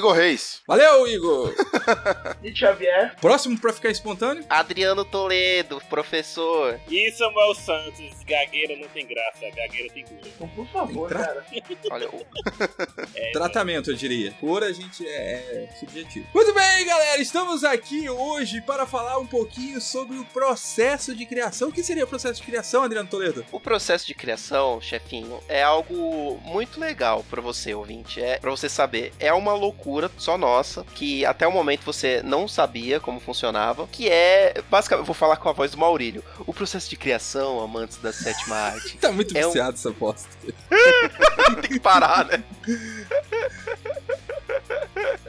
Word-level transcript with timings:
Igor 0.00 0.16
Reis. 0.16 0.62
Valeu, 0.66 1.06
Igor! 1.06 1.54
E 2.42 2.54
Xavier? 2.54 3.14
Próximo 3.20 3.58
pra 3.58 3.72
ficar 3.72 3.90
espontâneo? 3.90 4.44
Adriano 4.48 5.04
Toledo, 5.04 5.80
professor. 5.90 6.80
E 6.90 7.10
Samuel 7.12 7.54
Santos, 7.54 8.22
gagueira 8.26 8.76
não 8.76 8.88
tem 8.88 9.06
graça, 9.06 9.40
gagueira 9.54 9.92
tem 9.92 10.04
cura. 10.04 10.20
Então, 10.24 10.48
por 10.48 10.66
favor, 10.68 11.10
Entra- 11.12 11.24
cara. 11.26 11.46
Olha, 11.90 12.08
o- 12.08 12.26
É, 13.14 13.32
Tratamento, 13.32 13.90
eu 13.90 13.94
diria. 13.96 14.32
Por 14.40 14.62
a 14.64 14.72
gente 14.72 15.06
é, 15.06 15.68
é 15.70 15.74
subjetivo. 15.78 16.26
Muito 16.34 16.54
bem, 16.54 16.86
galera, 16.86 17.20
estamos 17.20 17.62
aqui 17.62 18.08
hoje 18.08 18.60
para 18.62 18.86
falar 18.86 19.18
um 19.18 19.26
pouquinho 19.26 19.80
sobre 19.80 20.16
o 20.16 20.24
processo 20.24 21.14
de 21.14 21.26
criação. 21.26 21.68
O 21.68 21.72
que 21.72 21.82
seria 21.82 22.04
o 22.04 22.08
processo 22.08 22.40
de 22.40 22.46
criação, 22.46 22.82
Adriano 22.82 23.08
Toledo? 23.08 23.44
o 23.52 23.60
processo 23.60 24.06
de 24.06 24.14
criação, 24.14 24.80
chefinho, 24.80 25.40
é 25.48 25.62
algo 25.62 26.40
muito 26.44 26.80
legal 26.80 27.24
pra 27.28 27.40
você, 27.42 27.74
ouvinte. 27.74 28.20
É 28.22 28.38
para 28.38 28.50
você 28.50 28.68
saber, 28.68 29.12
é 29.18 29.32
uma 29.32 29.52
loucura 29.52 30.10
só 30.16 30.38
nossa 30.38 30.84
que 30.94 31.24
até 31.26 31.46
o 31.46 31.52
momento 31.52 31.82
você 31.84 32.22
não 32.30 32.46
sabia 32.48 32.98
como 33.00 33.20
funcionava, 33.20 33.86
que 33.88 34.08
é 34.08 34.62
basicamente, 34.70 35.04
vou 35.06 35.14
falar 35.14 35.36
com 35.36 35.48
a 35.48 35.52
voz 35.52 35.72
do 35.72 35.78
Maurílio. 35.78 36.24
O 36.46 36.54
processo 36.54 36.88
de 36.88 36.96
criação, 36.96 37.60
amantes 37.60 37.98
da 37.98 38.12
sétima 38.12 38.56
arte. 38.56 38.96
Tá 39.02 39.10
muito 39.12 39.36
É 39.36 39.44
um- 39.44 39.48
viciado 39.50 39.74
essa 39.76 39.90
aposta. 39.90 40.28
Tem 41.60 41.70
que 41.72 41.80
parar, 41.80 42.24
né? 42.26 42.42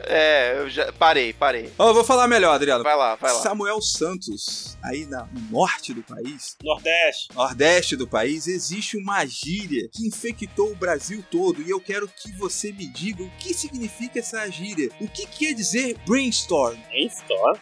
É, 0.04 0.54
eu 0.58 0.68
já 0.70 0.92
parei, 0.92 1.32
parei. 1.32 1.72
Ó, 1.78 1.88
eu 1.90 1.94
vou 1.94 2.04
falar 2.04 2.26
melhor, 2.28 2.54
Adriano. 2.54 2.82
Vai 2.84 2.96
lá, 2.96 3.14
vai 3.16 3.32
lá. 3.32 3.40
Samuel 3.40 3.80
Santos, 3.80 4.76
aí 4.82 5.06
na- 5.06 5.26
no 5.32 5.40
norte 5.50 5.92
do 5.94 6.02
país, 6.02 6.56
Nordeste. 6.62 7.28
nordeste 7.34 7.96
do 7.96 8.06
país, 8.06 8.46
existe 8.46 8.96
uma 8.96 9.24
gíria 9.26 9.88
que 9.92 10.06
infectou 10.06 10.70
o 10.72 10.76
Brasil 10.76 11.24
todo 11.30 11.62
e 11.62 11.70
eu 11.70 11.80
quero 11.80 12.08
que 12.08 12.32
você 12.32 12.72
me 12.72 12.86
diga 12.86 13.22
o 13.22 13.30
que 13.38 13.54
significa 13.54 14.18
essa 14.18 14.48
gíria. 14.50 14.90
O 15.00 15.08
que 15.08 15.26
quer 15.26 15.52
dizer 15.54 15.96
brainstorm? 16.06 16.76
Store. 16.92 17.58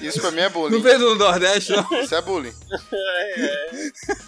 Isso 0.00 0.20
pra 0.20 0.30
mim 0.30 0.40
é 0.40 0.48
bullying. 0.48 0.74
Não 0.76 0.82
veio 0.82 0.98
do 0.98 1.14
Nordeste, 1.16 1.72
não? 1.72 2.02
Isso 2.02 2.14
é 2.14 2.22
bullying. 2.22 2.52
É 2.92 4.27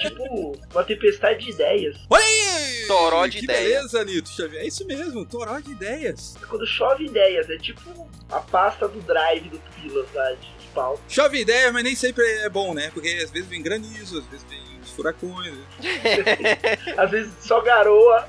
tipo 0.00 0.56
uma 0.72 0.84
tempestade 0.84 1.44
de 1.44 1.50
ideias. 1.50 1.96
Olha 2.10 2.24
aí! 2.24 2.86
Toró 2.86 3.26
de 3.26 3.38
que 3.38 3.44
ideia. 3.44 3.78
beleza, 3.80 4.04
Nito 4.04 4.28
Xavier. 4.30 4.62
É 4.62 4.66
isso 4.66 4.86
mesmo, 4.86 5.24
toró 5.26 5.58
de 5.60 5.72
ideias. 5.72 6.36
Quando 6.48 6.66
chove 6.66 7.04
ideias, 7.04 7.48
é 7.50 7.58
tipo 7.58 8.08
a 8.30 8.40
pasta 8.40 8.88
do 8.88 9.00
drive 9.00 9.48
do 9.50 9.58
Pilas 9.58 10.06
lá 10.14 10.32
de 10.32 10.58
de 10.58 10.66
pau. 10.74 11.00
Chove 11.08 11.40
ideia, 11.40 11.72
mas 11.72 11.82
nem 11.84 11.94
sempre 11.94 12.24
é 12.40 12.48
bom, 12.48 12.74
né? 12.74 12.90
Porque 12.92 13.08
às 13.08 13.30
vezes 13.30 13.48
vem 13.48 13.62
granizo, 13.62 14.18
às 14.18 14.26
vezes 14.26 14.46
vem 14.48 14.77
uns 14.88 14.90
furacões. 14.90 15.54
Às 16.96 17.10
vezes 17.10 17.32
só 17.40 17.60
garoa. 17.60 18.28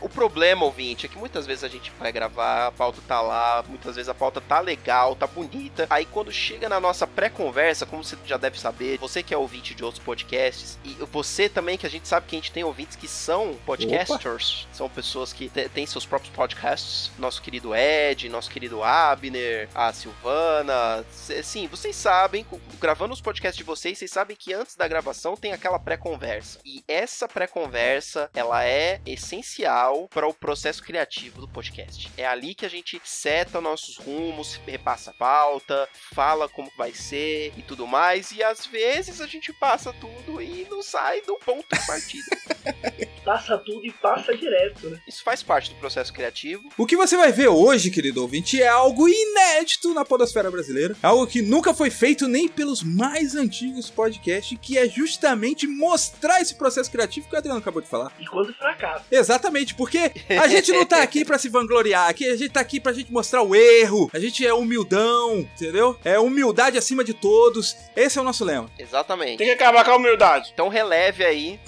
O 0.00 0.08
problema, 0.08 0.64
ouvinte, 0.64 1.06
é 1.06 1.08
que 1.08 1.18
muitas 1.18 1.46
vezes 1.46 1.64
a 1.64 1.68
gente 1.68 1.92
vai 1.98 2.10
gravar, 2.10 2.68
a 2.68 2.72
pauta 2.72 3.00
tá 3.06 3.20
lá, 3.20 3.64
muitas 3.68 3.96
vezes 3.96 4.08
a 4.08 4.14
pauta 4.14 4.40
tá 4.40 4.60
legal, 4.60 5.14
tá 5.14 5.26
bonita. 5.26 5.86
Aí 5.90 6.04
quando 6.04 6.32
chega 6.32 6.68
na 6.68 6.80
nossa 6.80 7.06
pré-conversa, 7.06 7.86
como 7.86 8.02
você 8.02 8.16
já 8.24 8.36
deve 8.36 8.58
saber, 8.58 8.98
você 8.98 9.22
que 9.22 9.34
é 9.34 9.36
ouvinte 9.36 9.74
de 9.74 9.84
outros 9.84 10.02
podcasts, 10.02 10.78
e 10.84 10.94
você 11.12 11.48
também, 11.48 11.76
que 11.76 11.86
a 11.86 11.90
gente 11.90 12.08
sabe 12.08 12.26
que 12.26 12.36
a 12.36 12.38
gente 12.38 12.52
tem 12.52 12.64
ouvintes 12.64 12.96
que 12.96 13.06
são 13.08 13.56
podcasters, 13.66 14.66
são 14.72 14.88
pessoas 14.88 15.32
que 15.32 15.48
têm 15.48 15.86
seus 15.86 16.06
próprios 16.06 16.34
podcasts. 16.34 17.10
Nosso 17.18 17.42
querido 17.42 17.74
Ed, 17.74 18.28
nosso 18.28 18.50
querido 18.50 18.82
Abner, 18.82 19.68
a 19.74 19.92
Silvana. 19.92 21.04
Sim, 21.42 21.66
vocês 21.66 21.94
sabem, 21.94 22.46
gravando 22.80 23.12
os 23.12 23.20
podcasts 23.20 23.58
de 23.58 23.64
vocês, 23.64 23.98
vocês 23.98 24.10
sabem 24.10 24.36
que 24.36 24.52
antes 24.52 24.76
da 24.76 24.88
gravação 24.88 25.29
tem 25.36 25.52
aquela 25.52 25.78
pré-conversa. 25.78 26.58
E 26.64 26.82
essa 26.86 27.28
pré-conversa, 27.28 28.30
ela 28.34 28.64
é 28.64 29.00
essencial 29.06 30.08
para 30.08 30.26
o 30.26 30.34
processo 30.34 30.82
criativo 30.82 31.40
do 31.40 31.48
podcast. 31.48 32.10
É 32.16 32.26
ali 32.26 32.54
que 32.54 32.66
a 32.66 32.70
gente 32.70 33.00
seta 33.04 33.60
nossos 33.60 33.96
rumos, 33.96 34.60
repassa 34.66 35.10
a 35.10 35.14
pauta, 35.14 35.88
fala 36.14 36.48
como 36.48 36.70
vai 36.76 36.92
ser 36.92 37.52
e 37.56 37.62
tudo 37.62 37.86
mais. 37.86 38.32
E 38.32 38.42
às 38.42 38.66
vezes 38.66 39.20
a 39.20 39.26
gente 39.26 39.52
passa 39.52 39.92
tudo 39.92 40.40
e 40.40 40.66
não 40.70 40.82
sai 40.82 41.20
do 41.22 41.36
ponto 41.38 41.66
de 41.72 41.86
partida. 41.86 42.30
Passa 43.24 43.58
tudo 43.58 43.86
e 43.86 43.92
passa 43.92 44.34
direto, 44.34 44.88
né? 44.88 44.98
Isso 45.06 45.22
faz 45.22 45.42
parte 45.42 45.68
do 45.70 45.76
processo 45.76 46.10
criativo. 46.10 46.70
O 46.78 46.86
que 46.86 46.96
você 46.96 47.18
vai 47.18 47.30
ver 47.30 47.48
hoje, 47.48 47.90
querido 47.90 48.22
ouvinte, 48.22 48.60
é 48.60 48.66
algo 48.66 49.06
inédito 49.06 49.92
na 49.92 50.06
podosfera 50.06 50.50
brasileira. 50.50 50.96
Algo 51.02 51.26
que 51.26 51.42
nunca 51.42 51.74
foi 51.74 51.90
feito 51.90 52.26
nem 52.26 52.48
pelos 52.48 52.82
mais 52.82 53.34
antigos 53.36 53.90
podcasts, 53.90 54.58
que 54.60 54.78
é 54.78 54.88
justamente 54.88 55.19
mostrar 55.66 56.40
esse 56.40 56.54
processo 56.54 56.90
criativo 56.90 57.28
que 57.28 57.34
o 57.34 57.38
Adriano 57.38 57.60
acabou 57.60 57.82
de 57.82 57.88
falar. 57.88 58.12
E 58.18 58.26
quando 58.26 58.52
fracassa. 58.54 59.04
Exatamente, 59.10 59.74
porque 59.74 60.12
a 60.28 60.48
gente 60.48 60.72
não 60.72 60.84
tá 60.84 61.02
aqui 61.02 61.24
pra 61.24 61.38
se 61.38 61.48
vangloriar, 61.48 62.08
aqui 62.08 62.26
a 62.26 62.36
gente 62.36 62.50
tá 62.50 62.60
aqui 62.60 62.80
pra 62.80 62.92
gente 62.92 63.12
mostrar 63.12 63.42
o 63.42 63.54
erro, 63.54 64.10
a 64.12 64.18
gente 64.18 64.46
é 64.46 64.52
humildão, 64.52 65.38
entendeu? 65.38 65.98
É 66.04 66.18
humildade 66.18 66.78
acima 66.78 67.04
de 67.04 67.14
todos. 67.14 67.76
Esse 67.96 68.18
é 68.18 68.20
o 68.20 68.24
nosso 68.24 68.44
lema. 68.44 68.70
Exatamente. 68.78 69.38
Tem 69.38 69.46
que 69.46 69.52
acabar 69.52 69.84
com 69.84 69.92
a 69.92 69.96
humildade. 69.96 70.50
Então 70.52 70.68
releve 70.68 71.24
aí. 71.24 71.60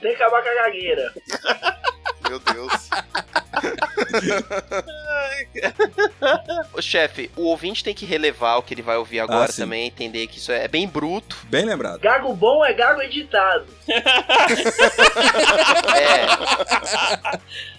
Tem 0.00 0.16
que 0.16 0.22
acabar 0.22 0.42
com 0.42 0.48
a 0.48 0.54
gagueira. 0.54 1.14
Meu 2.28 2.38
Deus. 2.38 2.72
Ô, 6.72 6.80
chefe, 6.82 7.30
o 7.36 7.42
ouvinte 7.44 7.82
tem 7.84 7.94
que 7.94 8.04
relevar 8.06 8.56
o 8.58 8.62
que 8.62 8.74
ele 8.74 8.82
vai 8.82 8.96
ouvir 8.96 9.20
agora 9.20 9.50
Ah, 9.50 9.56
também, 9.56 9.86
entender 9.86 10.26
que 10.26 10.38
isso 10.38 10.50
é 10.52 10.66
bem 10.68 10.86
bruto. 10.88 11.36
Bem 11.44 11.64
lembrado. 11.64 12.00
Gago 12.00 12.34
bom 12.34 12.64
é 12.64 12.72
gago 12.72 13.00
editado. 13.02 13.66
É, 16.00 16.26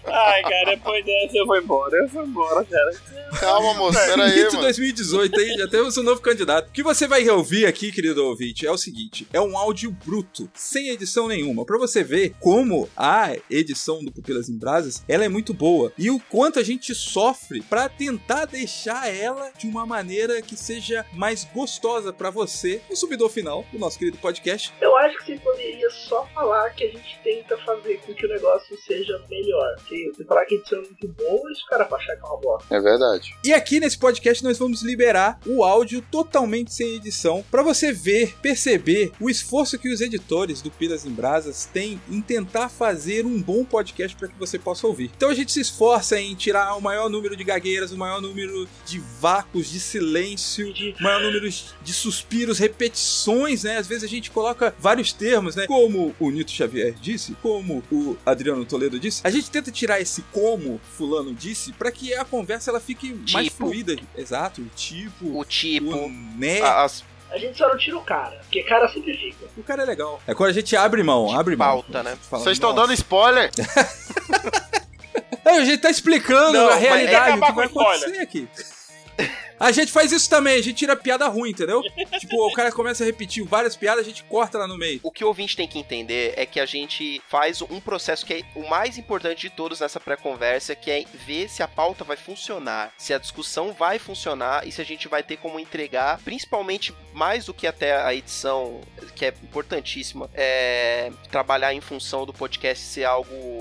Ai, 0.06 0.42
cara, 0.42 0.66
depois 0.72 1.06
dessa 1.06 1.38
eu 1.38 1.46
vou 1.46 1.58
embora. 1.58 1.96
Eu 1.98 2.08
vou 2.08 2.26
embora, 2.26 2.66
cara. 2.66 2.92
Calma, 3.40 3.74
moço. 3.76 4.00
Pera 4.00 4.26
aí, 4.26 4.36
Mito 4.36 4.52
mano. 4.54 4.62
2018, 4.64 5.40
hein? 5.42 5.58
Já 5.58 5.68
temos 5.68 5.98
um 5.98 6.04
novo 6.04 6.22
candidato. 6.22 6.70
O 6.70 6.72
que 6.72 6.84
você 6.84 7.08
vai 7.08 7.28
ouvir 7.30 7.66
aqui, 7.66 7.92
querido 7.92 8.26
ouvinte, 8.26 8.66
é 8.66 8.72
o 8.72 8.78
seguinte: 8.78 9.28
é 9.32 9.40
um 9.40 9.58
áudio 9.58 9.92
bruto, 10.06 10.50
sem 10.54 10.90
edição 10.90 11.28
nenhuma. 11.28 11.66
Pra 11.66 11.78
você 11.78 12.04
ver 12.04 12.34
como 12.40 12.90
a 12.98 13.34
edição 13.50 14.04
do 14.04 14.12
Pupilas 14.12 14.50
em 14.50 14.58
Brasas 14.58 15.04
ela 15.08 15.24
é 15.24 15.30
muito 15.30 15.54
boa 15.54 15.71
e 15.98 16.10
o 16.10 16.20
quanto 16.20 16.60
a 16.60 16.64
gente 16.64 16.94
sofre 16.94 17.62
pra 17.62 17.88
tentar 17.88 18.46
deixar 18.46 19.08
ela 19.14 19.52
de 19.58 19.68
uma 19.68 19.86
maneira 19.86 20.42
que 20.42 20.56
seja 20.56 21.06
mais 21.14 21.44
gostosa 21.44 22.12
pra 22.12 22.30
você, 22.30 22.82
o 22.90 22.96
subidor 22.96 23.30
final 23.30 23.66
do 23.72 23.80
nosso 23.80 23.98
querido 23.98 24.18
podcast. 24.18 24.74
Eu 24.82 24.96
acho 24.98 25.18
que 25.20 25.26
você 25.26 25.40
poderia 25.40 25.90
só 25.90 26.26
falar 26.34 26.70
que 26.72 26.84
a 26.84 26.92
gente 26.92 27.20
tenta 27.24 27.58
fazer 27.60 28.00
com 28.06 28.14
que 28.14 28.26
o 28.26 28.30
negócio 28.30 28.78
seja 28.82 29.22
melhor. 29.30 29.76
Se 29.88 30.12
você 30.14 30.24
falar 30.26 30.46
que 30.46 30.56
a 30.56 30.58
edição 30.58 30.80
é 30.80 30.82
muito 30.82 31.08
boa, 31.08 31.52
isso 31.52 31.66
cara 31.68 31.86
vai 31.86 32.00
achar 32.00 32.16
que 32.16 32.26
é 32.26 32.30
uma 32.30 32.38
bosta. 32.38 32.76
É 32.76 32.80
verdade. 32.80 33.34
E 33.44 33.54
aqui 33.54 33.80
nesse 33.80 33.98
podcast 33.98 34.44
nós 34.44 34.58
vamos 34.58 34.82
liberar 34.82 35.40
o 35.46 35.64
áudio 35.64 36.02
totalmente 36.12 36.74
sem 36.74 36.96
edição 36.96 37.44
para 37.50 37.64
você 37.64 37.92
ver, 37.92 38.36
perceber 38.42 39.12
o 39.20 39.30
esforço 39.30 39.80
que 39.80 39.92
os 39.92 40.02
editores 40.02 40.62
do 40.62 40.72
Pilas 40.72 41.06
em 41.06 41.12
Brasas 41.12 41.66
têm 41.66 42.02
em 42.10 42.22
tentar 42.22 42.70
fazer 42.70 43.26
um 43.26 43.42
bom 43.42 43.64
podcast 43.64 44.16
para 44.18 44.28
que 44.28 44.38
você 44.38 44.60
possa 44.60 44.88
ouvir. 44.88 45.12
Então 45.16 45.30
a 45.30 45.34
gente 45.34 45.52
se 45.52 45.61
esforça 45.62 46.20
em 46.20 46.36
tirar 46.36 46.76
o 46.76 46.82
maior 46.82 47.10
número 47.10 47.36
de 47.36 47.44
gagueiras, 47.44 47.92
o 47.92 47.98
maior 47.98 48.20
número 48.22 48.68
de 48.86 49.00
vácuos, 49.20 49.70
de 49.72 49.80
silêncio, 49.80 50.74
De- 50.74 50.96
o 51.00 51.04
maior 51.04 51.22
número 51.22 51.48
de 51.50 51.94
suspiros, 51.94 52.58
repetições, 52.60 53.64
né? 53.64 53.78
Às 53.78 53.88
vezes 53.88 54.04
a 54.04 54.08
gente 54.08 54.32
coloca 54.32 54.74
vários 54.80 55.14
termos, 55.14 55.56
né? 55.56 55.66
Como 55.68 56.16
o 56.20 56.30
Nito 56.30 56.52
Xavier 56.52 56.94
disse, 57.02 57.36
como 57.42 57.84
o 57.92 58.18
Adriano 58.26 58.66
Toledo 58.66 59.00
disse. 59.00 59.22
A 59.24 59.30
gente 59.30 59.50
tenta 59.50 59.72
tirar 59.72 60.00
esse 60.02 60.22
como 60.32 60.80
fulano 60.98 61.34
disse 61.34 61.72
para 61.74 61.92
que 61.92 62.14
a 62.14 62.26
conversa 62.26 62.72
ela 62.72 62.80
fique 62.80 63.14
mais 63.32 63.46
Tipo. 63.48 63.58
fluida. 63.68 63.96
Exato, 64.18 64.62
o 64.62 64.66
tipo, 64.76 65.40
o 65.40 65.46
tipo, 65.46 65.96
o 65.96 66.10
né. 66.38 66.62
a- 66.62 66.84
as, 66.84 67.04
A 67.30 67.38
gente 67.38 67.58
só 67.58 67.68
não 67.70 67.78
tira 67.78 67.98
o 67.98 68.02
cara, 68.02 68.38
porque 68.44 68.62
cara 68.64 68.90
sempre 68.90 69.16
fica. 69.16 69.46
O 69.56 69.64
cara 69.64 69.84
é 69.84 69.86
legal. 69.86 70.22
É 70.28 70.34
quando 70.36 70.50
a 70.50 70.54
gente 70.54 70.76
abre 70.76 71.02
mão, 71.02 71.32
abre 71.38 71.56
mão. 71.56 71.66
pauta, 71.82 72.04
né? 72.04 72.18
Vocês 72.30 72.58
estão 72.58 72.74
dando 72.76 72.92
spoiler? 72.94 73.50
É, 75.44 75.50
a 75.52 75.66
gente 75.66 75.80
tá 75.80 75.90
explicando 75.90 76.54
Não, 76.54 76.70
a 76.70 76.76
é 76.76 76.80
realidade, 76.80 77.40
o 77.40 77.46
que 77.46 77.52
vai 77.52 77.66
acontecer 77.66 78.20
aqui. 78.20 78.48
A 79.62 79.72
gente 79.72 79.92
faz 79.92 80.12
isso 80.12 80.28
também, 80.28 80.56
a 80.56 80.62
gente 80.62 80.74
tira 80.74 80.96
piada 80.96 81.28
ruim, 81.28 81.52
entendeu? 81.52 81.84
tipo, 82.20 82.36
o 82.48 82.52
cara 82.52 82.72
começa 82.72 83.04
a 83.04 83.06
repetir 83.06 83.44
várias 83.44 83.76
piadas, 83.76 84.04
a 84.04 84.10
gente 84.10 84.24
corta 84.24 84.58
lá 84.58 84.68
no 84.68 84.76
meio. 84.76 85.00
O 85.04 85.12
que 85.12 85.24
o 85.24 85.28
ouvinte 85.28 85.56
tem 85.56 85.68
que 85.68 85.78
entender 85.78 86.34
é 86.36 86.48
que 86.48 86.60
a 86.60 86.66
gente 86.66 87.22
faz 87.30 87.62
um 87.62 87.80
processo 87.80 88.26
que 88.26 88.34
é 88.34 88.42
o 88.56 88.68
mais 88.68 88.98
importante 88.98 89.42
de 89.42 89.52
todos 89.52 89.80
nessa 89.80 90.00
pré-conversa, 90.00 90.74
que 90.74 90.90
é 90.90 91.06
ver 91.28 91.48
se 91.48 91.62
a 91.62 91.68
pauta 91.68 92.04
vai 92.04 92.18
funcionar, 92.18 92.92
se 92.98 93.14
a 93.14 93.20
discussão 93.20 93.72
vai 93.72 94.00
funcionar 94.00 94.68
e 94.68 94.72
se 94.72 94.82
a 94.82 94.84
gente 94.84 95.08
vai 95.08 95.22
ter 95.22 95.38
como 95.38 95.60
entregar, 95.60 96.20
principalmente 96.26 96.92
mais 97.14 97.46
do 97.46 97.54
que 97.54 97.68
até 97.68 98.02
a 98.02 98.16
edição, 98.16 98.82
que 99.14 99.26
é 99.26 99.34
importantíssima, 99.44 100.28
é 100.34 101.12
trabalhar 101.30 101.72
em 101.72 101.82
função 101.82 102.26
do 102.26 102.34
podcast 102.34 102.84
ser 102.84 103.04
algo 103.04 103.61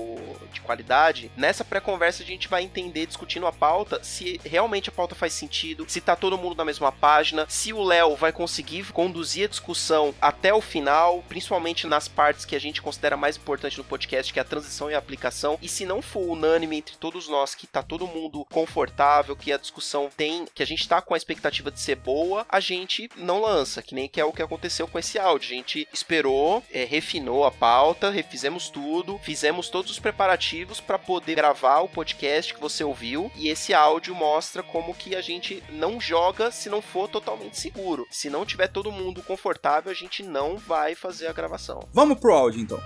de 0.51 0.61
qualidade. 0.61 1.31
Nessa 1.35 1.63
pré-conversa 1.63 2.23
a 2.23 2.25
gente 2.25 2.47
vai 2.47 2.63
entender, 2.63 3.05
discutindo 3.05 3.47
a 3.47 3.51
pauta, 3.51 4.03
se 4.03 4.39
realmente 4.43 4.89
a 4.89 4.91
pauta 4.91 5.15
faz 5.15 5.33
sentido, 5.33 5.85
se 5.87 6.01
tá 6.01 6.15
todo 6.15 6.37
mundo 6.37 6.55
na 6.55 6.65
mesma 6.65 6.91
página, 6.91 7.45
se 7.49 7.73
o 7.73 7.83
Léo 7.83 8.15
vai 8.15 8.31
conseguir 8.31 8.91
conduzir 8.91 9.45
a 9.45 9.49
discussão 9.49 10.13
até 10.21 10.53
o 10.53 10.61
final, 10.61 11.23
principalmente 11.27 11.87
nas 11.87 12.07
partes 12.07 12.45
que 12.45 12.55
a 12.55 12.59
gente 12.59 12.81
considera 12.81 13.17
mais 13.17 13.37
importante 13.37 13.77
no 13.77 13.83
podcast, 13.83 14.31
que 14.31 14.39
é 14.39 14.41
a 14.41 14.45
transição 14.45 14.89
e 14.89 14.95
a 14.95 14.97
aplicação. 14.97 15.57
E 15.61 15.67
se 15.67 15.85
não 15.85 16.01
for 16.01 16.21
unânime 16.21 16.77
entre 16.77 16.97
todos 16.97 17.27
nós, 17.27 17.55
que 17.55 17.67
tá 17.67 17.81
todo 17.81 18.07
mundo 18.07 18.45
confortável, 18.51 19.35
que 19.35 19.51
a 19.51 19.57
discussão 19.57 20.09
tem, 20.15 20.45
que 20.53 20.63
a 20.63 20.65
gente 20.65 20.87
tá 20.87 21.01
com 21.01 21.13
a 21.13 21.17
expectativa 21.17 21.71
de 21.71 21.79
ser 21.79 21.95
boa, 21.95 22.45
a 22.49 22.59
gente 22.59 23.09
não 23.15 23.41
lança, 23.41 23.81
que 23.81 23.95
nem 23.95 24.07
que 24.07 24.19
é 24.19 24.25
o 24.25 24.33
que 24.33 24.41
aconteceu 24.41 24.87
com 24.87 24.99
esse 24.99 25.17
áudio. 25.17 25.51
A 25.51 25.55
gente 25.55 25.87
esperou, 25.93 26.63
é, 26.71 26.83
refinou 26.83 27.45
a 27.45 27.51
pauta, 27.51 28.09
refizemos 28.09 28.69
tudo, 28.69 29.19
fizemos 29.19 29.69
todos 29.69 29.91
os 29.91 29.99
preparativos 29.99 30.40
para 30.81 30.97
poder 30.97 31.35
gravar 31.35 31.81
o 31.81 31.87
podcast 31.87 32.51
que 32.51 32.59
você 32.59 32.83
ouviu, 32.83 33.31
e 33.35 33.47
esse 33.47 33.75
áudio 33.75 34.15
mostra 34.15 34.63
como 34.63 34.93
que 34.93 35.15
a 35.15 35.21
gente 35.21 35.63
não 35.69 36.01
joga 36.01 36.49
se 36.49 36.67
não 36.67 36.81
for 36.81 37.07
totalmente 37.07 37.59
seguro. 37.59 38.07
Se 38.09 38.27
não 38.27 38.43
tiver 38.43 38.67
todo 38.67 38.91
mundo 38.91 39.21
confortável, 39.21 39.91
a 39.91 39.95
gente 39.95 40.23
não 40.23 40.57
vai 40.57 40.95
fazer 40.95 41.27
a 41.27 41.33
gravação. 41.33 41.87
Vamos 41.93 42.19
pro 42.19 42.33
áudio 42.33 42.59
então. 42.59 42.81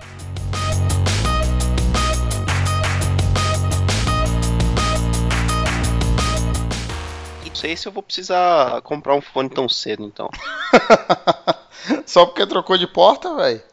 Não 7.46 7.56
sei 7.56 7.78
se 7.78 7.88
eu 7.88 7.92
vou 7.94 8.04
precisar 8.04 8.82
comprar 8.82 9.16
um 9.16 9.22
fone 9.22 9.50
tão 9.50 9.70
cedo, 9.70 10.04
então. 10.04 10.30
Só 12.06 12.26
porque 12.26 12.46
trocou 12.46 12.78
de 12.78 12.86
porta, 12.86 13.34
velho? 13.34 13.64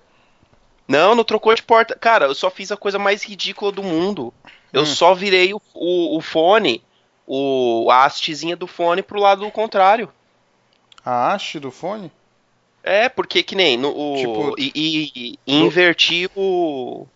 Não, 0.88 1.14
não 1.14 1.24
trocou 1.24 1.54
de 1.54 1.62
porta. 1.62 1.94
Cara, 1.96 2.26
eu 2.26 2.34
só 2.34 2.50
fiz 2.50 2.70
a 2.72 2.76
coisa 2.76 2.98
mais 2.98 3.22
ridícula 3.22 3.70
do 3.72 3.82
mundo. 3.82 4.32
Eu 4.72 4.82
Hum. 4.82 4.86
só 4.86 5.14
virei 5.14 5.52
o, 5.54 5.60
o, 5.74 6.16
o 6.16 6.20
fone, 6.20 6.82
o, 7.26 7.88
a 7.90 8.04
hastezinha 8.04 8.56
do 8.56 8.66
fone 8.66 9.02
pro 9.02 9.20
lado 9.20 9.48
contrário. 9.50 10.10
A 11.04 11.32
haste 11.32 11.58
do 11.58 11.70
fone? 11.70 12.10
É, 12.82 13.08
porque 13.08 13.42
que 13.42 13.54
nem 13.54 13.76
no, 13.76 13.90
o, 13.90 14.16
Tipo- 14.16 14.54
e, 14.58 14.72
e- 14.74 15.38
e 15.46 15.54
inverti 15.56 16.28
o, 16.34 17.06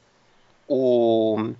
o 0.68 1.52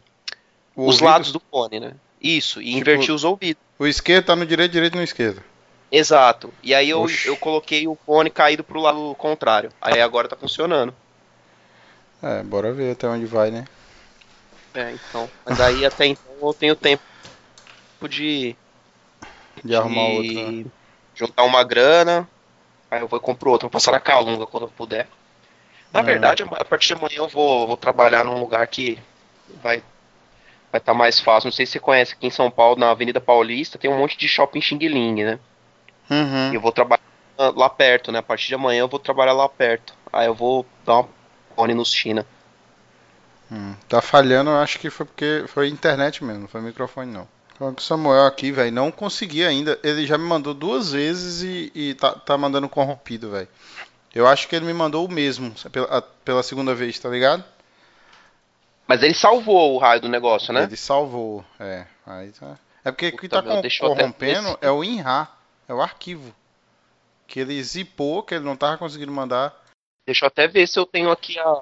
O 0.77 0.87
os 0.89 1.01
lados 1.01 1.33
do 1.33 1.41
fone, 1.51 1.81
né? 1.81 1.95
Isso, 2.21 2.61
e 2.61 2.67
Tipo- 2.67 2.79
inverti 2.79 3.11
os 3.13 3.25
ouvidos. 3.25 3.63
O 3.79 3.87
esquerdo 3.87 4.27
tá 4.27 4.37
no 4.37 4.47
direito, 4.47 4.73
direito 4.73 4.97
no 4.97 5.03
esquerdo. 5.03 5.43
Exato. 5.91 6.53
E 6.63 6.75
aí 6.75 6.91
eu, 6.91 7.03
Oxi. 7.03 7.29
eu 7.29 7.37
coloquei 7.37 7.87
o 7.87 7.97
fone 8.07 8.31
caído 8.31 8.65
pro 8.65 8.81
lado 8.81 9.15
contrário. 9.19 9.71
Aí 9.81 10.01
agora 10.01 10.29
tá 10.29 10.37
funcionando. 10.37 10.95
É, 12.23 12.43
bora 12.43 12.73
ver 12.75 12.93
até 12.93 13.09
onde 13.09 13.25
vai, 13.27 13.51
né? 13.51 13.65
É, 14.75 14.93
então. 14.93 15.33
Mas 15.45 15.59
aí 15.59 15.85
até 15.85 16.07
então 16.07 16.37
eu 16.43 16.55
tenho 16.55 16.77
tempo 16.77 17.03
de, 18.09 18.57
De 19.65 19.75
arrumar 19.77 20.07
outro. 20.09 20.41
né? 20.41 20.71
juntar 21.15 21.45
uma 21.45 21.65
grana. 21.65 22.29
Aí 22.91 23.01
eu 23.01 23.09
vou 23.09 23.19
e 23.19 23.23
compro 23.23 23.51
outro. 23.51 23.67
Vou 23.67 23.71
passar 23.73 23.93
na 23.93 24.01
Calunga 24.01 24.47
quando 24.47 24.65
eu 24.67 24.73
puder. 24.73 25.09
Na 25.95 26.03
É. 26.03 26.03
verdade, 26.03 26.43
a 26.45 26.67
partir 26.67 26.89
de 26.89 26.95
amanhã 26.95 27.19
eu 27.19 27.29
vou, 27.29 27.67
vou 27.69 27.77
trabalhar 27.79 28.25
num 28.25 28.41
lugar 28.41 28.67
que 28.69 29.03
vai 29.63 29.85
vai 30.73 30.81
estar 30.81 30.95
mais 30.95 31.21
fácil. 31.21 31.49
Não 31.49 31.53
sei 31.53 31.67
se 31.67 31.73
você 31.75 31.81
conhece 31.81 32.15
aqui 32.15 32.27
em 32.27 32.31
São 32.31 32.51
Paulo, 32.51 32.79
na 32.81 32.91
Avenida 32.91 33.21
Paulista, 33.21 33.79
tem 33.79 33.91
um 33.91 33.99
monte 33.99 34.19
de 34.19 34.29
shopping 34.29 34.61
Xing 34.61 34.79
Ling, 34.79 35.25
né? 35.25 35.41
Uhum. 36.11 36.57
Eu 36.57 36.61
vou 36.61 36.73
trabalhar 36.73 37.03
lá 37.39 37.69
perto, 37.71 38.11
né? 38.13 38.19
A 38.21 38.23
partir 38.23 38.49
de 38.49 38.55
amanhã 38.55 38.81
eu 38.81 38.89
vou 38.89 39.01
trabalhar 39.01 39.33
lá 39.33 39.49
perto. 39.49 39.97
Aí 40.13 40.27
eu 40.27 40.35
vou 40.35 40.73
dar 40.85 41.01
uma 41.01 41.16
nos 41.75 41.93
China. 41.93 42.27
Hum, 43.51 43.75
Tá 43.89 44.01
falhando, 44.03 44.51
acho 44.51 44.79
que 44.79 44.91
foi 44.91 45.07
porque 45.07 45.45
foi 45.49 45.69
internet 45.69 46.23
mesmo, 46.25 46.43
não 46.43 46.49
foi 46.49 46.61
microfone 46.61 47.11
não. 47.13 47.29
Então, 47.55 47.75
o 47.77 47.81
Samuel 47.81 48.27
aqui, 48.27 48.53
velho, 48.53 48.71
não 48.73 48.91
consegui 48.91 49.45
ainda. 49.45 49.79
Ele 49.83 50.07
já 50.07 50.19
me 50.19 50.25
mandou 50.25 50.53
duas 50.53 50.93
vezes 50.93 51.43
e, 51.43 51.73
e 51.75 51.95
tá, 51.95 52.13
tá 52.13 52.37
mandando 52.37 52.69
corrompido, 52.69 53.31
velho. 53.31 53.49
Eu 54.15 54.27
acho 54.27 54.47
que 54.49 54.57
ele 54.57 54.67
me 54.67 54.73
mandou 54.75 55.07
o 55.07 55.11
mesmo 55.13 55.55
pela, 55.71 56.03
pela 56.03 56.43
segunda 56.43 56.75
vez, 56.75 56.99
tá 56.99 57.09
ligado? 57.09 57.43
Mas 58.87 59.03
ele 59.03 59.15
salvou 59.15 59.75
o 59.75 59.79
raio 59.79 60.01
do 60.01 60.09
negócio, 60.09 60.53
né? 60.53 60.65
Ele 60.65 60.77
salvou, 60.77 61.45
é. 61.59 61.87
Aí 62.07 62.31
tá. 62.33 62.57
É 62.85 62.91
porque 62.93 63.09
o 63.09 63.17
que 63.17 63.29
tá 63.29 63.43
meu, 63.43 63.59
até- 63.59 63.69
corrompendo 63.81 64.49
esse- 64.49 64.59
é 64.61 64.71
o 64.71 64.85
INRA, 64.85 65.29
é 65.69 65.75
o 65.75 65.81
arquivo. 65.83 66.35
Que 67.27 67.41
ele 67.41 67.61
zipou, 67.63 68.23
que 68.23 68.35
ele 68.35 68.45
não 68.45 68.57
tava 68.57 68.79
conseguindo 68.79 69.11
mandar 69.11 69.53
Deixa 70.07 70.25
eu 70.25 70.29
até 70.29 70.47
ver 70.47 70.67
se 70.69 70.79
eu 70.79 70.87
tenho 70.87 71.11
aqui 71.11 71.37
a, 71.39 71.61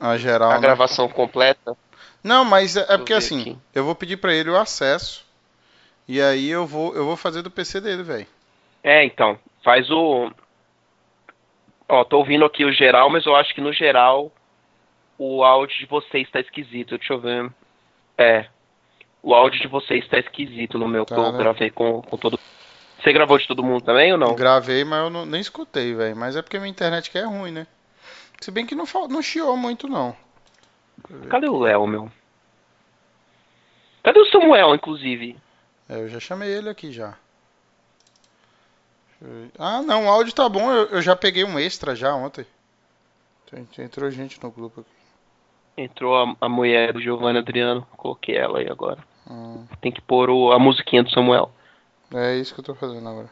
a 0.00 0.16
geral. 0.18 0.50
a 0.50 0.54
né? 0.54 0.60
gravação 0.60 1.08
completa. 1.08 1.76
Não, 2.22 2.44
mas 2.44 2.76
é, 2.76 2.80
é 2.92 2.96
porque 2.98 3.14
assim, 3.14 3.40
aqui. 3.40 3.58
eu 3.74 3.84
vou 3.84 3.94
pedir 3.94 4.16
pra 4.16 4.34
ele 4.34 4.50
o 4.50 4.56
acesso. 4.56 5.24
E 6.08 6.20
aí 6.20 6.50
eu 6.50 6.66
vou, 6.66 6.94
eu 6.94 7.04
vou 7.04 7.16
fazer 7.16 7.42
do 7.42 7.50
PC 7.50 7.80
dele, 7.80 8.02
velho. 8.02 8.26
É, 8.82 9.04
então, 9.04 9.38
faz 9.62 9.88
o. 9.90 10.30
Ó, 11.88 12.04
tô 12.04 12.18
ouvindo 12.18 12.44
aqui 12.44 12.64
o 12.64 12.72
geral, 12.72 13.08
mas 13.08 13.24
eu 13.24 13.36
acho 13.36 13.54
que 13.54 13.60
no 13.60 13.72
geral 13.72 14.32
o 15.16 15.44
áudio 15.44 15.78
de 15.78 15.86
vocês 15.86 16.28
tá 16.30 16.40
esquisito. 16.40 16.98
Deixa 16.98 17.12
eu 17.12 17.20
ver. 17.20 17.50
É. 18.18 18.46
O 19.22 19.34
áudio 19.34 19.60
de 19.60 19.68
vocês 19.68 20.06
tá 20.08 20.18
esquisito 20.18 20.78
no 20.78 20.88
meu, 20.88 21.04
que 21.04 21.14
Tá, 21.14 21.20
eu 21.20 21.32
né? 21.32 21.38
gravei 21.38 21.70
com, 21.70 22.00
com 22.02 22.16
todo. 22.16 22.40
Você 23.02 23.12
gravou 23.12 23.38
de 23.38 23.46
todo 23.46 23.62
mundo 23.62 23.82
também 23.82 24.12
ou 24.12 24.18
não? 24.18 24.34
Gravei, 24.34 24.84
mas 24.84 25.04
eu 25.04 25.10
não- 25.10 25.24
nem 25.26 25.40
escutei, 25.40 25.94
velho. 25.94 26.16
Mas 26.16 26.36
é 26.36 26.42
porque 26.42 26.58
minha 26.58 26.70
internet 26.70 27.10
que 27.10 27.18
é 27.18 27.24
ruim, 27.24 27.50
né? 27.50 27.66
Se 28.40 28.50
bem 28.50 28.66
que 28.66 28.74
não, 28.74 28.84
não 29.08 29.22
chiou 29.22 29.56
muito, 29.56 29.88
não. 29.88 30.14
Cadê 31.28 31.48
o 31.48 31.58
Léo, 31.58 31.86
meu? 31.86 32.10
Cadê 34.02 34.18
o 34.20 34.26
Samuel, 34.30 34.74
inclusive? 34.74 35.36
É, 35.88 36.00
eu 36.00 36.08
já 36.08 36.20
chamei 36.20 36.50
ele 36.50 36.68
aqui 36.68 36.92
já. 36.92 37.14
Ah, 39.58 39.82
não, 39.82 40.06
o 40.06 40.08
áudio 40.08 40.32
tá 40.34 40.48
bom. 40.48 40.70
Eu, 40.72 40.86
eu 40.86 41.02
já 41.02 41.14
peguei 41.14 41.44
um 41.44 41.58
extra 41.58 41.94
já 41.94 42.14
ontem. 42.14 42.46
Tem- 43.50 43.64
tem- 43.66 43.84
Entrou 43.84 44.10
gente 44.10 44.42
no 44.42 44.50
grupo 44.50 44.80
aqui. 44.80 44.90
Entrou 45.76 46.16
a, 46.16 46.34
a 46.40 46.48
mulher 46.48 46.92
do 46.92 47.00
Giovanni 47.00 47.38
Adriano. 47.38 47.86
Coloquei 47.96 48.36
ela 48.36 48.58
aí 48.60 48.68
agora. 48.70 48.98
Hum, 49.28 49.66
Tem 49.80 49.92
que 49.92 50.00
pôr 50.00 50.30
o- 50.30 50.52
a 50.52 50.58
musiquinha 50.58 51.02
do 51.02 51.10
Samuel. 51.10 51.50
É 52.14 52.36
isso 52.36 52.54
que 52.54 52.60
eu 52.60 52.64
tô 52.64 52.74
fazendo 52.74 53.08
agora. 53.08 53.30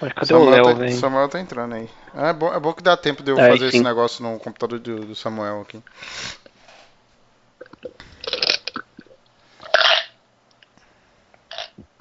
Mas 0.00 0.12
cadê 0.14 0.34
Samuel 0.34 0.48
o 0.48 0.50
Léo, 0.50 0.74
tá, 0.74 0.74
velho? 0.74 0.90
Samuel 0.90 1.28
tá 1.28 1.40
entrando 1.40 1.74
aí. 1.74 1.88
Ah, 2.14 2.28
é, 2.28 2.32
bom, 2.34 2.52
é 2.52 2.60
bom 2.60 2.72
que 2.74 2.82
dá 2.82 2.96
tempo 2.98 3.22
de 3.22 3.30
eu 3.30 3.40
É, 3.40 3.40
fazer 3.40 3.66
esse 3.68 3.82
sim. 3.82 3.82
negócio 3.82 4.22
no 4.22 4.38
computador 4.38 4.78
do, 4.78 5.06
do 5.06 5.14
Samuel 5.14 5.60
aqui. 5.62 5.82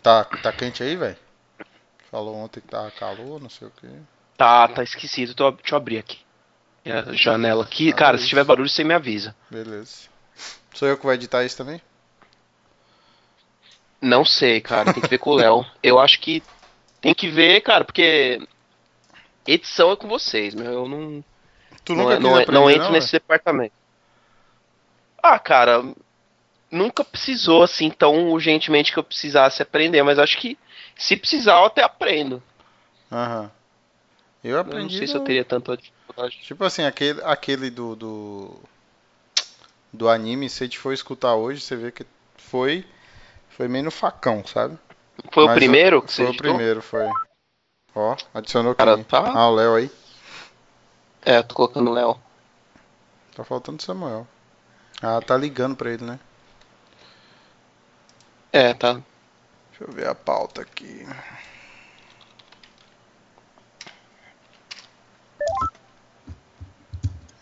Tá, 0.01 0.23
tá 0.23 0.53
quente 0.53 0.81
aí, 0.83 0.95
velho? 0.95 1.17
Falou 2.11 2.35
ontem 2.35 2.61
que 2.61 2.67
tava 2.67 2.91
calor, 2.91 3.41
não 3.41 3.49
sei 3.49 3.67
o 3.67 3.71
que. 3.71 3.87
Tá, 4.37 4.67
tá 4.67 4.83
esquisito. 4.83 5.33
Tô- 5.35 5.51
deixa 5.51 5.73
eu 5.75 5.77
abrir 5.77 5.97
aqui. 5.97 6.19
A 6.85 7.13
janela 7.13 7.63
aqui. 7.63 7.91
Ah, 7.91 7.93
Cara, 7.93 8.17
isso. 8.17 8.25
se 8.25 8.27
tiver 8.29 8.43
barulho, 8.45 8.69
você 8.69 8.83
me 8.83 8.93
avisa. 8.93 9.35
Beleza. 9.49 10.09
Sou 10.73 10.87
eu 10.87 10.97
que 10.97 11.03
vou 11.03 11.13
editar 11.13 11.43
isso 11.45 11.57
também? 11.57 11.81
Não 14.05 14.23
sei, 14.23 14.61
cara. 14.61 14.93
Tem 14.93 15.01
que 15.01 15.09
ver 15.09 15.17
com 15.17 15.31
o 15.31 15.35
Léo. 15.35 15.65
Eu 15.81 15.99
acho 15.99 16.19
que 16.19 16.43
tem 17.01 17.13
que 17.13 17.27
ver, 17.29 17.61
cara, 17.61 17.83
porque 17.83 18.39
edição 19.47 19.91
é 19.91 19.95
com 19.95 20.07
vocês, 20.07 20.53
meu. 20.53 20.71
Eu 20.71 20.87
não, 20.87 21.23
Tu 21.83 21.93
não, 21.95 22.03
nunca 22.03 22.15
é- 22.15 22.19
não, 22.19 22.37
é- 22.37 22.41
aprender, 22.43 22.51
não 22.59 22.69
entro 22.69 22.83
não, 22.85 22.91
nesse 22.91 23.11
departamento. 23.11 23.73
Ah, 25.21 25.39
cara, 25.39 25.83
nunca 26.69 27.03
precisou 27.03 27.63
assim 27.63 27.89
tão 27.89 28.29
urgentemente 28.31 28.91
que 28.93 28.99
eu 28.99 29.03
precisasse 29.03 29.61
aprender, 29.61 30.03
mas 30.03 30.19
acho 30.19 30.37
que 30.37 30.57
se 30.95 31.17
precisar 31.17 31.53
eu 31.59 31.65
até 31.65 31.81
aprendo. 31.83 32.41
Aham. 33.11 33.51
Eu 34.43 34.51
Eu 34.51 34.59
aprendi. 34.59 34.83
não 34.83 34.89
sei 34.99 35.07
se 35.07 35.13
no- 35.15 35.21
eu 35.21 35.23
teria 35.25 35.43
tanta 35.43 35.75
dificuldade. 35.75 36.37
Tipo 36.43 36.63
assim, 36.63 36.83
aquele, 36.83 37.21
aquele 37.23 37.69
do, 37.71 37.95
do. 37.95 38.59
do 39.91 40.07
anime, 40.09 40.47
se 40.49 40.63
a 40.63 40.67
gente 40.67 40.77
for 40.77 40.93
escutar 40.93 41.33
hoje, 41.35 41.61
você 41.61 41.75
vê 41.75 41.91
que 41.91 42.05
foi. 42.37 42.85
Foi 43.55 43.67
meio 43.69 43.85
no 43.85 43.91
facão, 43.91 44.45
sabe? 44.45 44.77
Foi 45.31 45.45
Mas 45.45 45.55
o 45.55 45.59
primeiro 45.59 46.01
que 46.01 46.11
você 46.11 46.23
Foi 46.23 46.25
o 46.25 46.29
editou? 46.29 46.51
primeiro, 46.51 46.81
foi. 46.81 47.09
Ó, 47.95 48.15
adicionou 48.33 48.73
O 48.73 48.75
cara 48.75 48.95
quem? 48.95 49.03
tá. 49.05 49.31
Ah, 49.33 49.47
o 49.49 49.55
Léo 49.55 49.75
aí. 49.75 49.91
É, 51.21 51.41
tô 51.41 51.55
colocando 51.55 51.89
o 51.89 51.93
Léo. 51.93 52.19
Tá 53.33 53.43
faltando 53.45 53.79
o 53.79 53.81
Samuel. 53.81 54.27
Ah, 55.01 55.21
tá 55.21 55.37
ligando 55.37 55.75
pra 55.75 55.89
ele, 55.89 56.03
né? 56.03 56.19
É, 58.51 58.73
tá. 58.73 58.93
Deixa 59.69 59.83
eu 59.83 59.91
ver 59.91 60.07
a 60.07 60.15
pauta 60.15 60.61
aqui. 60.61 61.05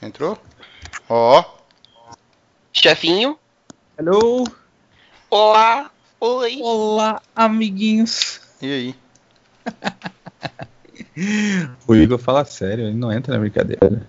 Entrou? 0.01 0.37
Ó, 1.09 1.43
Chefinho. 2.71 3.39
Hello! 3.97 4.43
Olá. 5.29 5.92
Oi. 6.25 6.59
Olá, 6.61 7.21
amiguinhos! 7.35 8.39
e 8.61 8.71
aí? 8.71 8.95
O 11.85 11.93
Igor 11.93 12.17
fala 12.17 12.45
sério, 12.45 12.85
ele 12.85 12.95
não 12.95 13.11
entra 13.11 13.33
na 13.33 13.41
brincadeira. 13.41 14.07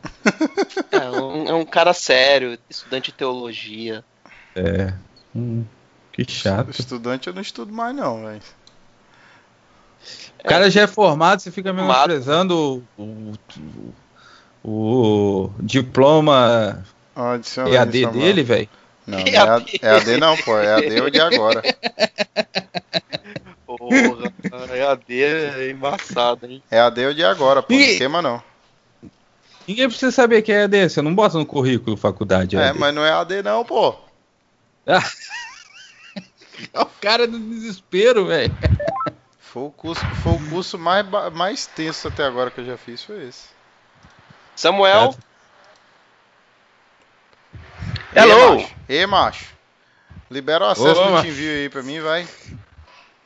É 0.92 1.11
um, 1.11 1.49
é 1.49 1.54
um 1.54 1.66
cara 1.66 1.92
sério, 1.92 2.56
estudante 2.71 3.11
de 3.11 3.18
teologia. 3.18 4.04
É. 4.54 4.94
Hum, 5.35 5.64
que 6.12 6.25
chato. 6.30 6.71
Estudante 6.71 7.26
eu 7.26 7.35
não 7.35 7.42
estudo 7.42 7.73
mais 7.73 7.97
não, 7.97 8.25
velho. 8.25 8.42
O 10.38 10.44
cara 10.44 10.71
já 10.71 10.83
é 10.83 10.87
formado, 10.87 11.40
você 11.40 11.50
fica 11.50 11.73
menosprezando 11.73 12.85
o, 12.97 13.02
o, 13.02 13.33
o, 14.62 15.44
o 15.47 15.54
diploma 15.59 16.85
EAD 17.68 18.06
dele, 18.06 18.44
velho. 18.44 18.68
Não, 19.07 19.19
não 19.19 19.27
é 19.27 19.37
AD, 19.37 19.81
EAD 19.83 20.17
não, 20.19 20.37
pô. 20.39 20.59
É 20.59 20.75
AD 20.75 21.01
o 21.03 21.11
de 21.11 21.21
agora. 21.21 21.63
Porra, 23.67 24.33
EAD 24.77 25.23
é 25.23 25.71
embaçado, 25.71 26.47
hein? 26.47 26.63
É 26.71 26.81
AD 26.81 27.07
o 27.07 27.15
de 27.15 27.25
agora, 27.25 27.63
pô. 27.63 27.73
Não 27.73 27.81
E- 27.81 27.99
queima 27.99 28.23
não. 28.23 28.43
Ninguém 29.67 29.89
precisa 29.89 30.13
saber 30.13 30.43
que 30.43 30.53
é 30.53 30.63
EAD, 30.63 30.89
você 30.91 31.03
não 31.03 31.15
bota 31.15 31.39
no 31.39 31.47
currículo 31.47 31.97
faculdade. 31.97 32.57
É, 32.57 32.67
EAD. 32.67 32.79
mas 32.79 32.95
não 32.95 33.05
é 33.05 33.11
AD 33.11 33.43
não, 33.43 33.65
pô. 33.65 33.95
O 36.73 36.87
cara 37.01 37.27
do 37.27 37.39
desespero, 37.39 38.27
velho. 38.27 38.55
Foi 39.39 39.65
o 39.65 39.71
curso, 39.71 40.05
foi 40.23 40.33
o 40.35 40.51
curso 40.51 40.79
mais, 40.79 41.05
mais 41.33 41.67
tenso 41.67 42.09
até 42.09 42.25
agora 42.25 42.51
que 42.51 42.61
eu 42.61 42.65
já 42.65 42.77
fiz, 42.77 43.03
foi 43.03 43.29
esse. 43.29 43.49
Samuel. 44.57 45.11
E 45.13 45.34
Hello. 48.14 48.56
macho? 48.56 48.75
E 48.88 49.06
macho? 49.06 49.54
Libera 50.30 50.64
o 50.64 50.68
acesso 50.68 51.00
Ô, 51.00 51.04
do 51.06 51.11
macho. 51.12 51.23
TeamView 51.25 51.50
aí 51.52 51.68
pra 51.68 51.83
mim, 51.83 52.00
vai. 52.00 52.26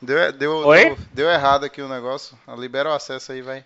Deu, 0.01 0.31
deu, 0.33 0.51
Oi? 0.67 0.85
deu, 0.85 0.97
deu 1.13 1.29
errado 1.29 1.65
aqui 1.65 1.81
o 1.81 1.87
negócio. 1.89 2.37
Libera 2.57 2.89
o 2.89 2.93
acesso 2.93 3.31
aí, 3.31 3.41
vai. 3.41 3.63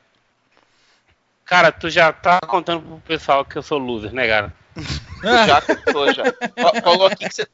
Cara, 1.46 1.72
tu 1.72 1.90
já 1.90 2.12
tá 2.12 2.40
contando 2.42 2.82
pro 2.82 2.98
pessoal 3.00 3.44
que 3.46 3.56
eu 3.58 3.62
sou 3.64 3.78
loser, 3.78 4.14
né, 4.14 4.28
cara? 4.28 4.54
Já 5.24 5.62
contou, 5.62 6.12
já. 6.14 6.24
Fa- 6.26 6.82
Falou 6.82 7.06
aqui 7.08 7.30
que 7.30 7.34
você. 7.36 7.48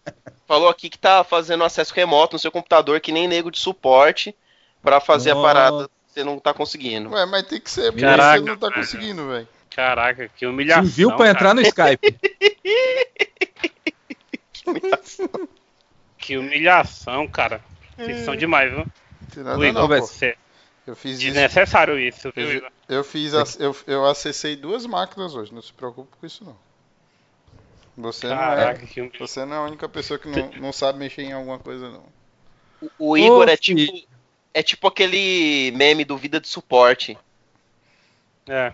Falou 0.47 0.69
aqui 0.69 0.89
que 0.89 0.97
tá 0.97 1.23
fazendo 1.23 1.63
acesso 1.63 1.93
remoto 1.93 2.33
no 2.33 2.39
seu 2.39 2.51
computador, 2.51 2.99
que 2.99 3.11
nem 3.11 3.27
nego 3.27 3.51
de 3.51 3.59
suporte, 3.59 4.33
pra 4.81 4.99
fazer 4.99 5.33
Nossa. 5.35 5.39
a 5.39 5.53
parada. 5.53 5.89
Você 6.07 6.23
não 6.23 6.39
tá 6.39 6.51
conseguindo. 6.53 7.11
Ué, 7.11 7.25
mas 7.27 7.43
tem 7.43 7.59
que 7.61 7.69
ser, 7.69 7.91
porque 7.91 8.01
Caraca, 8.05 8.39
você 8.41 8.45
não 8.49 8.57
tá 8.57 8.67
velho. 8.69 8.79
conseguindo, 8.79 9.27
velho. 9.27 9.47
Caraca, 9.75 10.29
que 10.35 10.47
humilhação. 10.47 10.85
Você 10.85 10.91
viu 10.95 11.09
pra 11.09 11.17
cara. 11.17 11.29
entrar 11.31 11.53
no 11.53 11.61
Skype. 11.61 12.17
Que 16.17 16.37
humilhação, 16.37 17.25
cara. 17.27 17.61
Vocês 17.97 18.25
são 18.25 18.35
demais, 18.35 18.69
viu? 18.71 18.85
Não 19.37 19.43
nada 19.43 19.57
O 19.57 19.65
Igor, 19.65 19.81
não, 19.81 19.87
pô. 19.87 20.05
você- 20.05 20.35
Eu 20.85 20.95
fiz 20.95 21.17
desnecessário 21.19 21.97
isso, 21.99 22.31
viu, 22.35 22.45
Eu, 22.49 22.57
Igor? 22.57 22.71
eu 22.89 23.03
fiz, 23.03 23.33
eu, 23.57 23.75
eu 23.87 24.05
acessei 24.05 24.55
duas 24.55 24.85
máquinas 24.85 25.33
hoje, 25.35 25.53
não 25.53 25.61
se 25.61 25.71
preocupe 25.71 26.09
com 26.19 26.25
isso 26.25 26.43
não. 26.43 26.57
Você 27.97 28.27
não 28.27 28.33
é, 28.35 28.37
Caraca, 28.37 28.85
que 28.85 28.99
humilhação. 29.01 29.27
você 29.27 29.45
não 29.45 29.55
é 29.55 29.57
a 29.59 29.63
única 29.63 29.87
pessoa 29.89 30.17
que 30.19 30.27
não, 30.27 30.49
não 30.57 30.73
sabe 30.73 30.99
mexer 30.99 31.21
em 31.23 31.31
alguma 31.33 31.59
coisa 31.59 31.89
não. 31.89 32.03
O, 32.81 33.11
o 33.11 33.17
Igor 33.17 33.47
Ô, 33.47 33.49
é 33.49 33.57
tipo. 33.57 34.07
É 34.53 34.63
tipo 34.63 34.87
aquele 34.87 35.71
meme 35.75 36.03
do 36.03 36.17
Vida 36.17 36.39
de 36.39 36.47
Suporte. 36.47 37.17
É. 38.47 38.73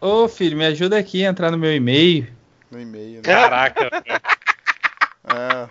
Ô 0.00 0.28
filho, 0.28 0.56
me 0.56 0.66
ajuda 0.66 0.98
aqui 0.98 1.24
a 1.24 1.28
entrar 1.30 1.50
no 1.50 1.58
meu 1.58 1.74
e-mail. 1.74 2.30
No 2.70 2.80
e-mail, 2.80 3.16
né? 3.16 3.22
Caraca. 3.22 3.90
É, 5.22 5.68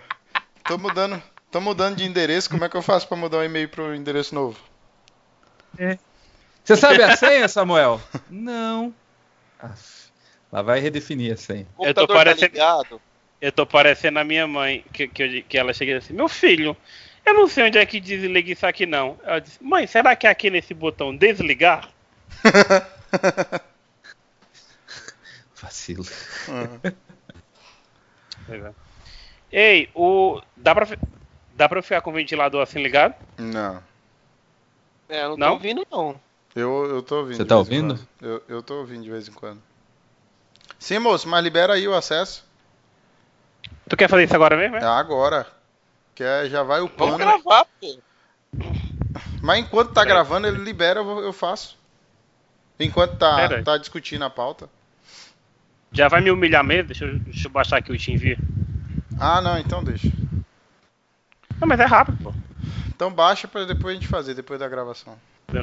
tô 0.64 0.78
mudando, 0.78 1.20
tô 1.50 1.60
mudando 1.60 1.96
de 1.96 2.04
endereço, 2.04 2.48
como 2.48 2.64
é 2.64 2.68
que 2.68 2.76
eu 2.76 2.80
faço 2.82 3.06
pra 3.08 3.16
mudar 3.16 3.38
o 3.38 3.44
e-mail 3.44 3.68
pro 3.68 3.92
endereço 3.94 4.32
novo? 4.32 4.56
Você 6.64 6.76
sabe 6.76 7.02
a 7.02 7.16
senha, 7.16 7.48
Samuel? 7.48 8.00
Não. 8.30 8.94
Aff, 9.58 10.08
Lá 10.52 10.62
vai 10.62 10.78
redefinir 10.78 11.34
a 11.34 11.36
senha. 11.36 11.66
O 11.76 11.84
Eu 11.84 11.92
tô 11.92 12.02
computador 12.02 12.06
tá 12.06 12.14
parecendo- 12.30 12.52
ligado. 12.52 13.00
Eu 13.40 13.52
tô 13.52 13.66
parecendo 13.66 14.18
a 14.20 14.24
minha 14.24 14.46
mãe, 14.46 14.84
que, 14.92 15.08
que, 15.08 15.22
eu- 15.22 15.42
que 15.42 15.58
ela 15.58 15.72
chega 15.74 15.98
assim, 15.98 16.12
meu 16.14 16.28
filho, 16.28 16.76
eu 17.26 17.34
não 17.34 17.48
sei 17.48 17.64
onde 17.66 17.76
é 17.76 17.84
que 17.84 18.00
desliga 18.00 18.52
isso 18.52 18.66
aqui 18.66 18.86
não. 18.86 19.18
Ela 19.24 19.40
disse, 19.40 19.58
mãe, 19.62 19.84
será 19.86 20.14
que 20.14 20.26
é 20.28 20.30
aqui 20.30 20.48
nesse 20.48 20.72
botão 20.72 21.14
desligar? 21.14 21.88
Vacilo. 25.60 26.04
Pois 28.46 28.64
é. 28.64 28.72
Ei, 29.52 29.90
o. 29.94 30.40
Dá 30.56 30.74
pra, 30.74 30.86
dá 31.54 31.68
pra 31.68 31.78
eu 31.78 31.82
ficar 31.82 32.00
com 32.00 32.10
o 32.10 32.14
ventilador 32.14 32.62
assim 32.62 32.82
ligado? 32.82 33.14
Não, 33.38 33.82
É, 35.08 35.22
não, 35.24 35.36
Não? 35.36 35.48
tô 35.48 35.52
ouvindo, 35.54 35.86
não. 35.90 36.20
eu, 36.54 36.86
eu 36.86 37.02
tô 37.02 37.18
ouvindo. 37.18 37.36
Você 37.36 37.44
tá 37.44 37.56
ouvindo? 37.56 37.98
Eu, 38.20 38.42
eu 38.48 38.62
tô 38.62 38.78
ouvindo 38.78 39.02
de 39.02 39.10
vez 39.10 39.28
em 39.28 39.32
quando. 39.32 39.60
Sim, 40.78 40.98
moço, 40.98 41.28
mas 41.28 41.42
libera 41.44 41.74
aí 41.74 41.86
o 41.86 41.94
acesso. 41.94 42.44
Tu 43.88 43.96
quer 43.96 44.08
fazer 44.08 44.24
isso 44.24 44.34
agora 44.34 44.56
mesmo? 44.56 44.76
É 44.76 44.82
É? 44.82 44.86
agora. 44.86 45.46
Que 46.14 46.22
é, 46.24 46.48
já 46.48 46.62
vai 46.62 46.80
o 46.80 46.88
Vamos 46.88 47.16
plano. 47.16 47.18
gravar, 47.18 47.66
pô. 47.80 47.98
Mas 49.42 49.60
enquanto 49.60 49.92
tá 49.92 50.04
gravando, 50.04 50.46
ele 50.46 50.58
libera, 50.58 51.00
eu, 51.00 51.20
eu 51.20 51.32
faço. 51.32 51.76
Enquanto 52.78 53.16
tá, 53.18 53.62
tá 53.62 53.76
discutindo 53.76 54.24
a 54.24 54.30
pauta. 54.30 54.68
Já 55.92 56.08
vai 56.08 56.20
me 56.20 56.30
humilhar 56.30 56.62
mesmo? 56.64 56.88
Deixa 56.88 57.04
eu, 57.04 57.18
deixa 57.18 57.48
eu 57.48 57.50
baixar 57.52 57.78
aqui 57.78 57.92
o 57.92 57.98
TeamViewer. 57.98 58.38
Ah, 59.18 59.40
não, 59.40 59.58
então 59.58 59.82
deixa. 59.82 60.08
Não, 61.60 61.66
mas 61.68 61.80
é 61.80 61.84
rápido, 61.84 62.18
pô. 62.22 62.32
Então 62.88 63.12
baixa 63.12 63.48
pra 63.48 63.64
depois 63.64 63.96
a 63.96 64.00
gente 64.00 64.08
fazer, 64.08 64.34
depois 64.34 64.60
da 64.60 64.68
gravação. 64.68 65.14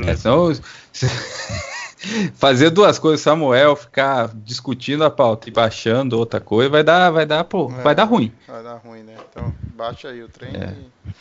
É, 0.05 0.15
senão, 0.15 0.51
fazer 2.35 2.69
duas 2.69 2.99
coisas, 2.99 3.21
Samuel 3.21 3.75
ficar 3.75 4.29
discutindo 4.35 5.03
a 5.03 5.09
pauta 5.09 5.47
e 5.47 5.51
baixando 5.51 6.17
outra 6.17 6.39
coisa, 6.41 6.69
vai 6.69 6.83
dar, 6.83 7.09
vai 7.09 7.25
dar, 7.25 7.43
pô, 7.45 7.71
É. 7.71 7.81
vai 7.81 7.95
dar 7.95 8.03
ruim. 8.03 8.31
Vai 8.47 8.63
dar 8.63 8.75
ruim, 8.75 9.03
né? 9.03 9.15
Então 9.31 9.53
baixa 9.75 10.09
aí 10.09 10.21
o 10.21 10.27
trem 10.27 10.51
É. 10.55 10.73
e... 11.07 11.11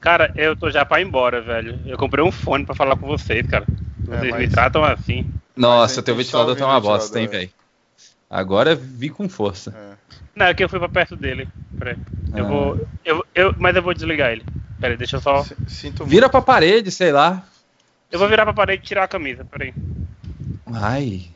Cara, 0.00 0.32
eu 0.36 0.56
tô 0.56 0.70
já 0.70 0.84
pra 0.84 1.00
ir 1.00 1.06
embora, 1.06 1.40
velho. 1.40 1.78
Eu 1.86 1.96
comprei 1.96 2.24
um 2.24 2.32
fone 2.32 2.64
pra 2.64 2.74
falar 2.74 2.96
com 2.96 3.06
vocês, 3.06 3.46
cara. 3.46 3.64
Vocês 4.04 4.30
mas- 4.32 4.40
me 4.40 4.48
tratam 4.48 4.84
assim. 4.84 5.26
Nossa, 5.56 6.02
teu 6.02 6.14
tá 6.14 6.18
ventilador 6.18 6.56
tá 6.56 6.66
uma 6.66 6.80
bosta, 6.80 7.20
hein, 7.20 7.26
ventilador, 7.26 7.48
velho. 7.48 7.61
Agora 8.32 8.74
vi 8.74 9.10
com 9.10 9.28
força. 9.28 9.74
É. 9.76 10.16
Não, 10.34 10.46
é 10.46 10.54
que 10.54 10.64
eu 10.64 10.68
fui 10.68 10.78
pra 10.78 10.88
perto 10.88 11.14
dele. 11.14 11.46
Peraí. 11.78 11.98
Eu 12.34 12.46
Ah. 12.46 12.48
vou. 12.48 12.88
Eu, 13.04 13.26
eu, 13.34 13.54
mas 13.58 13.76
eu 13.76 13.82
vou 13.82 13.92
desligar 13.92 14.32
ele. 14.32 14.42
Peraí, 14.80 14.96
deixa 14.96 15.16
eu 15.16 15.20
só. 15.20 15.44
Si- 15.44 15.54
Sinto 15.68 16.04
Vira 16.06 16.22
muito. 16.22 16.30
pra 16.32 16.40
parede, 16.40 16.90
sei 16.90 17.12
lá. 17.12 17.44
Eu 18.10 18.18
vou 18.18 18.26
virar 18.28 18.44
pra 18.44 18.54
parede 18.54 18.82
e 18.82 18.86
tirar 18.86 19.04
a 19.04 19.08
camisa. 19.08 19.44
Peraí. 19.44 19.74
Ai. 20.72 21.26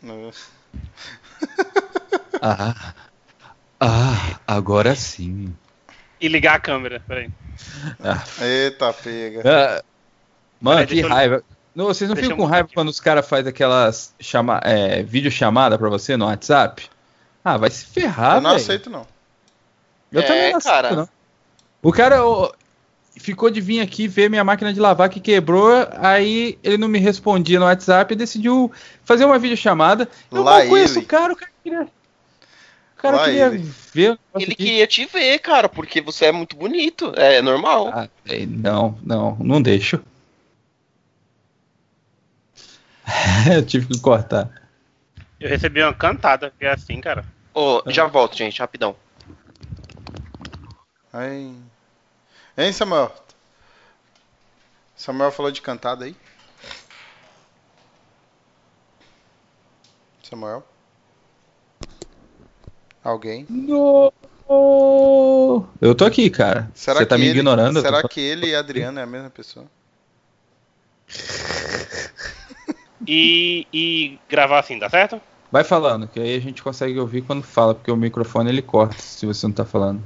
Ah. 2.40 2.94
Ah, 3.78 4.40
agora 4.46 4.94
sim. 4.94 5.54
E 6.20 6.28
ligar 6.28 6.54
a 6.56 6.60
câmera. 6.60 7.02
Peraí. 7.06 7.28
Ah, 8.02 8.24
Eita, 8.42 8.92
pega. 8.94 9.42
Ah, 9.44 9.82
Mano, 10.60 10.76
Peraí, 10.78 10.86
que 10.86 10.94
deixa 10.94 11.08
eu- 11.08 11.14
raiva. 11.14 11.44
Não, 11.76 11.84
vocês 11.86 12.08
não 12.08 12.14
Deixa 12.14 12.30
ficam 12.30 12.42
com 12.44 12.50
raiva 12.50 12.66
aqui. 12.66 12.74
quando 12.74 12.88
os 12.88 12.98
caras 13.00 13.28
fazem 13.28 13.50
aquelas 13.50 14.14
chama, 14.18 14.60
é, 14.64 15.02
videochamada 15.02 15.78
pra 15.78 15.90
você 15.90 16.16
no 16.16 16.24
WhatsApp? 16.24 16.88
Ah, 17.44 17.56
vai 17.58 17.70
se 17.70 17.84
ferrar, 17.86 18.36
eu 18.36 18.40
não 18.40 18.50
velho. 18.50 18.62
aceito, 18.62 18.90
não. 18.90 19.06
Eu 20.10 20.20
É, 20.22 20.22
também 20.22 20.50
não 20.52 20.58
aceito, 20.58 20.72
cara. 20.72 20.96
não. 20.96 21.08
O 21.82 21.92
cara 21.92 22.26
ó, 22.26 22.50
ficou 23.18 23.50
de 23.50 23.60
vir 23.60 23.80
aqui 23.80 24.08
ver 24.08 24.30
minha 24.30 24.42
máquina 24.42 24.72
de 24.72 24.80
lavar 24.80 25.10
que 25.10 25.20
quebrou, 25.20 25.70
aí 25.98 26.58
ele 26.64 26.78
não 26.78 26.88
me 26.88 26.98
respondia 26.98 27.60
no 27.60 27.66
WhatsApp 27.66 28.14
e 28.14 28.16
decidiu 28.16 28.72
fazer 29.04 29.26
uma 29.26 29.38
videochamada. 29.38 30.08
Eu 30.32 30.42
Lá 30.42 30.60
não 30.60 30.68
conheço 30.70 30.98
ele. 30.98 31.04
o 31.04 31.08
cara, 31.08 31.32
o 31.34 31.36
cara 31.36 31.50
queria, 31.62 31.82
o 31.82 31.88
cara 33.02 33.16
Lá 33.18 33.24
queria 33.26 33.46
ele. 33.48 33.72
ver 33.92 34.18
Ele 34.34 34.44
aqui. 34.44 34.54
queria 34.54 34.86
te 34.86 35.04
ver, 35.04 35.38
cara, 35.40 35.68
porque 35.68 36.00
você 36.00 36.24
é 36.24 36.32
muito 36.32 36.56
bonito. 36.56 37.12
É 37.16 37.42
normal. 37.42 37.88
Ah, 37.92 38.08
velho, 38.24 38.48
não, 38.50 38.98
não, 39.04 39.36
não 39.38 39.60
deixo. 39.62 40.00
eu 43.54 43.64
tive 43.64 43.86
que 43.86 44.00
cortar. 44.00 44.50
Eu 45.38 45.48
recebi 45.48 45.82
uma 45.82 45.94
cantada, 45.94 46.52
que 46.58 46.64
é 46.64 46.70
assim, 46.70 47.00
cara. 47.00 47.24
Ô, 47.54 47.82
oh, 47.84 47.90
já 47.90 48.04
ah. 48.04 48.08
volto, 48.08 48.36
gente, 48.36 48.58
rapidão. 48.58 48.96
Aí. 51.12 51.54
Hein, 52.58 52.72
Samuel? 52.72 53.14
Samuel 54.96 55.30
falou 55.30 55.50
de 55.50 55.60
cantada 55.60 56.04
aí? 56.04 56.16
Samuel? 60.22 60.66
Alguém? 63.04 63.46
Não. 63.48 64.12
Eu 65.80 65.94
tô 65.94 66.04
aqui, 66.04 66.28
cara. 66.30 66.70
Será 66.74 66.98
Você 66.98 67.06
tá 67.06 67.16
me 67.16 67.26
ele, 67.26 67.38
ignorando? 67.38 67.80
Será 67.80 68.02
tô... 68.02 68.08
que 68.08 68.20
ele 68.20 68.48
e 68.48 68.54
Adriano 68.54 68.98
é 68.98 69.02
a 69.02 69.06
mesma 69.06 69.30
pessoa? 69.30 69.66
E, 73.06 73.66
e 73.72 74.18
gravar 74.28 74.58
assim, 74.58 74.78
tá 74.78 74.88
certo? 74.88 75.20
Vai 75.50 75.62
falando, 75.62 76.08
que 76.08 76.18
aí 76.18 76.36
a 76.36 76.40
gente 76.40 76.62
consegue 76.62 76.98
ouvir 76.98 77.22
quando 77.22 77.42
fala, 77.42 77.74
porque 77.74 77.90
o 77.90 77.96
microfone 77.96 78.50
ele 78.50 78.62
corta 78.62 78.98
se 78.98 79.24
você 79.24 79.46
não 79.46 79.54
tá 79.54 79.64
falando. 79.64 80.02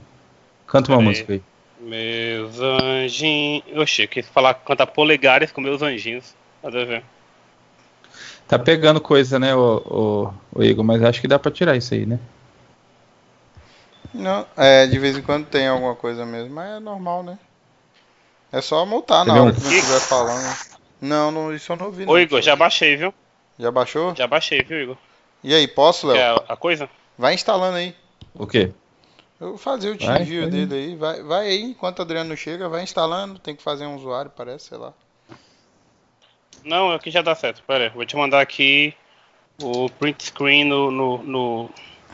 Canta 0.66 0.92
uma 0.92 1.00
música 1.00 1.32
aí. 1.32 1.42
Meus 1.80 2.60
anjinhos. 2.60 3.64
Oxi, 3.74 4.02
eu 4.02 4.08
quis 4.08 4.28
falar, 4.28 4.54
cantar 4.54 4.86
polegares 4.86 5.50
com 5.50 5.60
meus 5.60 5.80
anjinhos. 5.82 6.34
Nada 6.62 6.82
a 6.82 6.84
ver. 6.84 7.04
Tá 8.46 8.58
pegando 8.58 9.00
coisa, 9.00 9.38
né, 9.38 9.54
o, 9.54 10.32
o, 10.54 10.62
Igor, 10.62 10.84
mas 10.84 11.02
acho 11.02 11.20
que 11.20 11.28
dá 11.28 11.38
pra 11.38 11.50
tirar 11.50 11.76
isso 11.76 11.94
aí, 11.94 12.04
né? 12.04 12.18
Não, 14.12 14.44
é, 14.56 14.86
de 14.86 14.98
vez 14.98 15.16
em 15.16 15.22
quando 15.22 15.46
tem 15.46 15.68
alguma 15.68 15.94
coisa 15.94 16.26
mesmo, 16.26 16.54
mas 16.54 16.76
é 16.76 16.80
normal, 16.80 17.22
né? 17.22 17.38
É 18.52 18.60
só 18.60 18.84
multar 18.84 19.24
na 19.24 19.34
hora 19.34 19.50
um- 19.50 19.54
que 19.54 19.60
não 19.62 19.70
estiver 19.70 20.00
falando. 20.00 20.69
Não, 21.00 21.30
não, 21.30 21.54
isso 21.54 21.72
eu 21.72 21.76
não 21.76 21.86
ouvi. 21.86 22.04
não. 22.04 22.12
Ô, 22.12 22.18
Igor, 22.18 22.42
já 22.42 22.54
baixei, 22.54 22.96
viu? 22.96 23.14
Já 23.58 23.70
baixou? 23.70 24.14
Já 24.14 24.26
baixei, 24.26 24.62
viu, 24.62 24.82
Igor? 24.82 24.96
E 25.42 25.54
aí, 25.54 25.66
posso, 25.66 26.06
Léo? 26.06 26.16
Quer 26.16 26.52
a 26.52 26.56
coisa? 26.56 26.88
Vai 27.16 27.34
instalando 27.34 27.76
aí. 27.76 27.94
O 28.34 28.46
quê? 28.46 28.72
Eu 29.40 29.50
vou 29.50 29.58
fazer 29.58 29.90
o 29.90 29.96
desvio 29.96 30.50
dele 30.50 30.74
aí. 30.74 30.96
Vai, 30.96 31.22
vai 31.22 31.46
aí, 31.46 31.62
enquanto 31.62 32.00
o 32.00 32.02
Adriano 32.02 32.28
não 32.28 32.36
chega, 32.36 32.68
vai 32.68 32.82
instalando. 32.82 33.38
Tem 33.38 33.56
que 33.56 33.62
fazer 33.62 33.86
um 33.86 33.96
usuário, 33.96 34.30
parece, 34.30 34.68
sei 34.68 34.78
lá. 34.78 34.92
Não, 36.62 36.92
aqui 36.92 37.10
já 37.10 37.22
dá 37.22 37.34
certo. 37.34 37.62
Pera 37.62 37.84
aí, 37.84 37.90
vou 37.90 38.04
te 38.04 38.16
mandar 38.16 38.40
aqui 38.40 38.94
o 39.62 39.88
print 39.88 40.24
screen 40.24 40.64
no, 40.64 40.90
no, 40.90 41.18
no, 41.22 41.70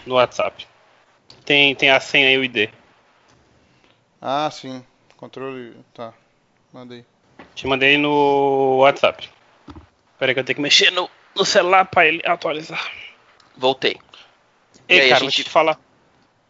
no 0.07 0.15
WhatsApp. 0.15 0.67
Tem, 1.45 1.75
tem 1.75 1.91
a 1.91 1.99
senha 1.99 2.31
e 2.33 2.39
o 2.39 2.45
ID. 2.45 2.71
Ah, 4.21 4.49
sim. 4.51 4.85
Controle. 5.17 5.77
Tá. 5.93 6.13
Mandei. 6.73 7.05
Te 7.55 7.67
mandei 7.67 7.97
no 7.99 8.79
WhatsApp. 8.79 9.29
Pera 10.19 10.31
aí 10.31 10.35
que 10.35 10.41
eu 10.41 10.45
tenho 10.45 10.57
que 10.57 10.63
mexer 10.63 10.91
no, 10.91 11.09
no 11.35 11.45
celular 11.45 11.85
pra 11.87 12.07
ele 12.07 12.21
atualizar. 12.25 12.91
Voltei. 13.57 13.97
E 14.89 14.95
Ei, 14.95 15.01
aí, 15.01 15.07
a 15.07 15.15
cara, 15.15 15.25
gente- 15.25 15.37
vou 15.37 15.45
te 15.45 15.51
falar. 15.51 15.79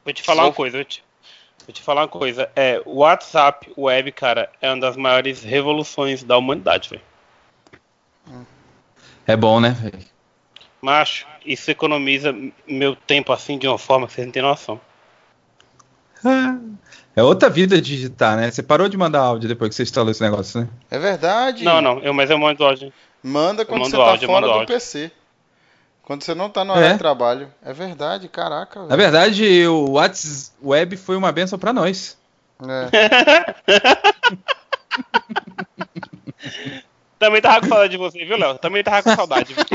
Vou 0.05 0.13
te 0.15 0.23
falar 0.23 0.45
uma 0.45 0.53
coisa. 0.53 0.77
Vou 0.79 0.85
te, 0.85 1.03
vou 1.67 1.73
te 1.73 1.83
falar 1.83 2.03
uma 2.03 2.09
coisa. 2.09 2.51
É, 2.55 2.81
o 2.85 2.99
WhatsApp 2.99 3.73
web, 3.77 4.13
cara, 4.13 4.51
é 4.61 4.69
uma 4.71 4.81
das 4.81 4.97
maiores 4.97 5.43
revoluções 5.43 6.23
da 6.23 6.37
humanidade, 6.37 6.89
velho. 6.91 7.03
É 9.27 9.37
bom, 9.37 9.61
né, 9.61 9.71
velho? 9.71 10.05
Macho, 10.81 11.27
isso 11.45 11.71
economiza 11.71 12.35
meu 12.67 12.95
tempo 12.95 13.33
assim 13.33 13.59
de 13.59 13.67
uma 13.67 13.79
forma 13.79 14.07
que 14.07 14.13
vocês 14.13 14.27
não 14.27 14.33
têm 14.33 14.43
noção. 14.43 14.81
É 17.15 17.23
outra 17.23 17.49
vida 17.49 17.81
digitar, 17.81 18.37
né? 18.37 18.51
Você 18.51 18.63
parou 18.63 18.89
de 18.89 18.97
mandar 18.97 19.21
áudio 19.21 19.49
depois 19.49 19.69
que 19.71 19.75
você 19.77 19.83
instalou 19.85 20.11
esse 20.11 20.21
negócio, 20.23 20.61
né? 20.61 20.69
É 20.91 20.99
verdade. 20.99 21.65
Não, 21.65 21.81
não, 21.81 21.99
eu, 22.01 22.13
mas 22.13 22.29
eu 22.31 22.39
mando 22.39 22.65
áudio. 22.65 22.93
Manda 23.23 23.65
quando 23.65 23.85
você 23.85 23.97
tá 23.97 24.03
áudio, 24.03 24.25
eu 24.25 24.29
fora 24.31 24.47
do 24.47 24.53
áudio. 24.53 24.67
PC. 24.67 25.11
Quando 26.03 26.23
você 26.23 26.35
não 26.35 26.49
tá 26.51 26.65
no 26.65 26.73
horário 26.73 26.91
É. 26.91 26.93
de 26.93 26.99
trabalho. 26.99 27.49
É 27.65 27.73
verdade, 27.73 28.29
caraca, 28.29 28.81
Na 28.83 28.89
velho. 28.95 28.99
verdade, 29.01 29.67
o 29.67 29.93
WhatsApp 29.93 30.53
Web 30.63 30.97
foi 30.97 31.17
uma 31.17 31.33
benção 31.33 31.59
pra 31.59 31.73
nós. 31.73 32.17
É. 32.63 33.57
Também 37.19 37.41
tava 37.41 37.61
com 37.61 37.67
saudade 37.69 37.91
de 37.91 37.97
você, 37.97 38.25
viu, 38.25 38.37
Léo? 38.37 38.59
Também 38.59 38.85
tava 38.85 39.03
com 39.03 39.15
saudade. 39.17 39.55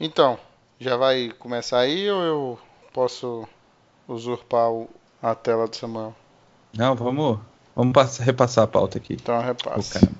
Então, 0.00 0.38
já 0.82 0.96
vai 0.96 1.30
começar 1.38 1.78
aí 1.80 2.10
ou 2.10 2.22
eu 2.22 2.58
posso 2.92 3.48
usurpar 4.08 4.70
o- 4.70 4.90
a 5.22 5.34
tela 5.34 5.66
do 5.68 5.76
Samuel? 5.76 6.14
Não, 6.76 6.94
vamos, 6.94 7.38
vamos 7.76 7.92
pass- 7.92 8.18
repassar 8.18 8.64
a 8.64 8.66
pauta 8.66 8.98
aqui. 8.98 9.14
Então 9.14 9.40
repasse. 9.40 9.92
caramba. 9.94 10.12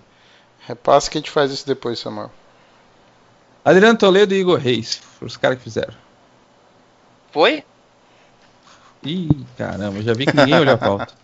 Repasse 0.67 1.11
que 1.11 1.19
a 1.19 1.21
gente 1.21 1.31
faz 1.31 1.51
isso 1.51 1.67
depois, 1.67 1.99
Samuel. 1.99 2.31
Adriano 3.65 3.99
Toledo 3.99 4.35
e 4.35 4.39
Igor 4.41 4.59
Reis, 4.59 4.97
foram 4.97 5.27
os 5.29 5.37
caras 5.37 5.59
que 5.59 5.65
fizeram. 5.65 5.95
Foi? 7.33 7.65
Ih, 9.03 9.45
caramba, 9.57 10.01
já 10.03 10.13
vi 10.15 10.27
que 10.27 10.37
ninguém 10.37 10.59
olhou 10.59 10.75
a 10.75 10.79
pauta. 10.79 11.15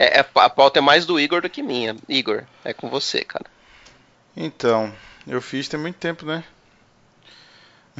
É, 0.00 0.20
é- 0.20 0.26
a 0.36 0.50
pauta 0.50 0.78
é 0.78 0.82
mais 0.82 1.04
do 1.06 1.18
Igor 1.18 1.42
do 1.42 1.50
que 1.50 1.60
minha. 1.62 1.96
Igor, 2.08 2.44
é 2.64 2.72
com 2.72 2.88
você, 2.88 3.24
cara. 3.24 3.46
Então, 4.36 4.92
eu 5.26 5.40
fiz 5.42 5.66
tem 5.68 5.78
muito 5.80 5.96
tempo, 5.96 6.24
né? 6.24 6.44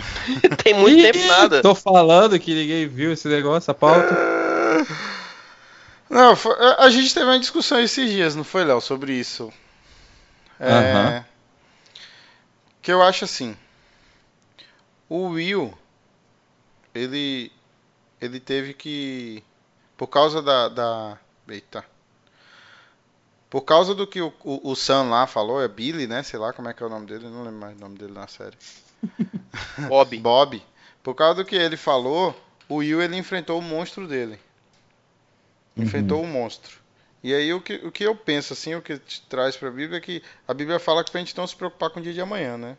Tem 0.62 0.74
muito 0.74 1.00
tempo 1.02 1.26
nada. 1.26 1.62
Tô 1.62 1.74
falando 1.74 2.38
que 2.38 2.54
ninguém 2.54 2.86
viu 2.88 3.12
esse 3.12 3.28
negócio, 3.28 3.70
a 3.70 3.74
pauta. 3.74 4.14
Não, 6.08 6.34
foi- 6.36 6.56
a 6.78 6.88
gente 6.90 7.12
teve 7.12 7.26
uma 7.26 7.38
discussão 7.38 7.80
esses 7.80 8.10
dias, 8.10 8.34
não 8.34 8.44
foi, 8.44 8.64
Léo, 8.64 8.80
sobre 8.80 9.12
isso. 9.14 9.52
É. 10.60 11.24
Que 12.82 12.90
eu 12.92 13.02
acho 13.02 13.24
assim. 13.24 13.56
O 15.08 15.28
Will, 15.34 15.76
ele, 16.94 17.50
ele 18.20 18.40
teve 18.40 18.74
que, 18.74 19.42
por 19.96 20.08
causa 20.08 20.42
da, 20.42 20.68
da, 20.68 21.18
eita, 21.48 21.84
por 23.50 23.62
causa 23.62 23.94
do 23.94 24.06
que 24.06 24.20
o, 24.20 24.32
o, 24.44 24.70
o 24.72 24.76
Sam 24.76 25.04
lá 25.04 25.26
falou, 25.26 25.62
é 25.62 25.68
Billy, 25.68 26.06
né? 26.06 26.22
Sei 26.22 26.38
lá 26.38 26.52
como 26.52 26.68
é 26.68 26.74
que 26.74 26.82
é 26.82 26.86
o 26.86 26.90
nome 26.90 27.06
dele, 27.06 27.28
não 27.28 27.44
lembro 27.44 27.60
mais 27.60 27.76
o 27.76 27.80
nome 27.80 27.98
dele 27.98 28.12
na 28.12 28.26
série. 28.26 28.56
Bob. 29.88 30.16
Bob. 30.20 30.62
Por 31.02 31.14
causa 31.14 31.36
do 31.36 31.44
que 31.44 31.56
ele 31.56 31.76
falou, 31.76 32.34
o 32.68 32.76
Will 32.76 33.00
ele 33.02 33.16
enfrentou 33.16 33.58
o 33.58 33.62
monstro 33.62 34.06
dele. 34.06 34.38
Enfrentou 35.76 36.22
o 36.22 36.26
monstro. 36.26 36.78
E 37.22 37.32
aí 37.34 37.52
o 37.52 37.60
que, 37.60 37.74
o 37.76 37.90
que 37.92 38.04
eu 38.04 38.14
penso 38.14 38.52
assim, 38.52 38.74
o 38.74 38.82
que 38.82 38.98
te 38.98 39.22
traz 39.22 39.56
pra 39.56 39.70
Bíblia 39.70 39.98
é 39.98 40.00
que 40.00 40.22
a 40.46 40.54
Bíblia 40.54 40.78
fala 40.78 41.02
que 41.04 41.10
pra 41.10 41.20
gente 41.20 41.36
não 41.36 41.46
se 41.46 41.54
preocupar 41.56 41.90
com 41.90 42.00
o 42.00 42.02
dia 42.02 42.12
de 42.12 42.20
amanhã, 42.20 42.56
né? 42.56 42.76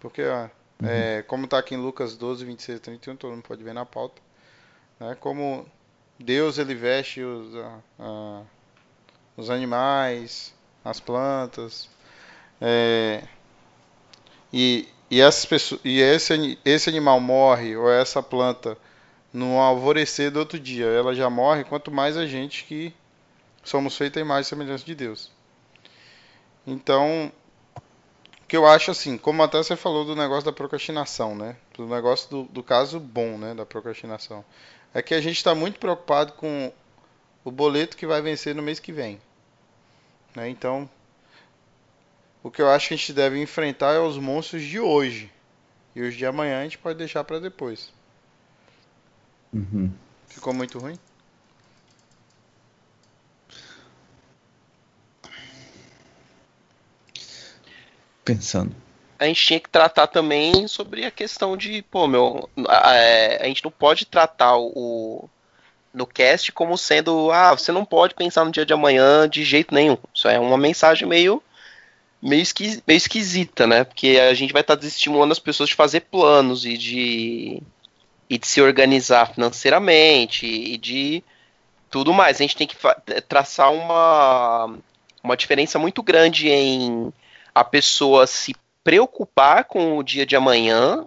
Porque, 0.00 0.22
ó, 0.24 0.48
é, 0.82 1.22
como 1.26 1.46
tá 1.48 1.58
aqui 1.58 1.74
em 1.74 1.78
Lucas 1.78 2.16
12, 2.16 2.44
26 2.44 2.78
e 2.78 2.80
31, 2.80 3.16
todo 3.16 3.30
mundo 3.32 3.42
pode 3.42 3.62
ver 3.64 3.74
na 3.74 3.84
pauta, 3.84 4.20
né? 5.00 5.16
Como 5.18 5.66
Deus 6.18 6.58
ele 6.58 6.74
veste 6.74 7.20
os, 7.22 7.54
a- 7.56 7.78
a- 7.98 8.42
os 9.36 9.50
animais, 9.50 10.54
as 10.84 11.00
plantas, 11.00 11.88
é, 12.60 13.24
e, 14.52 14.88
e, 15.10 15.20
essas 15.20 15.44
pessoas, 15.44 15.80
e 15.84 16.00
esse, 16.00 16.58
esse 16.64 16.88
animal 16.88 17.20
morre, 17.20 17.76
ou 17.76 17.90
essa 17.90 18.22
planta, 18.22 18.76
no 19.32 19.58
alvorecer 19.58 20.30
do 20.30 20.38
outro 20.38 20.58
dia, 20.58 20.86
ela 20.86 21.14
já 21.14 21.28
morre, 21.28 21.64
quanto 21.64 21.90
mais 21.90 22.16
a 22.16 22.26
gente 22.26 22.64
que 22.64 22.94
somos 23.62 23.96
feitos 23.96 24.18
à 24.18 24.20
imagem 24.20 24.42
e 24.42 24.44
semelhança 24.44 24.84
de 24.84 24.94
Deus. 24.94 25.30
Então, 26.66 27.32
que 28.46 28.56
eu 28.56 28.66
acho 28.66 28.90
assim, 28.90 29.18
como 29.18 29.42
até 29.42 29.58
você 29.58 29.76
falou 29.76 30.04
do 30.04 30.16
negócio 30.16 30.44
da 30.44 30.52
procrastinação, 30.52 31.34
né? 31.34 31.56
Do 31.74 31.86
negócio 31.86 32.28
do, 32.30 32.42
do 32.44 32.62
caso 32.62 32.98
bom, 32.98 33.36
né? 33.38 33.54
Da 33.54 33.66
procrastinação. 33.66 34.44
É 34.92 35.02
que 35.02 35.14
a 35.14 35.20
gente 35.20 35.36
está 35.36 35.54
muito 35.54 35.78
preocupado 35.78 36.32
com 36.32 36.72
o 37.44 37.50
boleto 37.50 37.96
que 37.96 38.06
vai 38.06 38.20
vencer 38.22 38.54
no 38.54 38.62
mês 38.62 38.80
que 38.80 38.92
vem. 38.92 39.20
Né? 40.34 40.48
Então, 40.48 40.88
o 42.42 42.50
que 42.50 42.62
eu 42.62 42.70
acho 42.70 42.88
que 42.88 42.94
a 42.94 42.96
gente 42.96 43.12
deve 43.12 43.40
enfrentar 43.40 43.94
é 43.94 43.98
os 43.98 44.16
monstros 44.16 44.62
de 44.62 44.78
hoje. 44.78 45.30
E 45.94 46.02
os 46.02 46.14
de 46.14 46.24
amanhã 46.24 46.60
a 46.60 46.62
gente 46.62 46.78
pode 46.78 46.98
deixar 46.98 47.24
para 47.24 47.40
depois. 47.40 47.92
Uhum. 49.52 49.92
Ficou 50.28 50.52
muito 50.52 50.78
ruim? 50.78 50.98
Pensando. 58.24 58.74
a 59.18 59.26
gente 59.26 59.44
tinha 59.44 59.58
que 59.58 59.68
tratar 59.68 60.06
também 60.06 60.68
sobre 60.68 61.04
a 61.04 61.10
questão 61.10 61.56
de, 61.56 61.82
pô, 61.82 62.06
meu, 62.06 62.48
a, 62.68 62.94
é, 62.94 63.42
a 63.42 63.46
gente 63.46 63.64
não 63.64 63.70
pode 63.70 64.06
tratar 64.06 64.56
o 64.56 65.28
no 65.92 66.06
cast 66.06 66.52
como 66.52 66.78
sendo, 66.78 67.32
ah, 67.32 67.50
você 67.50 67.72
não 67.72 67.84
pode 67.84 68.14
pensar 68.14 68.44
no 68.44 68.52
dia 68.52 68.64
de 68.64 68.72
amanhã 68.72 69.28
de 69.28 69.42
jeito 69.42 69.74
nenhum. 69.74 69.96
Isso 70.14 70.28
é 70.28 70.38
uma 70.38 70.56
mensagem 70.56 71.08
meio 71.08 71.42
meio, 72.22 72.42
esqui, 72.42 72.82
meio 72.86 72.96
esquisita, 72.96 73.66
né? 73.66 73.84
Porque 73.84 74.18
a 74.20 74.34
gente 74.34 74.52
vai 74.52 74.62
estar 74.62 74.74
desestimulando 74.74 75.32
as 75.32 75.38
pessoas 75.38 75.68
de 75.68 75.74
fazer 75.74 76.00
planos 76.00 76.64
e 76.64 76.76
de 76.76 77.62
e 78.30 78.36
de 78.36 78.46
se 78.46 78.60
organizar 78.60 79.32
financeiramente 79.32 80.46
e 80.46 80.76
de 80.76 81.24
tudo 81.90 82.12
mais. 82.12 82.36
A 82.36 82.42
gente 82.42 82.56
tem 82.56 82.66
que 82.66 82.76
traçar 83.28 83.72
uma 83.72 84.76
uma 85.22 85.36
diferença 85.36 85.78
muito 85.78 86.02
grande 86.02 86.48
em 86.48 87.12
a 87.54 87.64
pessoa 87.64 88.26
se 88.26 88.54
preocupar 88.84 89.64
com 89.64 89.98
o 89.98 90.02
dia 90.02 90.24
de 90.24 90.36
amanhã, 90.36 91.04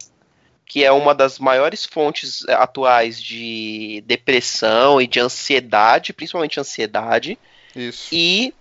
que 0.65 0.83
é 0.83 0.91
uma 0.91 1.15
das 1.15 1.39
maiores 1.39 1.85
fontes 1.85 2.47
atuais 2.49 3.21
de 3.21 4.03
depressão 4.05 5.01
e 5.01 5.07
de 5.07 5.19
ansiedade, 5.19 6.13
principalmente 6.13 6.59
ansiedade, 6.59 7.39
Isso. 7.75 8.09
e 8.11 8.53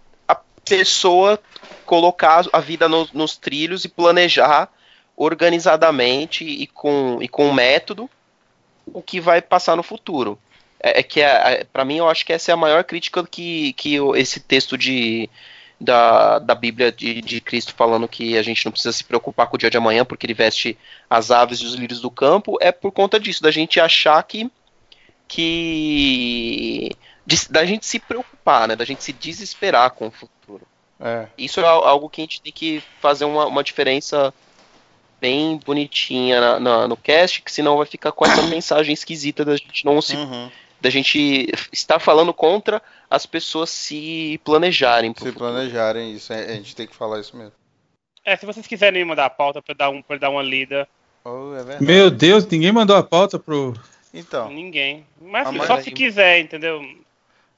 pessoa 0.79 1.39
colocar 1.85 2.45
a 2.53 2.61
vida 2.61 2.89
no- 2.89 3.09
nos 3.13 3.37
trilhos 3.37 3.85
e 3.85 3.89
planejar 3.89 4.69
organizadamente 5.17 6.45
e 6.45 6.67
com, 6.67 7.19
e 7.21 7.29
com 7.29 7.53
método 7.53 8.09
o 8.87 9.03
que 9.03 9.21
vai 9.21 9.43
passar 9.43 9.77
no 9.77 9.83
futuro. 9.83 10.39
É, 10.83 11.01
é 11.01 11.03
que, 11.03 11.21
é, 11.21 11.65
para 11.65 11.85
mim, 11.85 11.97
eu 11.99 12.09
acho 12.09 12.25
que 12.25 12.33
essa 12.33 12.51
é 12.51 12.55
a 12.55 12.57
maior 12.57 12.85
crítica 12.85 13.27
que, 13.27 13.73
que 13.75 13.97
esse 14.17 14.41
texto 14.41 14.79
de, 14.79 15.29
da, 15.81 16.39
da 16.39 16.55
Bíblia 16.55 16.91
de, 16.93 17.21
de 17.21 17.41
Cristo 17.41 17.75
falando 17.77 18.09
que 18.09 18.39
a 18.39 18.43
gente 18.43 18.65
não 18.65 18.73
precisa 18.73 18.93
se 18.93 19.05
preocupar 19.05 19.49
com 19.49 19.57
o 19.57 19.59
dia 19.59 19.71
de 19.71 19.77
amanhã 19.77 20.05
porque 20.05 20.27
ele 20.27 20.35
veste 20.35 20.79
as 21.09 21.31
aves 21.31 21.59
e 21.61 21.67
os 21.67 21.75
lírios 21.75 22.01
do 22.01 22.11
campo, 22.11 22.57
é 22.61 22.73
por 22.73 22.93
conta 22.93 23.19
disso, 23.19 23.43
da 23.43 23.51
gente 23.51 23.81
achar 23.81 24.23
que. 24.23 24.51
que 25.29 26.91
de- 27.31 27.49
da 27.49 27.65
gente 27.65 27.87
se 27.87 27.99
preocupar, 27.99 28.67
né? 28.69 28.77
Da 28.77 28.85
gente 28.85 29.03
se 29.05 29.13
desesperar 29.13 29.91
com 29.93 30.09
o 30.09 30.11
futuro. 30.11 30.67
É. 30.99 31.27
Isso 31.39 31.61
é 31.61 31.65
al- 31.65 31.85
algo 31.87 32.09
que 32.11 32.21
a 32.21 32.25
gente 32.25 32.43
tem 32.43 32.53
que 32.53 32.83
fazer 33.01 33.25
uma, 33.25 33.47
uma 33.47 33.63
diferença 33.65 34.35
bem 35.21 35.59
bonitinha 35.65 36.41
na- 36.41 36.61
na- 36.61 36.89
no 36.89 36.97
cast, 36.97 37.43
que 37.43 37.53
senão 37.53 37.77
vai 37.77 37.87
ficar 37.87 38.13
com 38.13 38.25
essa 38.27 38.43
mensagem 38.49 38.93
esquisita 38.93 39.45
da 39.45 39.57
gente 39.57 39.85
não 39.85 40.01
se. 40.03 40.17
Uhum. 40.17 40.51
da 40.83 40.89
gente 40.89 41.47
estar 41.71 41.99
falando 41.99 42.33
contra 42.33 42.81
as 43.11 43.27
pessoas 43.27 43.69
se 43.69 44.41
planejarem. 44.43 45.11
Se 45.13 45.19
futuro. 45.19 45.37
planejarem 45.37 46.15
isso, 46.15 46.33
é, 46.33 46.45
a 46.47 46.55
gente 46.55 46.75
tem 46.75 46.87
que 46.87 46.97
falar 46.97 47.21
isso 47.21 47.37
mesmo. 47.37 47.53
É, 48.25 48.35
se 48.35 48.47
vocês 48.47 48.67
quiserem 48.67 49.03
me 49.03 49.11
mandar 49.11 49.27
a 49.27 49.31
pauta 49.31 49.61
pra 49.61 49.75
dar, 49.75 49.91
um, 49.91 50.01
pra 50.01 50.17
eu 50.17 50.21
dar 50.21 50.31
uma 50.31 50.43
lida, 50.43 50.89
Oh, 51.23 51.53
é. 51.55 51.79
Meu 51.83 52.11
Deus, 52.11 52.47
ninguém 52.47 52.73
mandou 52.73 52.97
a 52.97 53.03
pauta 53.03 53.39
pro. 53.39 53.75
Então, 54.15 54.49
ninguém. 54.51 55.05
Mas 55.21 55.47
só 55.67 55.79
se 55.83 55.91
quiser, 55.91 56.41
entendeu? 56.41 56.83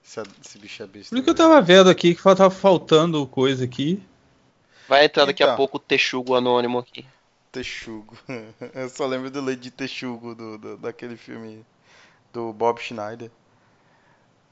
Esse, 0.04 0.20
esse 0.44 0.58
bicho 0.58 0.82
é 0.82 0.86
besta. 0.86 1.10
Por 1.10 1.16
isso 1.16 1.24
que 1.24 1.30
eu 1.30 1.34
tava 1.34 1.60
vendo 1.60 1.88
aqui 1.90 2.14
que 2.14 2.22
tava 2.22 2.50
faltando 2.50 3.26
coisa 3.26 3.64
aqui. 3.64 4.02
Vai 4.88 5.04
entrar 5.04 5.24
daqui 5.24 5.42
a 5.42 5.46
Então. 5.46 5.56
pouco 5.56 5.76
o 5.76 5.80
Texugo 5.80 6.34
anônimo 6.34 6.78
aqui. 6.78 7.06
Texugo. 7.50 8.16
Eu 8.74 8.88
só 8.88 9.06
lembro 9.06 9.30
do 9.30 9.40
Lady 9.44 9.70
Texugo, 9.70 10.34
do, 10.34 10.58
do- 10.58 10.76
daquele 10.78 11.16
filme 11.16 11.64
do 12.32 12.52
Bob 12.52 12.80
Schneider. 12.80 13.30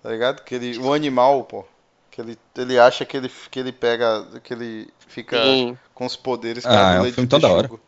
Tá 0.03 0.11
ligado? 0.11 0.43
Que 0.45 0.55
ele, 0.55 0.79
o 0.79 0.93
animal, 0.93 1.45
pô. 1.45 1.65
Que 2.11 2.21
ele, 2.21 2.39
ele 2.57 2.79
acha 2.79 3.05
que 3.05 3.17
ele, 3.17 3.31
que 3.51 3.59
ele 3.59 3.73
pega. 3.73 4.27
Que 4.43 4.53
ele 4.55 4.89
fica 5.09 5.43
Sim. 5.43 5.79
com 5.95 6.07
os 6.07 6.17
poderes 6.17 6.65
Ah, 6.67 6.95
é 6.95 7.01
um 7.01 7.13
filme 7.13 7.29
tão 7.29 7.39
da 7.39 7.49
hora. 7.49 7.63
Texugo. 7.69 7.81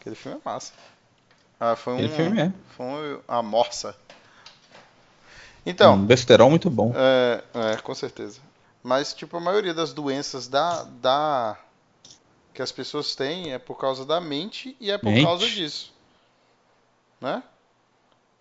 Aquele 0.00 0.14
filme 0.16 0.38
é 0.38 0.40
massa. 0.48 0.72
Ah, 1.58 1.76
foi 1.76 1.94
um. 1.94 2.08
Filme 2.08 2.40
é. 2.40 2.52
Foi 2.76 2.84
um, 3.16 3.20
a 3.28 3.42
morsa. 3.42 3.96
Então. 5.64 5.94
Um 5.94 6.04
besterol 6.04 6.50
muito 6.50 6.70
bom. 6.70 6.92
É, 6.94 7.44
é, 7.54 7.76
com 7.76 7.94
certeza. 7.94 8.40
Mas, 8.82 9.12
tipo, 9.12 9.36
a 9.36 9.40
maioria 9.40 9.74
das 9.74 9.92
doenças 9.92 10.48
da, 10.48 10.84
da 10.84 11.58
que 12.54 12.62
as 12.62 12.72
pessoas 12.72 13.14
têm 13.14 13.52
é 13.52 13.58
por 13.58 13.76
causa 13.76 14.04
da 14.04 14.20
mente 14.20 14.76
e 14.80 14.90
é 14.90 14.98
por 14.98 15.10
Mente? 15.10 15.24
causa 15.24 15.46
disso. 15.46 15.92
Né? 17.20 17.42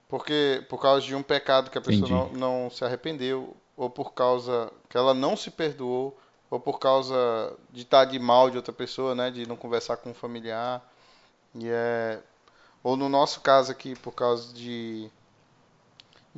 Porque 0.08 0.66
por 0.70 0.82
causa 0.82 1.06
de 1.06 1.14
um 1.14 1.22
pecado 1.22 1.70
que 1.70 1.78
a 1.78 1.82
pessoa 1.82 2.10
não, 2.10 2.30
não 2.30 2.70
se 2.70 2.84
arrependeu, 2.84 3.56
ou 3.78 3.90
por 3.90 4.14
causa 4.14 4.72
que 4.90 4.98
ela 4.98 5.14
não 5.14 5.38
se 5.38 5.52
perdoou, 5.52 6.18
ou 6.50 6.60
por 6.60 6.80
causa 6.80 7.54
de 7.70 7.84
estar 7.84 8.06
de 8.06 8.18
mal 8.18 8.50
de 8.50 8.58
outra 8.58 8.74
pessoa, 8.74 9.14
né? 9.14 9.30
De 9.30 9.48
não 9.48 9.56
conversar 9.56 9.98
com 9.98 10.10
um 10.10 10.14
familiar. 10.14 10.82
E 11.54 11.68
é. 11.70 12.20
Ou 12.82 12.96
no 12.96 13.08
nosso 13.08 13.42
caso 13.42 13.72
aqui, 13.72 13.96
por 13.98 14.14
causa 14.14 14.54
de 14.54 15.10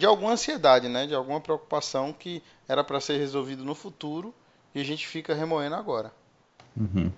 de 0.02 0.08
alguma 0.08 0.32
ansiedade, 0.32 0.90
né? 0.90 1.06
De 1.06 1.14
alguma 1.14 1.40
preocupação 1.40 2.12
que 2.12 2.42
era 2.68 2.84
para 2.84 3.00
ser 3.00 3.20
resolvido 3.20 3.64
no 3.64 3.76
futuro 3.76 4.34
e 4.74 4.82
a 4.82 4.84
gente 4.84 5.08
fica 5.08 5.36
remoendo 5.36 5.76
agora. 5.76 6.12
Uhum. 6.76 7.12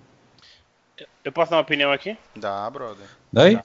Eu 1.24 1.32
posso 1.32 1.50
dar 1.50 1.56
uma 1.56 1.62
opinião 1.62 1.90
aqui? 1.90 2.14
Dá, 2.36 2.68
brother. 2.68 3.08
Daí? 3.32 3.58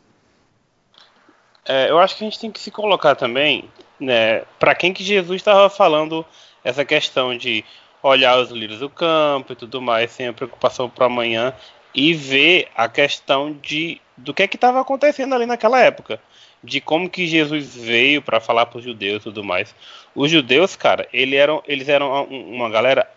É, 1.65 1.89
eu 1.89 1.99
acho 1.99 2.15
que 2.15 2.23
a 2.23 2.27
gente 2.29 2.39
tem 2.39 2.49
que 2.49 2.61
se 2.61 2.71
colocar 2.71 3.13
também, 3.13 3.69
né, 3.99 4.43
para 4.57 4.73
quem 4.73 4.93
que 4.93 5.03
Jesus 5.03 5.35
estava 5.35 5.69
falando 5.69 6.25
essa 6.63 6.85
questão 6.85 7.37
de 7.37 7.65
olhar 8.01 8.39
os 8.39 8.49
lírios 8.49 8.79
do 8.79 8.89
campo 8.89 9.51
e 9.51 9.55
tudo 9.55 9.81
mais, 9.81 10.11
sem 10.11 10.29
a 10.29 10.33
preocupação 10.33 10.89
para 10.89 11.07
amanhã 11.07 11.53
e 11.93 12.13
ver 12.13 12.69
a 12.73 12.87
questão 12.87 13.51
de 13.51 14.01
do 14.15 14.33
que 14.33 14.43
é 14.43 14.47
que 14.47 14.55
estava 14.55 14.79
acontecendo 14.79 15.35
ali 15.35 15.45
naquela 15.45 15.81
época, 15.81 16.21
de 16.63 16.81
como 16.81 17.09
que 17.09 17.25
Jesus 17.27 17.75
veio 17.75 18.21
para 18.21 18.39
falar 18.39 18.65
para 18.65 18.79
os 18.79 18.83
judeus 18.83 19.21
e 19.21 19.23
tudo 19.23 19.43
mais. 19.43 19.73
Os 20.13 20.29
judeus, 20.29 20.75
cara, 20.75 21.07
eram, 21.13 21.63
eles 21.67 21.87
eram 21.87 22.25
um- 22.29 22.55
uma 22.55 22.69
galera 22.69 23.09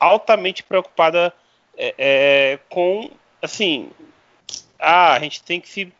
altamente 0.00 0.62
preocupada 0.62 1.32
é, 1.78 1.94
é, 1.98 2.58
com, 2.70 3.10
assim, 3.42 3.90
ah, 4.78 5.12
a 5.12 5.18
gente 5.18 5.42
tem 5.42 5.60
que 5.60 5.68
se 5.68 5.92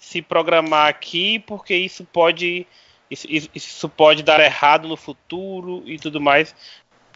se 0.00 0.22
programar 0.22 0.88
aqui 0.88 1.38
porque 1.40 1.74
isso 1.74 2.02
pode 2.04 2.66
isso, 3.10 3.26
isso- 3.28 3.50
isso 3.54 3.88
pode 3.90 4.22
dar 4.22 4.40
errado 4.40 4.88
no 4.88 4.96
futuro 4.96 5.82
e 5.84 5.98
tudo 5.98 6.18
mais. 6.20 6.54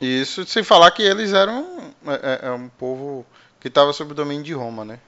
Isso 0.00 0.44
sem 0.44 0.62
falar 0.62 0.90
que 0.90 1.02
eles 1.02 1.32
eram 1.32 1.94
é, 2.06 2.44
é- 2.44 2.48
é 2.48 2.50
um 2.50 2.68
povo 2.68 3.24
que 3.60 3.68
estava 3.68 3.92
sob 3.94 4.12
o 4.12 4.14
domínio 4.14 4.42
de 4.42 4.52
Roma, 4.52 4.84
né? 4.84 4.98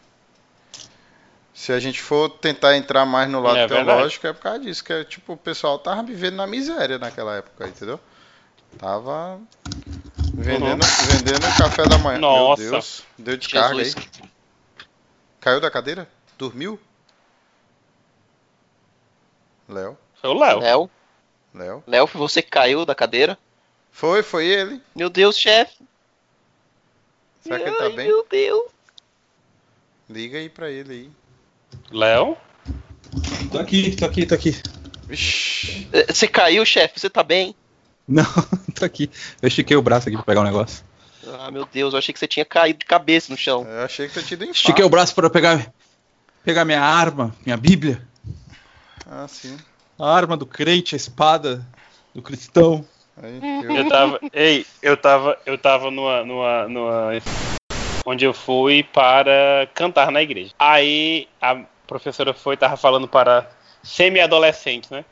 Se 1.55 1.73
a 1.73 1.79
gente 1.79 2.03
for 2.03 2.29
tentar 2.29 2.77
entrar 2.77 3.07
mais 3.07 3.31
no 3.31 3.41
lado 3.41 3.57
É 3.57 3.67
verdade. 3.69 3.87
teológico, 3.87 4.27
é 4.27 4.33
por 4.33 4.43
causa 4.43 4.59
disso, 4.59 4.83
que 4.83 4.93
é, 4.93 5.05
tipo, 5.05 5.35
o 5.35 5.37
pessoal 5.37 5.79
tava 5.79 6.03
vivendo 6.03 6.35
na 6.35 6.49
miséria 6.49 6.99
naquela 6.99 7.37
época, 7.37 7.69
entendeu? 7.69 8.01
Tava 8.77 9.41
vendendo, 10.35 10.85
vendendo 11.07 11.57
café 11.57 11.85
da 11.89 11.97
manhã. 11.97 12.19
Nossa. 12.19 12.61
Meu 12.61 12.73
Deus, 12.73 13.05
deu 13.17 13.37
descarga 13.37 13.79
aí. 13.79 13.85
Jesus. 13.85 14.05
Caiu 15.41 15.61
da 15.61 15.71
cadeira? 15.71 16.09
Dormiu? 16.37 16.79
Léo? 19.69 19.97
Foi 20.21 20.31
o 20.31 20.35
Léo. 20.39 20.59
Léo, 20.59 20.91
Léo? 21.55 21.85
Léo, 21.87 22.07
você 22.09 22.43
caiu 22.43 22.85
da 22.85 22.97
cadeira? 22.97 23.39
Foi, 23.93 24.25
foi 24.25 24.47
ele. 24.47 24.83
Meu 24.93 25.09
Deus, 25.09 25.39
chefe. 25.39 25.87
Será 27.43 27.61
que 27.61 27.69
ele 27.69 27.77
tá 27.77 27.85
Ai, 27.85 27.93
bem? 27.93 28.09
Meu 28.09 28.27
Deus. 28.29 28.65
Liga 30.11 30.39
aí 30.39 30.49
pra 30.49 30.69
ele 30.69 30.93
aí. 30.93 31.11
Léo? 31.91 32.37
Tô 33.51 33.59
aqui, 33.59 33.95
tô 33.97 34.05
aqui, 34.05 34.27
tô 34.27 34.35
aqui. 34.35 34.61
Eh, 35.93 36.13
Você 36.13 36.27
caiu, 36.27 36.65
chefe? 36.65 36.99
Você 37.01 37.11
tá 37.11 37.23
bem? 37.23 37.55
Não, 38.07 38.25
tô 38.75 38.85
aqui. 38.85 39.11
Eu 39.41 39.49
estiquei 39.49 39.77
o 39.77 39.83
braço 39.83 40.09
aqui 40.09 40.17
pra 40.17 40.25
pegar 40.25 40.41
um 40.41 40.45
negócio. 40.45 40.85
Ah, 41.39 41.51
meu 41.51 41.67
Deus, 41.73 41.95
eu 41.95 41.99
achei 41.99 42.13
que 42.13 42.19
você 42.19 42.27
tinha 42.27 42.45
caído 42.45 42.81
de 42.81 42.85
cabeça 42.85 43.33
no 43.33 43.39
chão. 43.39 43.67
Eu 43.67 43.85
achei 43.85 44.07
que 44.07 44.13
tinha 44.13 44.25
tido 44.25 44.43
infarto. 44.45 44.59
Estiquei 44.59 44.85
o 44.85 44.91
braço 44.91 45.15
para 45.15 45.31
pegar, 45.31 45.73
pegar 46.45 46.65
minha 46.65 46.83
arma, 46.83 47.35
minha 47.45 47.57
Bíblia. 47.57 48.07
Ah, 49.11 49.27
sim. 49.29 49.57
A 49.99 50.13
arma 50.15 50.37
do 50.37 50.45
crente, 50.45 50.95
a 50.95 50.97
espada 50.97 51.67
do 52.15 52.21
cristão. 52.21 52.85
Aí, 53.23 53.41
Eu 53.63 53.77
eu... 53.77 53.89
tava, 53.89 54.21
ei, 54.33 54.67
eu 54.83 54.97
tava, 54.97 55.39
eu 55.47 55.57
tava 55.57 55.91
numa, 55.91 56.25
numa, 56.25 56.69
numa, 56.69 57.11
onde 58.05 58.25
eu 58.25 58.35
fui 58.35 58.83
para 58.83 59.69
cantar 59.75 60.11
na 60.11 60.23
igreja. 60.23 60.53
Aí 60.59 61.29
a 61.41 61.57
professora 61.87 62.35
foi, 62.35 62.57
tava 62.57 62.77
falando 62.77 63.09
para 63.09 63.51
semi-adolescentes, 63.83 64.91
né? 64.91 65.05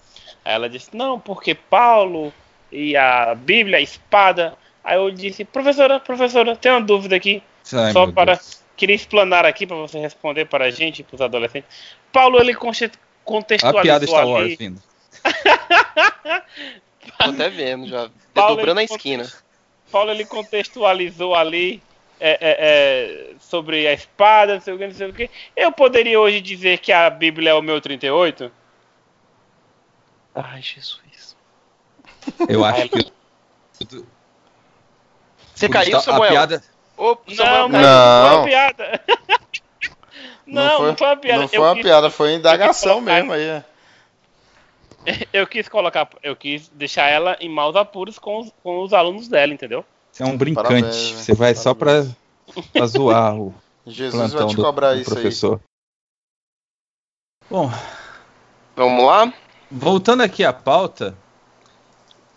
Aí 0.45 0.55
ela 0.55 0.69
disse, 0.69 0.95
não, 0.97 1.19
porque 1.19 1.55
Paulo 1.55 2.33
e 2.71 2.97
a 2.97 3.35
Bíblia, 3.35 3.79
a 3.79 3.81
espada. 3.81 4.55
Aí 4.83 4.97
eu 4.97 5.11
disse, 5.11 5.45
professora, 5.45 6.01
professora, 6.01 6.57
tem 6.57 6.73
uma 6.73 6.81
dúvida 6.81 7.15
aqui. 7.17 7.43
Ai, 7.73 7.93
Só 7.93 8.11
para 8.11 8.35
Deus. 8.35 8.63
queria 8.77 8.97
explanar 8.97 9.45
aqui 9.45 9.67
para 9.67 9.77
você 9.77 9.99
responder 9.99 10.47
para 10.47 10.65
a 10.67 10.71
gente, 10.71 11.03
para 11.03 11.15
os 11.15 11.21
adolescentes. 11.21 11.69
Paulo 12.13 12.41
ele 12.41 12.55
conte- 12.55 12.91
contextualizou 13.25 13.79
A 13.79 13.83
piada 13.83 14.07
Star 14.07 14.27
ali. 14.27 14.57
Vindo. 14.57 14.83
Tô 17.19 17.31
até 17.31 17.49
vendo 17.49 17.87
já. 17.87 18.11
Paulo, 18.35 18.57
Dobrando 18.57 18.81
a 18.81 18.85
esquina. 18.85 19.31
Paulo 19.91 20.11
ele 20.11 20.25
contextualizou 20.25 21.35
ali 21.35 21.83
é, 22.23 22.39
é, 22.41 22.57
é, 23.31 23.35
sobre 23.41 23.87
a 23.87 23.93
espada, 23.93 24.55
não 24.55 24.61
sei 24.61 24.75
o 24.75 24.79
que, 24.79 24.87
não 24.87 24.95
sei 24.95 25.09
o 25.09 25.13
que. 25.13 25.31
Eu 25.57 25.73
poderia 25.73 26.21
hoje 26.21 26.41
dizer 26.41 26.79
que 26.79 26.93
a 26.93 27.11
Bíblia 27.11 27.51
é 27.51 27.55
o 27.55 27.63
meu 27.63 27.81
38? 27.81 28.51
Ai, 30.35 30.63
Jesus. 30.63 31.37
Eu 32.49 32.65
acho 32.65 32.89
que. 32.89 33.13
Você 35.55 35.69
caiu, 35.69 35.97
a 35.97 36.01
Samuel? 36.01 36.31
piada. 36.31 36.63
Ô, 36.97 37.17
Não, 37.29 37.35
Samuel 37.37 37.69
não, 37.69 37.81
caiu. 37.81 37.83
não 37.83 38.23
foi 38.23 38.31
Não. 38.31 38.37
uma 38.39 38.45
piada. 38.45 39.01
Não, 40.45 40.83
não 40.83 40.97
foi, 40.97 41.07
uma 41.07 41.17
piada. 41.17 41.41
Não 41.43 41.49
foi 41.49 41.59
uma 41.61 41.75
quis, 41.75 41.83
piada, 41.85 42.11
foi 42.11 42.35
indagação 42.35 42.95
colocar- 42.95 43.15
mesmo 43.15 43.33
aí. 43.33 43.43
é. 43.43 43.65
eu 45.33 45.47
quis 45.47 45.69
colocar, 45.69 46.09
eu 46.23 46.35
quis 46.37 46.69
deixar 46.69 47.09
ela 47.09 47.37
em 47.41 47.49
maus 47.49 47.75
apuros 47.77 48.19
com 48.19 48.41
os, 48.41 48.53
com 48.63 48.83
os 48.83 48.93
alunos 48.93 49.29
dela, 49.29 49.53
entendeu? 49.55 49.85
Você 50.13 50.23
é 50.23 50.27
um 50.27 50.37
brincante. 50.37 50.69
Parabéns? 50.69 50.97
Você 50.97 51.35
vai 51.35 51.55
só 51.55 51.73
pra, 51.73 52.07
pra 52.73 52.87
zoar 52.87 53.41
o 53.41 53.55
Jesus 53.87 54.33
vai 54.33 54.47
te 54.47 54.57
cobrar 54.57 54.95
do 54.95 55.01
isso 55.01 55.11
professor. 55.11 55.61
Bom, 57.51 57.71
Vamos 58.77 59.05
lá? 59.05 59.33
voltando 59.71 60.23
aqui 60.23 60.45
à 60.45 60.53
pauta, 60.53 61.17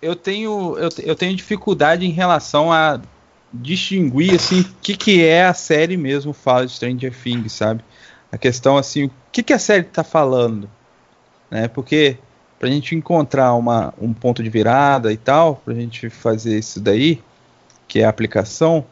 eu 0.01 0.15
tenho, 0.15 0.77
eu, 0.77 0.89
eu 1.03 1.15
tenho 1.15 1.35
dificuldade 1.35 2.05
em 2.05 2.11
relação 2.11 2.71
a 2.71 2.99
distinguir 3.53 4.35
assim 4.35 4.61
o 4.61 4.75
que, 4.81 4.95
que 4.95 5.23
é 5.23 5.45
a 5.45 5.53
série 5.53 5.97
mesmo 5.97 6.33
fala 6.33 6.65
de 6.65 6.73
Stranger 6.73 7.13
Things, 7.13 7.53
sabe? 7.53 7.83
A 8.31 8.37
questão 8.37 8.77
assim, 8.77 9.05
o 9.05 9.11
que, 9.31 9.43
que 9.43 9.53
a 9.53 9.59
série 9.59 9.83
tá 9.83 10.03
falando, 10.03 10.69
né? 11.49 11.67
Porque 11.67 12.17
pra 12.59 12.69
gente 12.69 12.95
encontrar 12.95 13.53
uma, 13.53 13.93
um 13.99 14.13
ponto 14.13 14.41
de 14.41 14.49
virada 14.49 15.11
e 15.11 15.17
tal, 15.17 15.57
pra 15.57 15.73
gente 15.73 16.09
fazer 16.09 16.57
isso 16.57 16.79
daí, 16.79 17.21
que 17.87 17.99
é 17.99 18.05
a 18.05 18.09
aplicação, 18.09 18.85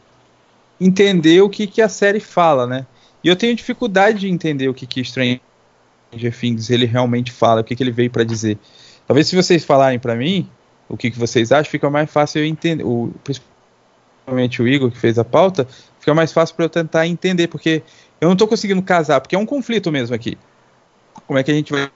entender 0.79 1.41
o 1.41 1.49
que, 1.49 1.67
que 1.67 1.81
a 1.81 1.89
série 1.89 2.19
fala, 2.19 2.67
né? 2.67 2.85
E 3.23 3.27
eu 3.27 3.35
tenho 3.35 3.55
dificuldade 3.55 4.19
de 4.19 4.29
entender 4.29 4.67
o 4.67 4.73
que, 4.73 4.85
que 4.85 5.03
Stranger 5.03 5.39
Things 6.39 6.69
ele 6.69 6.85
realmente 6.85 7.31
fala, 7.31 7.61
o 7.61 7.63
que, 7.63 7.75
que 7.75 7.81
ele 7.81 7.91
veio 7.91 8.11
para 8.11 8.23
dizer. 8.23 8.57
Talvez 9.07 9.27
se 9.27 9.35
vocês 9.35 9.63
falarem 9.63 9.99
para 9.99 10.15
mim 10.15 10.49
o 10.89 10.97
que, 10.97 11.09
que 11.09 11.17
vocês 11.17 11.51
acham, 11.51 11.71
fica 11.71 11.89
mais 11.89 12.11
fácil 12.11 12.41
eu 12.41 12.45
entender. 12.45 12.83
O, 12.83 13.13
principalmente 13.23 14.61
o 14.61 14.67
Igor 14.67 14.91
que 14.91 14.97
fez 14.97 15.17
a 15.17 15.23
pauta, 15.23 15.67
fica 15.99 16.13
mais 16.13 16.31
fácil 16.31 16.55
para 16.55 16.65
eu 16.65 16.69
tentar 16.69 17.07
entender, 17.07 17.47
porque 17.47 17.81
eu 18.19 18.29
não 18.29 18.35
tô 18.35 18.47
conseguindo 18.47 18.81
casar, 18.81 19.21
porque 19.21 19.35
é 19.35 19.39
um 19.39 19.45
conflito 19.45 19.91
mesmo 19.91 20.15
aqui. 20.15 20.37
Como 21.25 21.39
é 21.39 21.43
que 21.43 21.51
a 21.51 21.53
gente 21.53 21.71
vai 21.71 21.89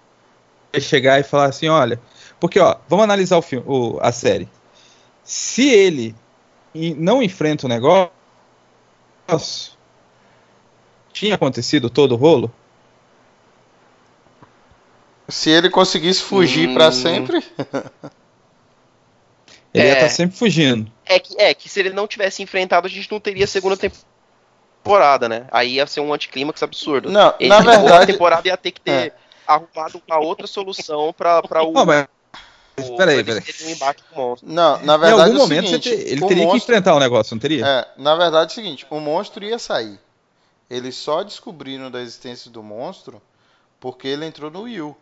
chegar 0.79 1.19
e 1.19 1.23
falar 1.23 1.45
assim, 1.45 1.67
olha, 1.67 1.99
porque 2.39 2.59
ó, 2.59 2.77
vamos 2.87 3.03
analisar 3.03 3.37
o 3.37 3.41
filme, 3.41 3.65
o, 3.67 3.97
a 4.01 4.11
série. 4.11 4.47
Se 5.23 5.67
ele 5.67 6.15
não 6.73 7.21
enfrenta 7.23 7.65
o 7.65 7.69
negócio, 7.69 8.11
tinha 11.11 11.35
acontecido 11.35 11.89
todo 11.89 12.13
o 12.13 12.15
rolo? 12.17 12.51
Se 15.27 15.49
ele 15.49 15.69
conseguisse 15.69 16.21
fugir 16.21 16.69
Hum. 16.69 16.73
pra 16.73 16.91
sempre. 16.91 17.43
Ele 19.73 19.85
ia 19.85 19.91
É. 19.91 19.95
estar 19.95 20.09
sempre 20.09 20.37
fugindo. 20.37 20.89
É 21.05 21.19
que, 21.19 21.39
é 21.39 21.53
que 21.53 21.69
se 21.69 21.79
ele 21.79 21.91
não 21.91 22.07
tivesse 22.07 22.41
enfrentado, 22.41 22.87
a 22.87 22.89
gente 22.89 23.11
não 23.11 23.19
teria 23.19 23.45
segunda 23.45 23.75
temporada, 23.77 25.27
né? 25.29 25.45
Aí 25.51 25.73
ia 25.75 25.85
ser 25.85 25.99
um 25.99 26.11
anticlímax 26.13 26.63
absurdo. 26.63 27.11
Não, 27.11 27.33
Ele, 27.39 27.49
na 27.49 27.57
a 27.57 27.61
verdade. 27.61 28.11
temporada 28.13 28.47
ia 28.47 28.57
ter 28.57 28.71
que 28.71 28.81
ter 28.81 29.13
arrumado 29.45 30.01
uma 30.07 30.17
outra 30.19 30.47
solução 30.47 31.13
o. 31.61 31.73
Não, 31.73 31.85
mas 31.85 32.05
o- 32.05 32.07
peraí, 32.95 33.23
peraí. 33.23 33.43
um. 34.15 34.35
Não, 34.41 34.81
na 34.83 34.97
em 35.01 35.09
verdade 35.09 35.11
algum 35.11 35.33
é 35.33 35.37
o 35.37 35.39
momento 35.39 35.69
você 35.69 35.79
seguinte, 35.79 35.89
te- 35.89 35.93
ele 35.95 36.21
o 36.21 36.27
teria 36.27 36.47
que 36.47 36.57
monstro- 36.57 36.57
enfrentar 36.57 36.95
o 36.95 36.99
negócio, 36.99 37.33
não 37.35 37.39
teria? 37.39 37.69
É, 37.69 37.87
na 37.97 38.15
verdade 38.15 38.51
é 38.51 38.53
o 38.53 38.55
seguinte, 38.55 38.87
o 38.89 38.99
monstro 38.99 39.45
ia 39.45 39.59
sair. 39.59 39.99
Eles 40.69 40.95
só 40.97 41.23
descobriram 41.23 41.91
da 41.91 42.01
existência 42.01 42.51
do 42.51 42.63
monstro 42.63 43.21
porque 43.79 44.07
ele 44.07 44.25
entrou 44.25 44.51
no 44.51 44.63
Will. 44.63 44.97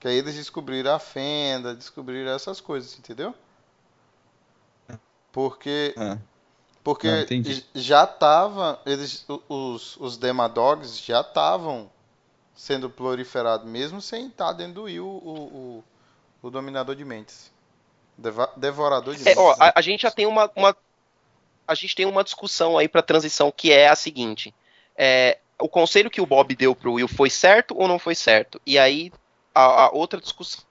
Que 0.00 0.08
aí 0.08 0.16
eles 0.18 0.34
descobriram 0.36 0.94
a 0.94 0.98
fenda, 1.00 1.74
descobriram 1.74 2.32
essas 2.32 2.60
coisas, 2.60 2.98
entendeu? 2.98 3.34
Porque 5.32 5.94
Ah, 5.96 6.18
porque 6.84 7.08
Não, 7.08 7.20
entendi. 7.20 7.54
j- 7.54 7.66
já 7.74 8.06
tava, 8.06 8.80
eles 8.86 9.26
os 9.48 9.96
os 9.98 10.16
Demadogs 10.18 10.98
já 11.00 11.20
estavam 11.22 11.90
sendo 12.54 12.90
proliferados 12.90 13.66
mesmo 13.68 14.02
sem 14.02 14.28
estar 14.28 14.52
dentro 14.54 14.74
do 14.74 14.82
Will 14.84 15.06
o, 15.06 15.78
o, 15.78 15.84
o 16.42 16.50
dominador 16.50 16.94
de 16.94 17.04
mentes. 17.04 17.52
Deva- 18.16 18.52
devorador 18.56 19.14
de 19.14 19.22
É, 19.22 19.24
mentes. 19.26 19.38
ó, 19.38 19.50
né? 19.50 19.56
a, 19.60 19.78
a 19.78 19.82
gente 19.82 20.02
já 20.02 20.10
tem 20.10 20.26
uma, 20.26 20.50
uma- 20.56 20.76
a 21.66 21.74
gente 21.74 21.94
tem 21.94 22.06
uma 22.06 22.24
discussão 22.24 22.76
aí 22.78 22.88
pra 22.88 23.02
transição 23.02 23.52
que 23.54 23.72
é 23.72 23.88
a 23.88 23.94
seguinte: 23.96 24.54
é, 24.96 25.38
o 25.58 25.68
conselho 25.68 26.10
que 26.10 26.20
o 26.20 26.26
Bob 26.26 26.54
deu 26.54 26.74
pro 26.74 26.94
Will 26.94 27.08
foi 27.08 27.30
certo 27.30 27.76
ou 27.76 27.86
não 27.88 27.98
foi 27.98 28.14
certo? 28.14 28.60
E 28.66 28.78
aí 28.78 29.12
a, 29.54 29.84
a 29.84 29.90
outra 29.90 30.20
discussão: 30.20 30.64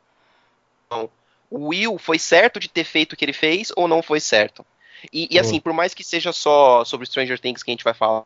o 1.49 1.67
Will 1.69 1.97
foi 1.97 2.19
certo 2.19 2.59
de 2.59 2.67
ter 2.69 2.83
feito 2.83 3.13
o 3.13 3.15
que 3.17 3.23
ele 3.25 3.33
fez 3.33 3.71
ou 3.75 3.87
não 3.87 4.01
foi 4.01 4.19
certo? 4.19 4.65
E, 5.13 5.27
e 5.31 5.39
assim, 5.39 5.59
por 5.59 5.73
mais 5.73 5.93
que 5.93 6.03
seja 6.03 6.33
só 6.33 6.83
sobre 6.83 7.05
Stranger 7.05 7.39
Things 7.39 7.61
que 7.61 7.69
a 7.69 7.73
gente 7.73 7.83
vai 7.83 7.93
falar, 7.93 8.25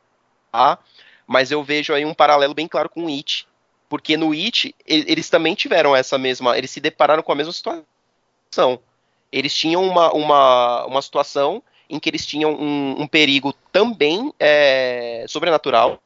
mas 1.28 1.52
eu 1.52 1.62
vejo 1.64 1.94
aí 1.94 2.06
um 2.06 2.14
paralelo 2.14 2.54
bem 2.54 2.68
claro 2.68 2.90
com 2.90 3.04
o 3.06 3.08
It. 3.10 3.46
Porque 3.92 4.16
no 4.16 4.32
It, 4.32 4.74
eles 4.88 5.30
também 5.30 5.54
tiveram 5.54 5.94
essa 5.94 6.18
mesma. 6.18 6.58
Eles 6.58 6.72
se 6.72 6.80
depararam 6.80 7.22
com 7.22 7.34
a 7.34 7.36
mesma 7.36 7.52
situação. 7.52 8.80
Eles 9.30 9.54
tinham 9.54 9.84
uma, 9.84 10.14
uma, 10.14 10.86
uma 10.86 11.02
situação 11.02 11.62
em 11.90 12.00
que 12.00 12.10
eles 12.10 12.26
tinham 12.26 12.54
um, 12.54 13.02
um 13.02 13.06
perigo 13.06 13.54
também 13.70 14.34
é, 14.40 15.26
sobrenatural 15.28 16.02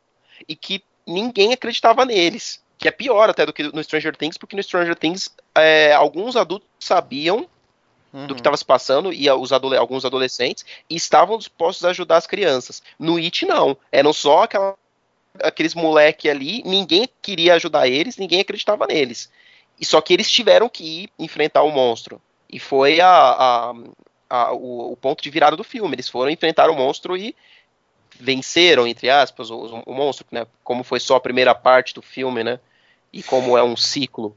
e 0.50 0.56
que 0.56 0.84
ninguém 1.06 1.54
acreditava 1.54 2.04
neles. 2.06 2.60
Que 2.80 2.88
é 2.88 2.92
pior 2.92 3.30
até 3.30 3.46
do 3.46 3.54
que 3.54 3.62
no 3.62 3.84
Stranger 3.84 4.16
Things, 4.18 4.36
porque 4.36 4.56
no 4.56 4.64
Stranger 4.64 4.96
Things 4.96 5.30
é, 5.54 5.94
alguns 5.94 6.36
adultos 6.36 6.68
sabiam 6.80 7.48
Uhum. 8.12 8.28
do 8.28 8.34
que 8.34 8.40
estava 8.40 8.56
se 8.58 8.64
passando 8.64 9.12
e 9.12 9.30
os 9.30 9.52
adole- 9.52 9.76
alguns 9.76 10.06
adolescentes 10.06 10.66
e 10.90 10.96
estavam 10.96 11.38
dispostos 11.38 11.84
a 11.86 11.90
ajudar 11.90 12.16
as 12.16 12.26
crianças. 12.26 12.82
No 12.98 13.18
It 13.18 13.46
não, 13.46 13.76
eram 13.92 14.12
só 14.14 14.44
aquela- 14.44 14.76
aqueles 15.42 15.74
moleque 15.74 16.30
ali, 16.30 16.62
ninguém 16.66 17.08
queria 17.22 17.56
ajudar 17.56 17.88
eles, 17.88 18.18
ninguém 18.18 18.42
acreditava 18.42 18.88
neles. 18.88 19.30
E 19.80 19.86
só 19.86 20.00
que 20.02 20.14
eles 20.14 20.30
tiveram 20.32 20.70
que 20.70 20.84
ir 21.04 21.10
enfrentar 21.20 21.64
o 21.64 21.72
monstro. 21.72 22.22
E 22.50 22.60
foi 22.60 23.00
a, 23.02 23.10
a- 23.10 23.74
a- 24.30 24.54
o, 24.54 24.94
o 24.94 24.98
ponto 24.98 25.22
de 25.24 25.30
virada 25.30 25.56
do 25.58 25.64
filme. 25.64 25.96
Eles 25.96 26.08
foram 26.10 26.30
enfrentar 26.32 26.70
o 26.70 26.76
monstro 26.76 27.18
e 27.18 27.36
venceram, 28.20 28.88
entre 28.88 29.10
aspas, 29.10 29.50
o, 29.50 29.84
o 29.86 29.94
monstro, 29.94 30.26
né? 30.32 30.48
Como 30.64 30.84
foi 30.84 31.00
só 31.00 31.16
a 31.16 31.20
primeira 31.22 31.54
parte 31.54 31.94
do 31.94 32.02
filme, 32.02 32.44
né? 32.44 32.60
E 33.12 33.22
como 33.22 33.58
é 33.58 33.64
um 33.64 33.76
ciclo. 33.76 34.36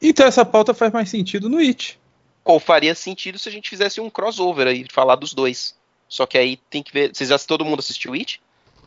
Então 0.00 0.26
essa 0.26 0.44
pauta 0.44 0.74
faz 0.74 0.92
mais 0.92 1.08
sentido 1.08 1.48
no 1.48 1.58
It. 1.58 1.98
Ou 2.44 2.60
faria 2.60 2.94
sentido 2.94 3.38
se 3.38 3.48
a 3.48 3.52
gente 3.52 3.68
fizesse 3.68 4.00
um 4.00 4.08
crossover 4.08 4.68
aí, 4.68 4.86
falar 4.92 5.16
dos 5.16 5.34
dois. 5.34 5.74
Só 6.08 6.26
que 6.26 6.38
aí 6.38 6.56
tem 6.70 6.82
que 6.82 6.92
ver. 6.92 7.12
Vocês 7.12 7.30
já 7.30 7.38
todo 7.38 7.64
mundo 7.64 7.80
assistiu 7.80 8.12
It? 8.14 8.40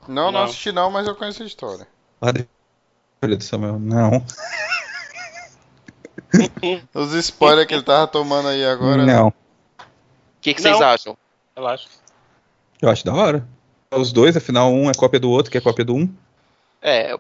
Não, 0.10 0.32
não 0.32 0.32
Não. 0.32 0.44
assisti 0.44 0.72
não, 0.72 0.90
mas 0.90 1.08
eu 1.08 1.16
conheço 1.16 1.44
a 1.44 1.46
história. 1.46 1.88
Olha 2.20 3.38
do 3.38 3.44
Samuel, 3.44 3.78
não. 3.80 4.26
Os 6.94 7.14
spoilers 7.14 7.68
que 7.68 7.74
ele 7.74 7.84
tava 7.84 8.08
tomando 8.08 8.50
aí 8.50 8.66
agora. 8.66 9.06
né? 9.06 9.14
não. 9.14 9.28
O 9.28 9.34
que, 10.42 10.54
que 10.54 10.62
vocês 10.62 10.80
Não. 10.80 10.88
acham? 10.88 11.18
Relaxa. 11.56 11.88
Eu 12.82 12.90
acho 12.90 13.06
da 13.06 13.14
hora. 13.14 13.48
Os 13.92 14.12
dois, 14.12 14.36
afinal, 14.38 14.72
um 14.72 14.90
é 14.90 14.94
cópia 14.94 15.20
do 15.20 15.30
outro, 15.30 15.52
que 15.52 15.58
é 15.58 15.62
cópia 15.62 15.84
do 15.86 15.96
um. 15.96 16.12
É, 16.82 17.18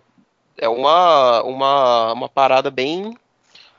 é 0.58 0.70
uma, 0.70 1.44
uma, 1.44 2.14
uma 2.14 2.30
parada 2.30 2.72
bem. 2.72 3.16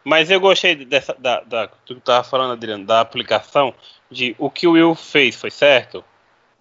Mas 0.05 0.31
eu 0.31 0.41
gostei 0.41 0.75
dessa, 0.85 1.15
da, 1.19 1.41
da, 1.41 1.69
tu 1.87 2.01
tava 2.01 2.23
falando, 2.25 2.53
Adriano, 2.53 2.85
da 2.87 3.01
aplicação, 3.01 3.75
de 4.11 4.35
o 4.39 4.51
que 4.51 4.67
o 4.67 4.73
Will 4.73 4.95
fez 4.95 5.37
foi 5.37 5.51
certo. 5.51 6.05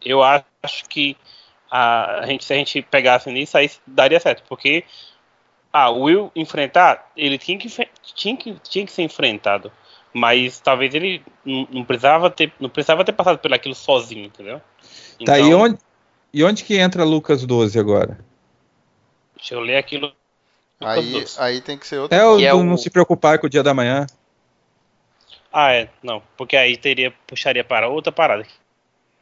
Eu 0.03 0.21
acho 0.23 0.85
que 0.87 1.17
a, 1.69 2.19
a 2.19 2.25
gente, 2.25 2.43
se 2.43 2.53
a 2.53 2.57
gente 2.57 2.81
pegasse 2.81 3.29
nisso, 3.31 3.57
aí 3.57 3.69
daria 3.85 4.19
certo. 4.19 4.43
Porque 4.47 4.83
ah, 5.71 5.89
o 5.89 6.03
Will 6.03 6.31
enfrentar, 6.35 7.11
ele 7.15 7.37
tinha 7.37 7.57
que, 7.57 7.69
tinha 8.15 8.35
que, 8.35 8.53
tinha 8.63 8.85
que 8.85 8.91
ser 8.91 9.03
enfrentado. 9.03 9.71
Mas 10.11 10.59
talvez 10.59 10.93
ele 10.95 11.21
não, 11.45 11.67
não 11.71 11.85
precisava 11.85 12.29
ter, 12.29 12.51
não 12.59 12.69
precisava 12.69 13.05
ter 13.05 13.13
passado 13.13 13.37
por 13.37 13.53
aquilo 13.53 13.75
sozinho, 13.75 14.25
entendeu? 14.25 14.59
Tá, 15.23 15.39
e 15.39 15.43
Então, 15.43 15.61
onde, 15.61 15.77
e 16.33 16.43
onde 16.43 16.63
que 16.63 16.77
entra 16.77 17.03
Lucas 17.03 17.45
12 17.45 17.79
agora? 17.79 18.19
Deixa 19.35 19.53
eu 19.53 19.61
ler 19.61 19.77
aquilo. 19.77 20.11
Aí, 20.81 21.25
aí 21.37 21.61
tem 21.61 21.77
que 21.77 21.85
ser 21.85 21.99
outro. 21.99 22.17
É 22.17 22.25
o 22.25 22.39
é 22.39 22.53
o- 22.53 22.63
não 22.63 22.77
se 22.77 22.89
preocupar 22.89 23.37
com 23.37 23.47
o 23.47 23.49
dia 23.49 23.61
da 23.61 23.73
manhã. 23.73 24.07
Ah, 25.51 25.73
é, 25.73 25.89
não, 26.01 26.21
porque 26.37 26.55
aí 26.55 26.77
teria, 26.77 27.11
puxaria 27.27 27.63
para 27.63 27.87
outra 27.89 28.11
parada. 28.11 28.45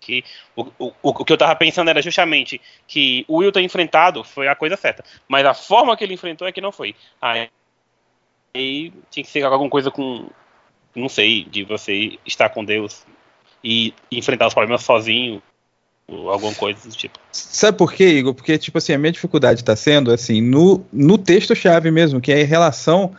Que 0.07 0.23
o, 0.55 0.63
o, 0.79 0.93
o 1.01 1.25
que 1.25 1.33
eu 1.33 1.37
tava 1.37 1.53
pensando 1.57 1.89
era 1.89 2.01
justamente 2.01 2.61
que 2.87 3.25
o 3.27 3.39
Will 3.39 3.51
ter 3.51 3.61
enfrentado 3.61 4.23
foi 4.23 4.47
a 4.47 4.55
coisa 4.55 4.77
certa, 4.77 5.03
mas 5.27 5.45
a 5.45 5.53
forma 5.53 5.97
que 5.97 6.03
ele 6.03 6.13
enfrentou 6.13 6.47
é 6.47 6.51
que 6.53 6.61
não 6.61 6.71
foi. 6.71 6.95
Aí, 7.21 7.49
aí 8.55 8.93
tinha 9.11 9.23
que 9.25 9.29
ser 9.29 9.43
alguma 9.43 9.69
coisa 9.69 9.91
com, 9.91 10.29
não 10.95 11.09
sei, 11.09 11.43
de 11.43 11.65
você 11.65 12.17
estar 12.25 12.47
com 12.47 12.63
Deus 12.63 13.05
e 13.61 13.93
enfrentar 14.09 14.47
os 14.47 14.53
problemas 14.53 14.81
sozinho, 14.81 15.43
alguma 16.09 16.55
coisa 16.55 16.87
do 16.87 16.95
tipo. 16.95 17.19
Sabe 17.33 17.77
por 17.77 17.91
quê, 17.91 18.07
Igor? 18.07 18.33
Porque, 18.33 18.57
tipo 18.57 18.77
assim, 18.77 18.93
a 18.93 18.97
minha 18.97 19.11
dificuldade 19.11 19.61
tá 19.61 19.75
sendo, 19.75 20.11
assim, 20.13 20.41
no, 20.41 20.85
no 20.93 21.17
texto-chave 21.17 21.91
mesmo, 21.91 22.21
que 22.21 22.31
é 22.31 22.39
em 22.39 22.45
relação. 22.45 23.13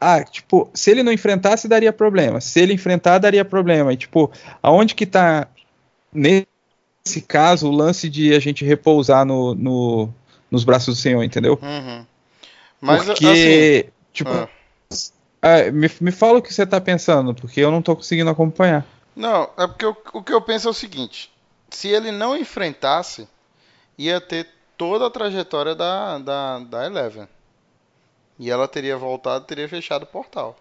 Ah, 0.00 0.22
tipo, 0.22 0.68
se 0.74 0.90
ele 0.90 1.02
não 1.02 1.12
enfrentasse, 1.12 1.66
daria 1.68 1.92
problema. 1.92 2.40
Se 2.40 2.60
ele 2.60 2.74
enfrentar, 2.74 3.18
daria 3.18 3.44
problema. 3.44 3.92
E, 3.92 3.96
tipo, 3.96 4.30
aonde 4.62 4.94
que 4.94 5.06
tá, 5.06 5.48
nesse 6.12 6.46
caso, 7.26 7.68
o 7.68 7.74
lance 7.74 8.08
de 8.08 8.34
a 8.34 8.38
gente 8.38 8.64
repousar 8.64 9.24
no, 9.24 9.54
no- 9.54 10.08
nos 10.50 10.64
braços 10.64 10.96
do 10.96 11.00
Senhor, 11.00 11.22
entendeu? 11.22 11.58
Uhum. 11.62 12.04
Mas 12.80 13.08
assim, 13.08 13.24
Porque, 13.24 13.88
tipo, 14.12 14.30
ah. 14.30 14.48
ah, 15.42 15.70
me, 15.72 15.90
me 16.00 16.10
fala 16.12 16.38
o 16.38 16.42
que 16.42 16.52
você 16.52 16.66
tá 16.66 16.80
pensando, 16.80 17.34
porque 17.34 17.60
eu 17.60 17.70
não 17.70 17.80
tô 17.80 17.96
conseguindo 17.96 18.30
acompanhar. 18.30 18.84
Não, 19.14 19.48
é 19.56 19.66
porque 19.66 19.84
eu- 19.86 19.96
o 20.12 20.22
que 20.22 20.32
eu 20.32 20.42
penso 20.42 20.68
é 20.68 20.70
o 20.70 20.74
seguinte: 20.74 21.32
se 21.70 21.88
ele 21.88 22.12
não 22.12 22.36
enfrentasse, 22.36 23.26
ia 23.96 24.20
ter 24.20 24.46
toda 24.76 25.06
a 25.06 25.10
trajetória 25.10 25.74
da, 25.74 26.18
da, 26.18 26.58
da 26.58 26.86
Eleven. 26.86 27.26
E 28.38 28.50
ela 28.50 28.68
teria 28.68 28.96
voltado, 28.96 29.44
teria 29.46 29.68
fechado 29.68 30.02
o 30.02 30.06
portal. 30.06 30.56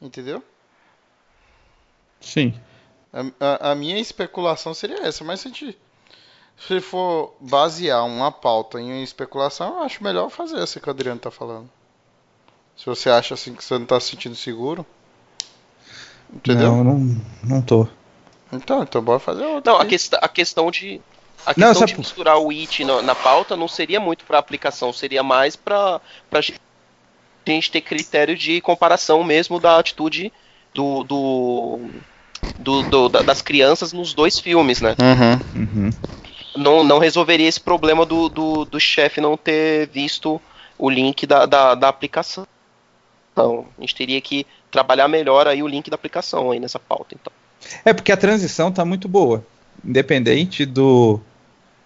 Entendeu? 0.00 0.42
Sim. 2.20 2.54
A, 3.12 3.20
a- 3.68 3.70
a 3.72 3.74
minha 3.74 3.98
especulação 3.98 4.72
seria 4.72 5.06
essa, 5.06 5.24
mas 5.24 5.40
se 5.40 5.48
a 5.48 5.50
gente 5.50 5.78
se 6.58 6.80
for 6.80 7.34
basear 7.40 8.04
uma 8.04 8.30
pauta 8.30 8.78
em 8.80 8.92
uma 8.92 9.02
especulação, 9.02 9.78
eu 9.78 9.82
acho 9.82 10.04
melhor 10.04 10.28
fazer 10.28 10.58
essa 10.58 10.78
que 10.78 10.86
o 10.88 10.90
Adriano 10.90 11.18
tá 11.20 11.30
falando. 11.30 11.70
Se 12.76 12.86
você 12.86 13.08
acha 13.10 13.34
assim 13.34 13.54
que 13.54 13.64
você 13.64 13.78
não 13.78 13.86
tá 13.86 13.98
se 14.00 14.10
sentindo 14.10 14.34
seguro. 14.34 14.84
Entendeu? 16.32 16.70
Não, 16.76 16.84
não, 16.84 17.22
não 17.42 17.62
tô. 17.62 17.86
Então, 18.52 18.82
então 18.82 19.02
bora 19.02 19.18
fazer 19.18 19.44
outra. 19.44 19.72
Não, 19.72 19.80
a, 19.80 19.86
quest 19.86 20.12
a 20.14 20.28
questão 20.28 20.70
de. 20.70 21.00
A 21.46 21.54
Não, 21.56 21.68
questão 21.68 21.74
sabe 21.80 21.92
de 21.92 21.98
misturar 21.98 22.38
o 22.38 22.50
IT 22.52 22.84
na, 22.84 23.02
na 23.02 23.14
pauta 23.14 23.56
não 23.56 23.66
seria 23.68 23.98
muito 23.98 24.24
pra 24.24 24.38
aplicação, 24.38 24.92
seria 24.92 25.22
mais 25.22 25.56
pra, 25.56 26.00
pra 26.28 26.40
gente 27.48 27.70
ter 27.70 27.80
critério 27.80 28.36
de 28.36 28.60
comparação 28.60 29.24
mesmo 29.24 29.58
da 29.58 29.78
atitude 29.78 30.32
do, 30.74 31.02
do, 31.04 31.90
do- 32.58 32.82
do- 32.82 33.08
da- 33.08 33.22
das 33.22 33.42
crianças 33.42 33.92
nos 33.92 34.12
dois 34.14 34.38
filmes, 34.38 34.80
né? 34.80 34.94
Uhum. 35.00 35.62
Uhum. 35.62 35.90
Não, 36.56 36.84
não 36.84 36.98
resolveria 36.98 37.48
esse 37.48 37.60
problema 37.60 38.04
do, 38.04 38.28
do, 38.28 38.64
do 38.64 38.80
chefe 38.80 39.20
não 39.20 39.36
ter 39.36 39.88
visto 39.88 40.40
o 40.78 40.90
link 40.90 41.26
da, 41.26 41.46
da, 41.46 41.74
da 41.74 41.88
aplicação. 41.88 42.44
Então, 43.32 43.66
a 43.78 43.80
gente 43.80 43.94
teria 43.94 44.20
que 44.20 44.46
trabalhar 44.70 45.08
melhor 45.08 45.46
aí 45.46 45.62
o 45.62 45.68
link 45.68 45.88
da 45.88 45.94
aplicação 45.94 46.50
aí 46.50 46.60
nessa 46.60 46.78
pauta, 46.78 47.14
então. 47.14 47.32
É 47.84 47.92
porque 47.92 48.12
a 48.12 48.16
transição 48.16 48.72
tá 48.72 48.84
muito 48.84 49.08
boa. 49.08 49.44
Independente 49.84 50.66
do, 50.66 51.20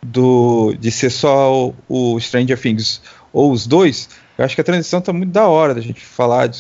do 0.05 0.75
de 0.79 0.91
ser 0.91 1.11
só 1.11 1.69
o, 1.69 1.75
o 1.89 2.21
Stranger 2.21 2.61
Things 2.61 3.03
ou 3.33 3.51
os 3.51 3.67
dois, 3.67 4.09
eu 4.37 4.45
acho 4.45 4.55
que 4.55 4.61
a 4.61 4.65
transição 4.65 5.01
tá 5.01 5.13
muito 5.13 5.33
da 5.33 5.49
hora 5.49 5.75
da 5.75 5.81
gente 5.81 6.01
falar 6.01 6.51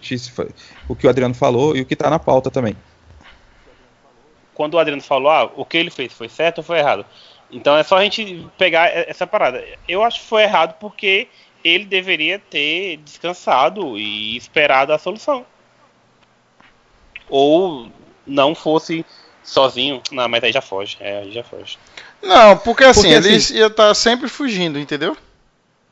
se 0.00 0.30
foi- 0.30 0.50
o 0.88 0.94
que 0.94 1.06
o 1.06 1.10
Adriano 1.10 1.34
falou 1.34 1.76
e 1.76 1.80
o 1.80 1.86
que 1.86 1.96
tá 1.96 2.08
na 2.10 2.18
pauta 2.18 2.50
também. 2.50 2.76
quando 4.54 4.74
o 4.74 4.78
Adriano 4.78 5.02
falou, 5.02 5.30
ah, 5.30 5.50
o 5.54 5.64
que 5.66 5.76
ele 5.76 5.90
fez 5.90 6.12
foi 6.12 6.28
certo 6.30 6.58
ou 6.58 6.64
foi 6.64 6.78
errado? 6.78 7.04
Então 7.50 7.76
é 7.76 7.82
só 7.82 7.96
a 7.98 8.02
gente 8.02 8.46
pegar 8.56 8.86
essa 8.88 9.26
parada. 9.26 9.62
Eu 9.86 10.02
acho 10.02 10.20
que 10.20 10.26
foi 10.26 10.42
errado 10.44 10.78
porque 10.80 11.28
ele 11.62 11.84
deveria 11.84 12.38
ter 12.38 12.96
descansado 12.98 13.98
e 13.98 14.36
esperado 14.36 14.92
a 14.92 14.98
solução. 14.98 15.44
Ou 17.28 17.90
não 18.26 18.54
fosse 18.54 19.04
sozinho. 19.42 20.00
Não, 20.10 20.28
mas 20.28 20.42
aí 20.42 20.52
já 20.52 20.60
foge. 20.62 20.96
É, 21.00 21.18
aí 21.18 21.32
já 21.32 21.42
foge. 21.44 21.78
Não, 22.22 22.56
porque 22.58 22.84
assim, 22.84 23.02
Porque, 23.12 23.14
ele 23.28 23.36
assim- 23.36 23.54
ia 23.54 23.66
estar 23.66 23.94
sempre 23.94 24.28
fugindo, 24.28 24.78
entendeu? 24.78 25.16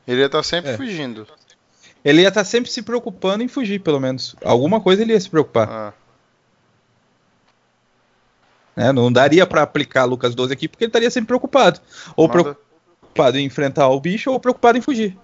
Ele 0.07 0.19
ia 0.21 0.25
estar 0.25 0.43
sempre 0.43 0.71
É. 0.71 0.77
fugindo. 0.77 1.27
Ele 2.03 2.21
ia 2.21 2.27
estar 2.27 2.43
sempre 2.43 2.69
se 2.71 2.81
preocupando 2.81 3.43
em 3.43 3.47
fugir, 3.47 3.79
pelo 3.79 3.99
menos. 3.99 4.35
Alguma 4.43 4.79
coisa 4.81 5.01
ele 5.01 5.13
ia 5.13 5.19
se 5.19 5.29
preocupar. 5.29 5.69
Ah. 5.69 5.93
né? 8.75 8.91
Não 8.91 9.09
daria 9.11 9.47
pra 9.47 9.61
aplicar 9.61 10.03
Lucas 10.03 10.35
12 10.35 10.51
aqui 10.51 10.67
porque 10.67 10.83
ele 10.83 10.89
estaria 10.89 11.09
sempre 11.09 11.27
preocupado. 11.27 11.79
Ou 12.15 12.27
Manda, 12.27 12.43
preocupado 12.43 13.39
em 13.39 13.45
enfrentar 13.45 13.87
o 13.87 13.99
bicho 14.01 14.29
ou 14.29 14.37
preocupado 14.39 14.77
em 14.77 14.81
fugir. 14.81 15.17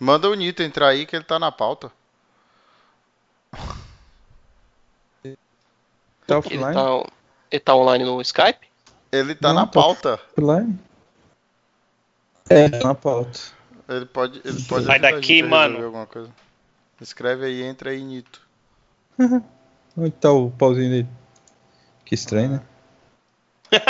manda 0.00 0.28
o 0.28 0.34
Nito 0.34 0.62
entrar 0.62 0.88
aí 0.88 1.04
que 1.04 1.14
ele 1.14 1.24
tá 1.24 1.38
na 1.38 1.52
pauta. 1.52 1.92
Tá 3.52 3.68
Ele 5.24 5.34
offline? 6.38 6.72
tá, 6.74 7.10
ele 7.50 7.60
tá 7.60 7.74
online 7.76 8.04
no 8.04 8.20
Skype? 8.22 8.71
Ele 9.12 9.34
tá 9.34 9.48
Não, 9.48 9.54
na 9.56 9.66
pauta. 9.66 10.14
Offline? 10.36 10.78
É, 12.48 12.68
tá 12.70 12.88
na 12.88 12.94
pauta. 12.94 13.38
Ele 13.88 14.06
pode, 14.06 14.40
ele 14.44 14.62
pode 14.62 14.86
Sai 14.86 14.98
daqui, 14.98 15.42
mano. 15.42 15.84
alguma 15.84 16.06
coisa. 16.06 16.30
Escreve 17.00 17.44
aí, 17.46 17.62
entra 17.62 17.90
aí, 17.90 18.02
Nito. 18.02 18.40
Onde 19.96 20.10
tá 20.12 20.30
o 20.32 20.50
pauzinho 20.50 20.88
dele? 20.90 21.08
Que 22.04 22.14
estranho, 22.14 22.52
né? 22.52 22.62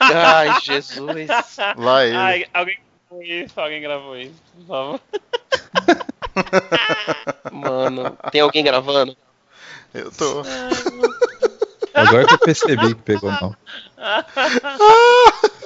Ai, 0.00 0.60
Jesus. 0.60 1.28
Lá 1.76 2.04
ele. 2.04 2.16
Ai, 2.16 2.44
alguém 2.52 2.78
gravou 3.08 3.22
isso, 3.22 3.60
alguém 3.60 3.80
gravou 3.80 4.16
isso, 4.16 4.42
por 4.56 4.66
favor. 4.66 5.00
Mano, 7.52 8.16
tem 8.30 8.40
alguém 8.40 8.64
gravando? 8.64 9.16
Eu 9.94 10.10
tô. 10.10 10.42
Agora 11.94 12.26
que 12.26 12.34
eu 12.34 12.38
percebi 12.38 12.94
que 12.94 13.02
pegou 13.02 13.30
não. 13.30 13.56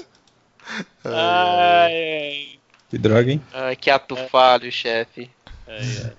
Ai, 1.05 1.13
ai, 1.15 2.59
Que 2.91 2.99
droga, 2.99 3.31
hein? 3.31 3.41
Ai, 3.53 3.77
que 3.77 3.89
ato 3.91 4.17
falho, 4.29 4.71
chefe. 4.73 5.31
ai, 5.67 5.79
ai. 6.05 6.17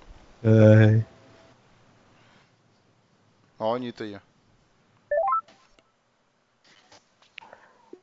Ai. 0.94 1.06
Ó 3.58 3.72
o 3.74 3.76
Nito 3.76 4.02
aí, 4.04 4.14
ó. 4.14 4.20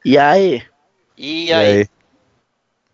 E 0.04 0.18
aí, 0.18 0.64
E 1.18 1.52
aí? 1.52 1.88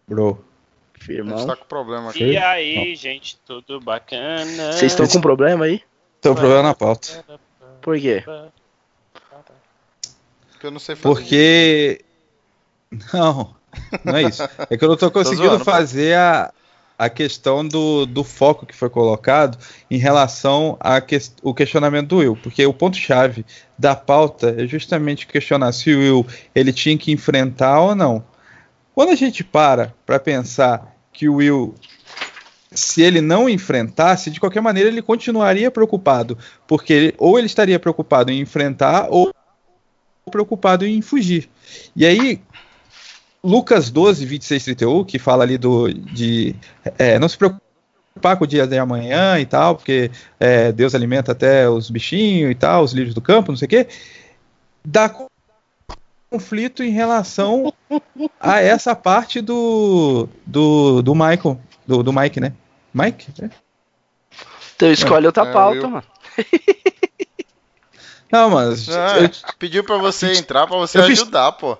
Bro. 0.07 0.45
A 0.93 0.97
gente 0.97 1.05
firmão? 1.05 1.47
tá 1.47 1.55
com 1.57 1.65
problema 1.65 2.11
aqui. 2.11 2.23
E 2.23 2.37
aí, 2.37 2.95
gente, 2.95 3.37
tudo 3.45 3.81
bacana? 3.81 4.71
Vocês 4.71 4.91
estão 4.93 5.07
com 5.07 5.19
problema 5.19 5.65
aí? 5.65 5.83
Tem 6.21 6.31
um 6.31 6.35
problema 6.35 6.61
na 6.63 6.73
pauta. 6.75 7.25
Por 7.81 7.99
quê? 7.99 8.23
Porque 10.61 10.67
eu 10.67 10.71
não 10.71 10.79
sei 10.79 10.95
fazer. 10.95 11.15
Porque. 11.15 12.01
Não, 13.13 13.55
não 14.03 14.17
é 14.17 14.23
isso. 14.23 14.43
É 14.69 14.75
que 14.77 14.83
eu 14.83 14.89
não 14.89 14.97
tô 14.97 15.09
conseguindo 15.09 15.47
zoando, 15.47 15.63
fazer 15.63 16.13
a, 16.17 16.51
a 16.99 17.09
questão 17.09 17.65
do, 17.65 18.05
do 18.05 18.21
foco 18.21 18.65
que 18.65 18.75
foi 18.75 18.89
colocado 18.89 19.57
em 19.89 19.97
relação 19.97 20.75
ao 20.77 21.01
que, 21.01 21.17
o 21.41 21.53
questionamento 21.53 22.09
do 22.09 22.17
Will. 22.17 22.35
Porque 22.43 22.65
o 22.65 22.73
ponto-chave 22.73 23.45
da 23.77 23.95
pauta 23.95 24.53
é 24.57 24.67
justamente 24.67 25.25
questionar 25.25 25.71
se 25.71 25.93
o 25.93 25.99
Will 25.99 26.27
ele 26.53 26.73
tinha 26.73 26.97
que 26.97 27.13
enfrentar 27.13 27.79
ou 27.79 27.95
não. 27.95 28.21
Quando 28.93 29.11
a 29.11 29.15
gente 29.15 29.41
para 29.41 29.93
para 30.05 30.19
pensar 30.19 30.93
que 31.13 31.29
o 31.29 31.35
Will, 31.35 31.73
se 32.71 33.01
ele 33.01 33.21
não 33.21 33.47
enfrentasse, 33.47 34.29
de 34.29 34.37
qualquer 34.41 34.61
maneira 34.61 34.89
ele 34.89 35.01
continuaria 35.01 35.71
preocupado. 35.71 36.37
Porque 36.67 36.91
ele- 36.91 37.15
ou 37.17 37.37
ele 37.39 37.47
estaria 37.47 37.79
preocupado 37.79 38.31
em 38.33 38.41
enfrentar 38.41 39.07
ou 39.09 39.33
preocupado 40.31 40.85
em 40.85 41.01
fugir. 41.01 41.47
E 41.95 42.05
aí, 42.05 42.41
Lucas 43.43 43.89
12, 43.91 44.25
26, 44.25 44.63
31, 44.63 45.03
que 45.03 45.19
fala 45.19 45.43
ali 45.43 45.57
do, 45.57 45.91
de 45.93 46.55
é, 46.97 47.19
não 47.19 47.27
se 47.29 47.37
preocupar 47.37 48.37
com 48.37 48.43
o 48.43 48.47
dia 48.47 48.65
de 48.67 48.77
amanhã 48.77 49.39
e 49.39 49.45
tal, 49.45 49.75
porque 49.75 50.09
é, 50.39 50.71
Deus 50.71 50.93
alimenta 50.95 51.31
até 51.31 51.69
os 51.69 51.89
bichinhos 51.89 52.51
e 52.51 52.55
tal, 52.55 52.83
os 52.83 52.93
lírios 52.93 53.13
do 53.13 53.21
campo, 53.21 53.51
não 53.51 53.57
sei 53.57 53.65
o 53.65 53.69
quê, 53.69 53.87
dá 54.85 55.09
co- 55.09 55.27
conflito 56.29 56.83
em 56.83 56.91
relação 56.91 57.73
a 58.39 58.59
essa 58.61 58.95
parte 58.95 59.41
do, 59.41 60.29
do, 60.45 61.01
do 61.01 61.13
Michael, 61.13 61.59
do, 61.85 62.03
do 62.03 62.13
Mike, 62.13 62.39
né? 62.39 62.53
Mike? 62.93 63.27
É? 63.41 63.49
Então 64.75 64.91
escolhe 64.91 65.25
outra 65.25 65.43
É, 65.43 65.51
pauta, 65.51 65.77
eu- 65.77 65.89
mano. 65.89 66.03
Não, 68.31 68.49
mas 68.49 68.87
Ah, 68.89 69.19
eu 69.19 69.29
Pediu 69.59 69.83
pra 69.83 69.97
você 69.97 70.31
entrar 70.33 70.65
pra 70.67 70.77
você 70.77 70.97
eu 70.99 71.03
fiz- 71.03 71.21
ajudar, 71.21 71.51
pô. 71.53 71.77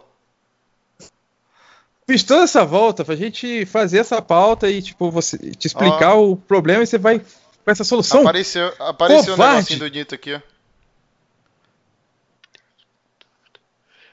fiz 2.08 2.24
toda 2.24 2.44
essa 2.44 2.66
volta 2.66 3.06
pra 3.06 3.16
gente 3.16 3.66
fazer 3.66 4.00
essa 4.00 4.22
pauta 4.22 4.70
e, 4.70 4.82
tipo, 4.82 5.10
você 5.10 5.38
te 5.56 5.68
explicar 5.68 6.16
o 6.16 6.36
problema 6.36 6.84
e 6.84 6.88
você 6.88 6.98
vai 6.98 7.20
com 7.20 7.72
essa 7.72 7.84
solução. 7.84 8.22
Apareceu, 8.22 8.74
apareceu 8.80 9.34
o 9.34 9.38
Covarde. 9.38 9.56
negocinho 9.58 9.80
do 9.80 9.88
Nito 9.90 10.16
aqui, 10.16 10.34
ó. 10.36 10.42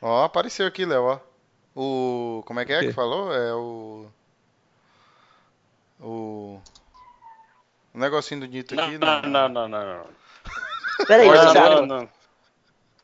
Ó, 0.00 0.24
apareceu 0.24 0.66
aqui, 0.66 0.84
Léo, 0.84 1.02
ó. 1.04 1.18
O. 1.74 2.42
Como 2.46 2.60
é 2.60 2.64
que 2.64 2.72
é 2.72 2.80
que 2.80 2.92
falou? 2.92 3.32
É 3.34 3.52
o. 3.54 4.06
O. 6.00 6.60
O 7.94 7.98
negocinho 7.98 8.40
do 8.42 8.46
Nito 8.46 8.76
Não, 8.76 8.84
aqui, 8.84 8.98
não, 8.98 9.22
não, 9.22 9.48
não, 9.48 9.68
não, 9.68 9.84
não. 9.84 10.06
Pera 11.06 11.22
aí, 11.22 11.28
Não, 11.54 11.54
não, 11.54 11.86
não. 11.86 12.08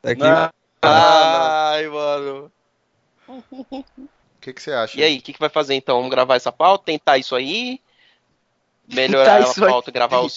Tá 0.05 0.11
aqui. 0.11 0.21
Não. 0.21 0.49
Ai, 0.81 1.87
mano. 1.87 2.51
O 3.27 3.43
que, 4.39 4.53
que 4.53 4.61
você 4.61 4.71
acha? 4.71 4.99
E 4.99 5.03
aí, 5.03 5.17
o 5.17 5.21
que, 5.21 5.33
que 5.33 5.39
vai 5.39 5.49
fazer 5.49 5.73
então? 5.73 5.97
Vamos 5.97 6.11
gravar 6.11 6.35
essa 6.35 6.51
pauta? 6.51 6.85
Tentar 6.85 7.17
isso 7.17 7.35
aí? 7.35 7.79
Melhorar 8.93 9.37
Tentar 9.37 9.49
isso 9.49 9.63
a 9.63 9.67
aí. 9.67 9.71
pauta, 9.73 9.91
gravar, 9.91 10.19
o, 10.21 10.29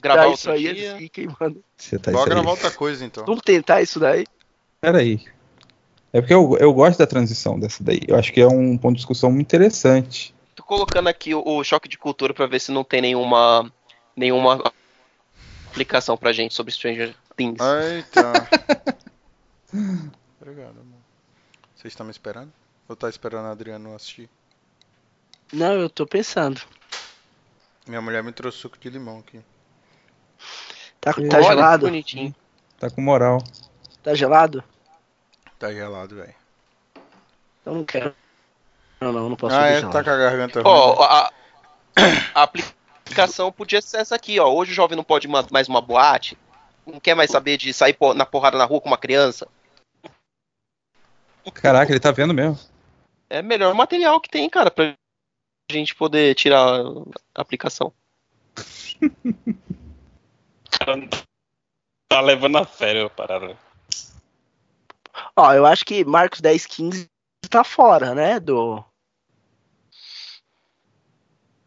gravar 0.00 0.22
Tá, 0.22 0.28
outro 0.28 0.52
aí 0.52 0.72
dia? 0.74 0.96
é 0.96 1.26
mano. 1.40 1.56
Você 1.76 1.98
tá 1.98 2.12
Bora 2.12 2.22
isso 2.22 2.28
aí. 2.28 2.34
gravar 2.36 2.50
outra 2.50 2.70
coisa 2.70 3.04
então. 3.04 3.24
Vamos 3.26 3.42
tentar 3.42 3.82
isso 3.82 3.98
daí? 3.98 4.24
Peraí. 4.80 5.20
É 6.12 6.20
porque 6.20 6.32
eu, 6.32 6.56
eu 6.60 6.72
gosto 6.72 6.98
da 6.98 7.06
transição 7.06 7.58
dessa 7.58 7.82
daí. 7.82 8.00
Eu 8.06 8.16
acho 8.16 8.32
que 8.32 8.40
é 8.40 8.46
um 8.46 8.78
ponto 8.78 8.92
de 8.92 8.98
discussão 8.98 9.32
muito 9.32 9.46
interessante. 9.48 10.32
Tô 10.54 10.62
colocando 10.62 11.08
aqui 11.08 11.34
o, 11.34 11.42
o 11.44 11.64
choque 11.64 11.88
de 11.88 11.98
cultura 11.98 12.32
pra 12.32 12.46
ver 12.46 12.60
se 12.60 12.70
não 12.70 12.84
tem 12.84 13.00
nenhuma 13.00 13.70
nenhuma 14.14 14.72
aplicação 15.68 16.16
pra 16.16 16.32
gente 16.32 16.54
sobre 16.54 16.72
Stranger 16.72 17.12
Things. 17.36 17.58
Eita. 17.60 18.48
Obrigado, 20.40 20.80
amor. 20.80 21.00
Vocês 21.74 21.92
estão 21.92 22.06
me 22.06 22.12
esperando? 22.12 22.52
Ou 22.88 22.96
tá 22.96 23.08
esperando 23.08 23.46
a 23.46 23.50
Adriano 23.50 23.94
assistir? 23.94 24.28
Não, 25.52 25.72
eu 25.74 25.90
tô 25.90 26.06
pensando. 26.06 26.60
Minha 27.86 28.00
mulher 28.00 28.22
me 28.22 28.32
trouxe 28.32 28.58
suco 28.58 28.78
de 28.78 28.90
limão 28.90 29.18
aqui. 29.20 29.40
Tá, 31.00 31.14
Olha, 31.16 31.28
tá 31.28 31.36
Olha, 31.38 31.46
gelado? 31.46 31.86
bonitinho. 31.86 32.34
Tá 32.78 32.90
com 32.90 33.00
moral. 33.00 33.42
Tá 34.02 34.14
gelado? 34.14 34.62
Tá 35.58 35.72
gelado, 35.72 36.16
velho. 36.16 36.34
Eu 37.64 37.74
não 37.74 37.84
quero. 37.84 38.14
Não, 39.00 39.12
não, 39.12 39.28
não 39.30 39.36
posso 39.36 39.54
Ah, 39.54 39.66
é, 39.66 39.80
tá 39.80 39.90
com 39.90 40.10
a 40.10 40.16
garganta 40.16 40.62
ruim. 40.62 40.72
Ó, 40.72 41.02
a, 41.02 41.32
a 42.34 42.42
aplicação 42.42 43.52
podia 43.52 43.80
ser 43.80 43.98
essa 43.98 44.14
aqui, 44.14 44.38
ó. 44.40 44.48
Hoje 44.52 44.72
o 44.72 44.74
jovem 44.74 44.96
não 44.96 45.04
pode 45.04 45.28
mais 45.28 45.68
uma 45.68 45.80
boate. 45.80 46.36
Não 46.86 47.00
quer 47.00 47.14
mais 47.14 47.30
saber 47.30 47.56
de 47.56 47.72
sair 47.72 47.96
na 48.14 48.24
porrada 48.24 48.56
na 48.56 48.64
rua 48.64 48.80
com 48.80 48.88
uma 48.88 48.98
criança. 48.98 49.48
Caraca, 51.54 51.92
ele 51.92 52.00
tá 52.00 52.10
vendo 52.10 52.34
mesmo. 52.34 52.58
É 53.28 53.40
o 53.40 53.44
melhor 53.44 53.74
material 53.74 54.20
que 54.20 54.28
tem, 54.28 54.48
cara, 54.48 54.70
pra 54.70 54.94
gente 55.70 55.94
poder 55.94 56.34
tirar 56.34 56.80
a 57.34 57.40
aplicação. 57.40 57.92
cara 60.70 60.96
não 60.96 61.08
tá 62.08 62.20
levando 62.20 62.58
a 62.58 62.64
sério 62.66 63.06
a 63.06 63.10
parada. 63.10 63.56
Ó, 65.34 65.52
eu 65.52 65.66
acho 65.66 65.84
que 65.84 66.04
Marcos 66.04 66.40
1015 66.40 67.08
tá 67.50 67.64
fora, 67.64 68.14
né? 68.14 68.38
Do. 68.38 68.84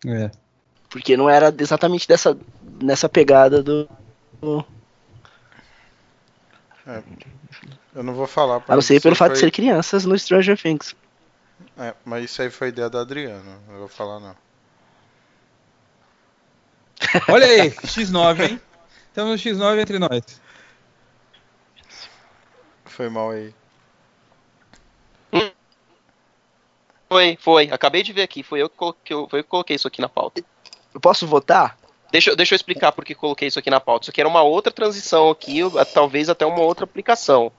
É. 0.06 0.32
Porque 0.90 1.18
não 1.18 1.30
era 1.30 1.54
exatamente 1.60 2.08
dessa, 2.08 2.38
nessa 2.82 3.10
pegada 3.10 3.62
do. 3.62 3.90
do- 4.42 4.66
Eu 7.96 8.04
não 8.04 8.14
vou 8.14 8.28
falar. 8.28 8.64
A 8.68 8.76
não 8.76 8.82
ser 8.82 9.02
pelo 9.02 9.16
fato 9.16 9.34
de 9.34 9.40
foi- 9.40 9.48
ser 9.48 9.52
crianças 9.52 10.06
no 10.06 10.18
Stranger 10.18 10.58
Things. 10.62 10.96
É, 11.78 11.94
mas 12.06 12.26
isso 12.26 12.42
aí 12.42 12.50
foi 12.50 12.68
ideia 12.70 12.90
da 12.90 13.02
Adriana. 13.02 13.60
Não 13.68 13.80
vou 13.80 13.88
falar, 13.88 14.20
não. 14.20 14.36
Olha 17.30 17.46
aí, 17.46 17.72
X9, 17.72 18.42
hein? 18.50 18.62
Estamos 19.08 19.32
no 19.44 19.52
X9 19.52 19.80
entre 19.82 19.98
nós. 20.00 20.22
Foi 22.86 23.10
mal 23.10 23.32
aí. 23.32 23.54
Foi, 27.08 27.38
foi. 27.42 27.70
Acabei 27.72 28.04
de 28.04 28.14
ver 28.14 28.22
aqui. 28.22 28.44
Foi 28.44 28.62
eu 28.62 28.70
que 28.70 28.78
coloquei, 28.78 29.16
foi 29.30 29.40
eu 29.40 29.44
que 29.44 29.50
coloquei 29.50 29.76
isso 29.76 29.88
aqui 29.88 30.00
na 30.02 30.10
pauta. 30.10 30.44
Eu 30.94 31.00
posso 31.00 31.26
votar? 31.26 31.78
Deixa, 32.12 32.30
eu- 32.32 32.36
deixa 32.36 32.54
eu 32.54 32.56
explicar 32.56 32.92
por 32.92 33.04
que 33.04 33.16
coloquei 33.16 33.48
isso 33.48 33.58
aqui 33.58 33.70
na 33.70 33.80
pauta. 33.80 34.04
Isso 34.06 34.12
aqui 34.12 34.22
era 34.22 34.28
uma 34.30 34.44
outra 34.44 34.72
transição 34.72 35.30
aqui, 35.30 35.60
talvez 35.94 36.30
até 36.30 36.46
uma 36.46 36.62
outra 36.62 36.84
aplicação. 36.84 37.52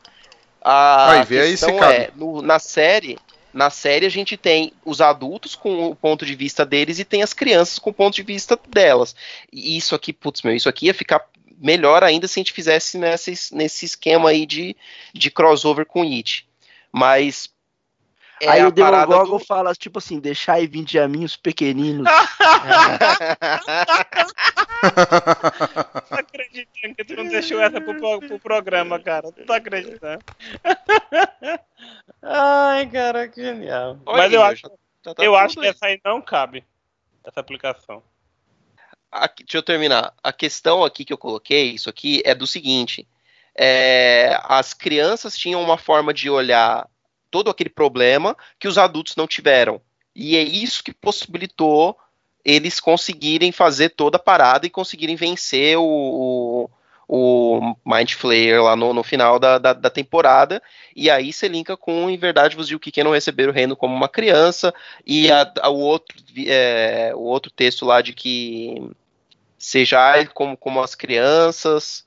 A 0.61 1.13
Aí, 1.13 1.25
vê 1.25 1.41
aí 1.41 1.57
se 1.57 1.65
questão 1.65 1.79
cabe. 1.79 1.95
é, 1.95 2.11
no- 2.15 2.43
na 2.43 2.59
série, 2.59 3.19
na 3.53 3.71
série 3.71 4.07
a 4.07 4.11
gente 4.11 4.37
tem 4.37 4.73
os 4.85 5.01
adultos 5.01 5.55
com 5.55 5.87
o 5.91 5.95
ponto 5.97 6.25
de 6.27 6.35
vista 6.35 6.65
deles 6.67 6.99
e 6.99 7.05
tem 7.05 7.23
as 7.23 7.33
crianças 7.33 7.79
com 7.79 7.91
o 7.91 7.95
ponto 7.95 8.15
de 8.15 8.23
vista 8.23 8.59
delas. 8.69 9.15
E 9.53 9.77
isso 9.77 9.95
aqui, 9.95 10.13
putz, 10.13 10.43
meu, 10.43 10.55
isso 10.55 10.69
aqui 10.69 10.87
ia 10.87 10.95
ficar 10.95 11.25
melhor 11.63 12.03
ainda 12.05 12.27
se 12.29 12.39
a 12.39 12.41
gente 12.41 12.53
fizesse 12.53 12.97
nesse, 12.99 13.55
nesse 13.55 13.85
esquema 13.85 14.31
aí 14.31 14.47
de, 14.47 14.77
de 15.13 15.31
crossover 15.31 15.85
com 15.87 16.03
It. 16.03 16.47
Mas 16.93 17.49
é 18.41 18.49
Aí 18.49 18.61
a 18.63 18.69
o 18.69 18.73
Demogorgon 18.73 19.39
do- 19.39 19.45
fala, 19.45 19.75
tipo 19.75 19.99
assim, 19.99 20.19
deixar 20.19 20.61
e 20.61 20.67
vir 20.67 20.85
diaminhos 20.85 21.37
pequeninos. 21.37 22.07
Não 24.83 26.01
tô 26.09 26.15
acreditando 26.15 26.95
que 26.97 27.05
tu 27.05 27.15
não 27.17 27.29
deixou 27.29 27.61
essa 27.61 27.81
pro, 27.81 27.95
pro- 27.99 28.21
pro 28.21 28.39
programa, 28.39 28.99
cara. 28.99 29.31
Tu 29.33 29.45
tá 29.45 29.57
acreditando? 29.57 30.25
Ai, 32.23 32.87
cara, 32.91 33.29
que 33.29 33.43
genial. 33.43 33.99
Olha 34.07 34.23
Mas 34.23 34.33
eu 34.33 34.43
acho, 34.43 34.63
já 35.05 35.15
tá 35.15 35.23
eu 35.25 35.37
acho 35.37 35.61
que 35.61 35.67
essa 35.67 35.87
aí 35.87 36.01
não 36.05 36.21
cabe. 36.23 36.65
Essa 37.25 37.41
aplicação. 37.41 38.03
Aqui- 39.11 39.45
deixa 39.45 39.59
eu 39.59 39.63
terminar. 39.63 40.15
A 40.23 40.33
questão 40.33 40.85
aqui 40.85 41.05
que 41.05 41.13
eu 41.13 41.19
coloquei, 41.19 41.73
isso 41.73 41.91
aqui, 41.91 42.23
é 42.25 42.35
do 42.35 42.47
seguinte: 42.47 43.07
é, 43.55 44.39
as 44.45 44.73
crianças 44.73 45.37
tinham 45.37 45.63
uma 45.63 45.77
forma 45.77 46.15
de 46.15 46.31
olhar 46.31 46.89
todo 47.31 47.51
aquele 47.51 47.71
problema 47.71 48.37
que 48.59 48.69
os 48.69 48.79
adultos 48.79 49.17
não 49.17 49.27
tiveram. 49.27 49.81
E 50.15 50.37
é 50.37 50.43
isso 50.43 50.83
que 50.83 50.93
possibilitou 50.93 51.97
eles 52.45 52.81
conseguirem 52.81 53.53
fazer 53.53 53.91
toda 53.91 54.17
a 54.17 54.21
parada 54.21 54.67
e 54.67 54.71
conseguirem 54.71 55.15
vencer 55.15 55.77
o, 55.79 55.83
o, 55.85 56.71
o 57.07 57.77
Mind 57.85 58.13
Flayer 58.13 58.63
lá 58.63 58.75
no, 58.75 58.95
no 58.95 59.03
final 59.03 59.39
da, 59.39 59.59
da, 59.59 59.73
da 59.73 59.91
temporada. 59.91 60.63
E 60.97 61.11
aí 61.11 61.33
você 61.33 61.49
linka 61.49 61.77
com 61.77 62.09
Em 62.09 62.17
Verdade 62.17 62.57
Vos 62.57 62.67
Digo 62.67 62.81
que 62.81 62.91
quem 62.91 63.05
não 63.05 63.13
receber 63.13 63.49
o 63.49 63.53
reino 63.53 63.77
como 63.77 63.95
uma 63.95 64.09
criança. 64.09 64.73
E 65.07 65.31
a- 65.31 65.53
a- 65.61 65.69
o, 65.69 65.79
outro, 65.79 66.17
é, 66.47 67.13
o 67.15 67.21
outro 67.21 67.51
texto 67.51 67.85
lá 67.85 68.01
de 68.01 68.13
que 68.15 68.91
seja 69.59 70.25
como, 70.33 70.57
como 70.57 70.83
as 70.83 70.95
crianças. 70.95 72.07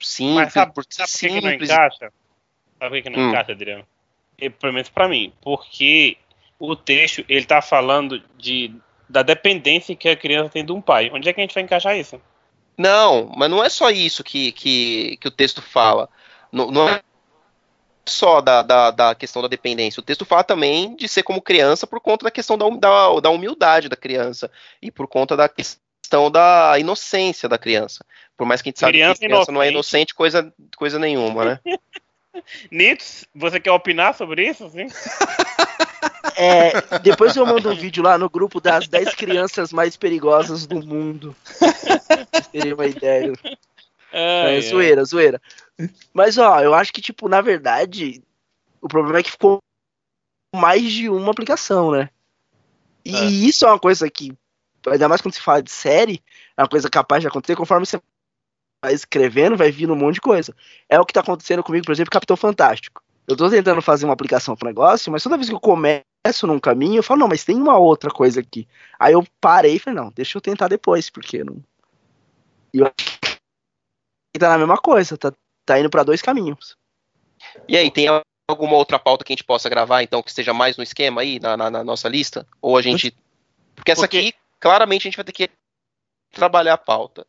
Simples, 0.00 0.34
Mas 0.34 0.52
sabe, 0.52 0.72
sabe 0.90 1.12
por 1.12 1.18
que, 1.18 1.28
que 1.28 1.40
não 1.40 1.50
simples. 1.50 1.70
encaixa? 1.70 2.12
Sabe 2.78 2.90
por 2.90 2.90
que, 2.90 3.02
que 3.02 3.10
não 3.10 3.20
Hum. 3.20 3.28
encaixa, 3.30 3.52
Adriano? 3.52 3.86
E, 4.38 4.50
pelo 4.50 4.72
menos 4.72 4.88
pra 4.88 5.08
mim. 5.08 5.32
Porque 5.40 6.16
o 6.58 6.74
texto, 6.76 7.24
ele 7.28 7.44
tá 7.44 7.60
falando 7.60 8.22
de, 8.38 8.74
da 9.08 9.22
dependência 9.22 9.96
que 9.96 10.08
a 10.08 10.16
criança 10.16 10.50
tem 10.50 10.64
de 10.64 10.72
um 10.72 10.80
pai. 10.80 11.10
Onde 11.12 11.28
é 11.28 11.32
que 11.32 11.40
a 11.40 11.44
gente 11.44 11.54
vai 11.54 11.62
encaixar 11.62 11.96
isso? 11.96 12.20
Não, 12.76 13.30
mas 13.36 13.50
não 13.50 13.62
é 13.62 13.68
só 13.68 13.90
isso 13.90 14.24
que, 14.24 14.52
que, 14.52 15.16
que 15.18 15.28
o 15.28 15.30
texto 15.30 15.62
fala. 15.62 16.08
Não, 16.50 16.70
não 16.70 16.88
é 16.88 17.00
só 18.06 18.40
da, 18.40 18.62
da, 18.62 18.90
da 18.90 19.14
questão 19.14 19.40
da 19.40 19.48
dependência. 19.48 20.00
O 20.00 20.04
texto 20.04 20.24
fala 20.24 20.44
também 20.44 20.94
de 20.96 21.08
ser 21.08 21.22
como 21.22 21.40
criança 21.40 21.86
por 21.86 22.00
conta 22.00 22.24
da 22.24 22.30
questão 22.30 22.58
da, 22.58 22.68
da, 22.68 23.20
da 23.20 23.30
humildade 23.30 23.88
da 23.88 23.96
criança 23.96 24.50
e 24.82 24.90
por 24.90 25.06
conta 25.06 25.36
da 25.36 25.48
questão 25.48 26.30
da 26.30 26.76
inocência 26.78 27.48
da 27.48 27.58
criança. 27.58 28.04
Por 28.36 28.46
mais 28.46 28.60
que 28.60 28.68
a 28.68 28.70
gente 28.70 28.80
sabe 28.80 28.92
Criança 28.92 29.20
que 29.20 29.26
criança 29.26 29.52
não 29.52 29.62
é 29.62 29.68
inocente. 29.68 30.10
inocente 30.10 30.14
coisa, 30.14 30.52
coisa 30.76 30.98
nenhuma, 30.98 31.44
né? 31.44 31.60
Nito, 32.70 33.04
você 33.34 33.60
quer 33.60 33.70
opinar 33.70 34.14
sobre 34.14 34.48
isso? 34.48 34.68
Sim? 34.70 34.86
É, 36.36 36.98
depois 36.98 37.36
eu 37.36 37.46
mando 37.46 37.70
um 37.70 37.76
vídeo 37.76 38.02
lá 38.02 38.18
no 38.18 38.28
grupo 38.28 38.60
das 38.60 38.88
10 38.88 39.14
crianças 39.14 39.72
mais 39.72 39.96
perigosas 39.96 40.66
do 40.66 40.84
mundo. 40.84 41.34
Vocês 41.44 42.48
terem 42.50 42.72
uma 42.72 42.86
ideia. 42.86 43.32
Ai, 44.12 44.56
É, 44.56 44.60
zoeira, 44.60 45.04
zoeira. 45.04 45.40
Mas 46.12 46.36
ó, 46.36 46.60
eu 46.60 46.74
acho 46.74 46.92
que, 46.92 47.00
tipo, 47.00 47.28
na 47.28 47.40
verdade, 47.40 48.20
o 48.80 48.88
problema 48.88 49.20
é 49.20 49.22
que 49.22 49.30
ficou 49.30 49.58
mais 50.54 50.90
de 50.92 51.08
uma 51.08 51.30
aplicação, 51.30 51.92
né? 51.92 52.10
E 53.04 53.16
É. 53.16 53.24
isso 53.24 53.64
é 53.64 53.68
uma 53.68 53.78
coisa 53.78 54.10
que, 54.10 54.32
ainda 54.88 55.08
mais 55.08 55.20
quando 55.20 55.34
se 55.34 55.40
fala 55.40 55.62
de 55.62 55.70
série, 55.70 56.22
é 56.56 56.62
uma 56.62 56.68
coisa 56.68 56.90
capaz 56.90 57.22
de 57.22 57.28
acontecer 57.28 57.54
conforme 57.54 57.86
você 57.86 58.00
escrevendo, 58.92 59.56
vai 59.56 59.70
vindo 59.70 59.92
um 59.92 59.96
monte 59.96 60.14
de 60.16 60.20
coisa. 60.20 60.54
É 60.88 60.98
o 61.00 61.04
que 61.04 61.12
tá 61.12 61.20
acontecendo 61.20 61.62
comigo, 61.62 61.84
por 61.86 61.92
exemplo, 61.92 62.10
Capitão 62.10 62.36
Fantástico. 62.36 63.02
Eu 63.26 63.36
tô 63.36 63.48
tentando 63.48 63.80
fazer 63.80 64.04
uma 64.04 64.12
aplicação 64.12 64.54
pro 64.54 64.68
negócio, 64.68 65.10
mas 65.10 65.22
toda 65.22 65.36
vez 65.36 65.48
que 65.48 65.54
eu 65.54 65.60
começo 65.60 66.04
num 66.46 66.60
caminho, 66.60 66.96
eu 66.98 67.02
falo, 67.02 67.20
não, 67.20 67.28
mas 67.28 67.44
tem 67.44 67.56
uma 67.56 67.78
outra 67.78 68.10
coisa 68.10 68.40
aqui. 68.40 68.68
Aí 68.98 69.14
eu 69.14 69.24
parei 69.40 69.76
e 69.76 69.78
falei, 69.78 69.98
não, 70.00 70.10
deixa 70.10 70.36
eu 70.36 70.42
tentar 70.42 70.68
depois, 70.68 71.08
porque 71.08 71.42
não. 71.42 71.56
E 72.72 72.78
eu 72.80 72.86
acho 72.86 73.18
que 74.32 74.38
tá 74.38 74.50
na 74.50 74.58
mesma 74.58 74.76
coisa, 74.76 75.16
tá, 75.16 75.32
tá 75.64 75.78
indo 75.78 75.88
pra 75.88 76.02
dois 76.02 76.20
caminhos. 76.20 76.76
E 77.68 77.76
aí, 77.76 77.90
tem 77.90 78.08
alguma 78.50 78.76
outra 78.76 78.98
pauta 78.98 79.24
que 79.24 79.32
a 79.32 79.36
gente 79.36 79.44
possa 79.44 79.68
gravar, 79.68 80.02
então, 80.02 80.22
que 80.22 80.28
esteja 80.30 80.52
mais 80.52 80.76
no 80.76 80.82
esquema 80.82 81.20
aí, 81.22 81.38
na, 81.40 81.56
na- 81.56 81.70
na 81.70 81.84
nossa 81.84 82.08
lista? 82.08 82.46
Ou 82.60 82.76
a 82.76 82.82
gente. 82.82 83.14
Porque 83.74 83.90
essa 83.92 84.04
aqui, 84.04 84.34
claramente, 84.60 85.02
a 85.02 85.10
gente 85.10 85.16
vai 85.16 85.24
ter 85.24 85.32
que 85.32 85.50
trabalhar 86.32 86.74
a 86.74 86.78
pauta. 86.78 87.26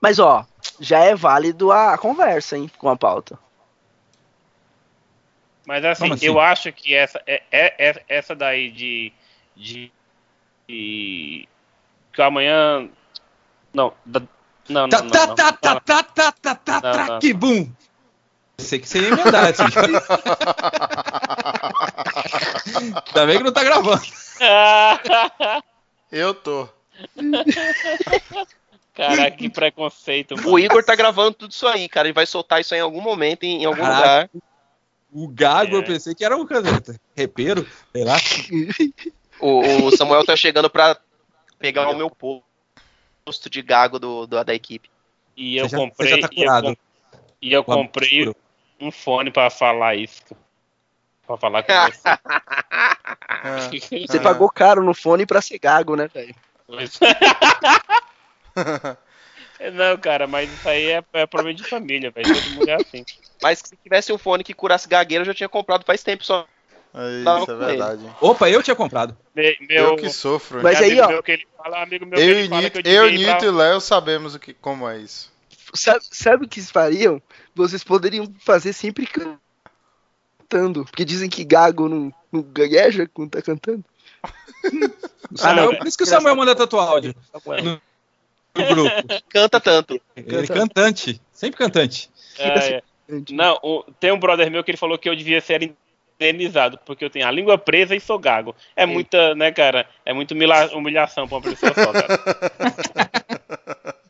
Mas 0.00 0.18
ó, 0.18 0.46
já 0.80 1.00
é 1.00 1.14
válido 1.14 1.70
a 1.70 1.96
conversa, 1.98 2.56
hein, 2.56 2.68
com 2.78 2.88
a 2.88 2.96
pauta. 2.96 3.38
Mas 5.66 5.84
assim, 5.84 6.12
assim? 6.12 6.26
eu 6.26 6.40
acho 6.40 6.72
que 6.72 6.94
essa, 6.94 7.22
é, 7.26 7.42
é- 7.52 7.88
é- 7.90 8.04
essa 8.08 8.34
daí 8.34 8.70
de, 8.70 9.12
de, 9.54 9.92
de- 10.66 11.46
Que 12.12 12.22
amanhã. 12.22 12.88
Não, 13.72 13.92
da- 14.04 14.20
não, 14.68 14.82
não, 14.82 14.88
Tá, 14.88 15.02
não, 15.02 15.10
tá, 15.10 15.26
não, 15.26 15.34
tá, 15.34 15.44
não, 15.44 15.52
tá, 15.58 15.74
não. 15.74 15.80
tá, 15.80 16.02
tá, 16.02 16.32
tá, 16.32 16.54
tá, 16.54 16.80
tá, 16.80 17.06
não. 17.06 17.18
que 17.20 17.32
bum. 17.32 17.70
Pensei 18.56 18.78
que 18.78 18.88
você 18.88 19.00
ia 19.00 19.08
emendar 19.08 19.50
assim. 19.50 19.62
Ainda 23.06 23.26
bem 23.26 23.38
que 23.38 23.44
não 23.44 23.52
tá 23.52 23.62
gravando. 23.62 24.02
Eu 26.10 26.34
tô. 26.34 26.68
Caraca, 28.94 29.30
que 29.36 29.48
preconceito, 29.48 30.36
mano. 30.36 30.50
O 30.52 30.58
Igor 30.58 30.84
tá 30.84 30.94
gravando 30.94 31.32
tudo 31.34 31.50
isso 31.52 31.66
aí, 31.66 31.88
cara. 31.88 32.08
Ele 32.08 32.12
vai 32.14 32.26
soltar 32.26 32.60
isso 32.60 32.74
aí 32.74 32.80
em 32.80 32.82
algum 32.82 33.00
momento, 33.00 33.44
em, 33.44 33.62
em 33.62 33.64
algum 33.64 33.80
Caraca. 33.82 34.02
lugar. 34.02 34.30
O 35.12 35.28
gago 35.28 35.76
eu 35.76 35.80
É. 35.80 35.84
pensei 35.86 36.14
que 36.14 36.24
era 36.24 36.36
um 36.36 36.46
caneta. 36.46 37.00
Repeiro, 37.16 37.66
sei 37.92 38.04
lá. 38.04 38.16
O, 39.42 39.86
o 39.86 39.96
Samuel 39.96 40.22
tá 40.26 40.36
chegando 40.36 40.68
pra 40.68 40.98
pegar 41.58 41.88
o 41.88 41.96
meu 41.96 42.10
posto 42.10 43.48
de 43.48 43.62
gago 43.62 43.98
do, 43.98 44.26
do- 44.26 44.44
da 44.44 44.54
equipe. 44.54 44.90
E 45.34 45.56
eu 45.56 45.66
já- 45.66 45.78
comprei. 45.78 46.20
tá 46.20 46.28
e 46.30 46.42
eu 46.44 46.76
E 47.40 47.52
eu 47.54 47.64
comprei 47.64 48.18
escuro. 48.18 48.36
um 48.78 48.92
fone 48.92 49.30
pra 49.30 49.48
falar 49.48 49.94
isso. 49.94 50.20
Pra 51.26 51.38
falar 51.38 51.62
com 51.62 51.72
você. 51.72 52.02
Você 54.06 54.18
Ah. 54.18 54.22
pagou 54.22 54.50
caro 54.50 54.84
no 54.84 54.92
fone 54.92 55.24
pra 55.24 55.40
ser 55.40 55.58
gago, 55.58 55.96
né, 55.96 56.06
velho? 56.12 56.34
Não, 59.74 59.96
cara, 59.98 60.26
mas 60.26 60.50
isso 60.50 60.66
aí 60.68 60.86
é, 60.86 61.04
é 61.12 61.26
problema 61.26 61.54
de 61.54 61.64
família, 61.64 62.10
velho. 62.10 62.34
Todo 62.34 62.50
mundo 62.54 62.68
é 62.68 62.74
assim. 62.76 63.04
Mas 63.42 63.58
se 63.58 63.76
tivesse 63.82 64.10
um 64.12 64.16
fone 64.18 64.42
que 64.42 64.54
curasse 64.54 64.88
gagueira, 64.88 65.22
eu 65.22 65.26
já 65.26 65.34
tinha 65.34 65.48
comprado 65.50 65.84
faz 65.84 66.02
tempo 66.02 66.24
só. 66.24 66.46
É 66.94 67.20
Isso 67.20 67.28
é 67.28 67.46
com 67.46 67.52
ele. 67.52 67.66
verdade. 67.66 68.10
Opa, 68.20 68.48
eu 68.50 68.62
tinha 68.62 68.74
comprado. 68.74 69.16
Me- 69.34 69.56
Eu 69.68 69.88
Meu, 69.88 69.96
que 69.96 70.08
sofro. 70.08 70.62
Mas 70.62 70.80
é 70.80 70.84
aí, 70.84 71.00
ó. 71.00 71.08
meu 71.08 71.22
que 71.22 71.32
ele 71.32 71.46
fala, 71.56 71.82
amigo 71.82 72.06
meu 72.06 72.18
que 72.18 72.24
Eu 72.24 72.40
e 72.40 72.48
fala 72.48 72.62
Nito, 72.62 72.82
que 72.82 72.88
eu 72.88 72.92
eu, 73.04 73.10
ir 73.10 73.24
pra- 73.24 73.34
Nito 73.34 73.44
e 73.44 73.50
Léo 73.50 73.80
sabemos 73.80 74.34
o 74.34 74.38
que, 74.40 74.54
como 74.54 74.88
é 74.88 74.98
isso. 74.98 75.30
Sabe, 75.74 76.00
sabe 76.10 76.46
o 76.46 76.48
que 76.48 76.60
fariam? 76.62 77.22
Vocês 77.54 77.84
poderiam 77.84 78.32
fazer 78.40 78.72
sempre 78.72 79.06
cantando. 79.06 80.84
Porque 80.86 81.04
dizem 81.04 81.28
que 81.30 81.44
gago 81.44 81.88
não, 81.88 82.12
não 82.32 82.42
gagueja 82.42 83.06
quando 83.12 83.30
tá 83.32 83.42
cantando. 83.42 83.84
O 85.32 85.38
Samuel, 85.38 85.78
por 85.78 85.86
isso 85.86 85.96
que 85.96 86.02
o 86.02 86.06
Samuel 86.06 86.34
manda 86.34 86.56
tanto 86.56 86.76
áudio 86.76 87.14
Samuel. 87.30 87.80
Grupo. 88.54 88.90
Canta 89.28 89.60
tanto. 89.60 90.00
Ele 90.16 90.36
é 90.44 90.46
cantante, 90.46 91.20
sempre 91.32 91.58
cantante. 91.58 92.10
É, 92.38 92.74
é. 92.76 92.82
Não, 93.30 93.58
o- 93.62 93.84
tem 93.98 94.12
um 94.12 94.18
brother 94.18 94.50
meu 94.50 94.62
que 94.62 94.70
ele 94.70 94.78
falou 94.78 94.96
que 94.98 95.08
eu 95.08 95.16
devia 95.16 95.40
ser 95.40 95.74
indenizado, 96.20 96.78
porque 96.86 97.04
eu 97.04 97.10
tenho 97.10 97.26
a 97.26 97.30
língua 97.30 97.58
presa 97.58 97.94
e 97.96 98.00
sou 98.00 98.18
gago. 98.18 98.54
É 98.76 98.86
muita, 98.86 99.34
né, 99.34 99.50
cara? 99.50 99.86
É 100.04 100.12
muita 100.12 100.34
humilha- 100.34 100.70
humilhação 100.76 101.26
pra 101.26 101.38
uma 101.38 101.42
pessoa 101.42 101.72
só, 101.74 101.92
cara. 101.92 102.20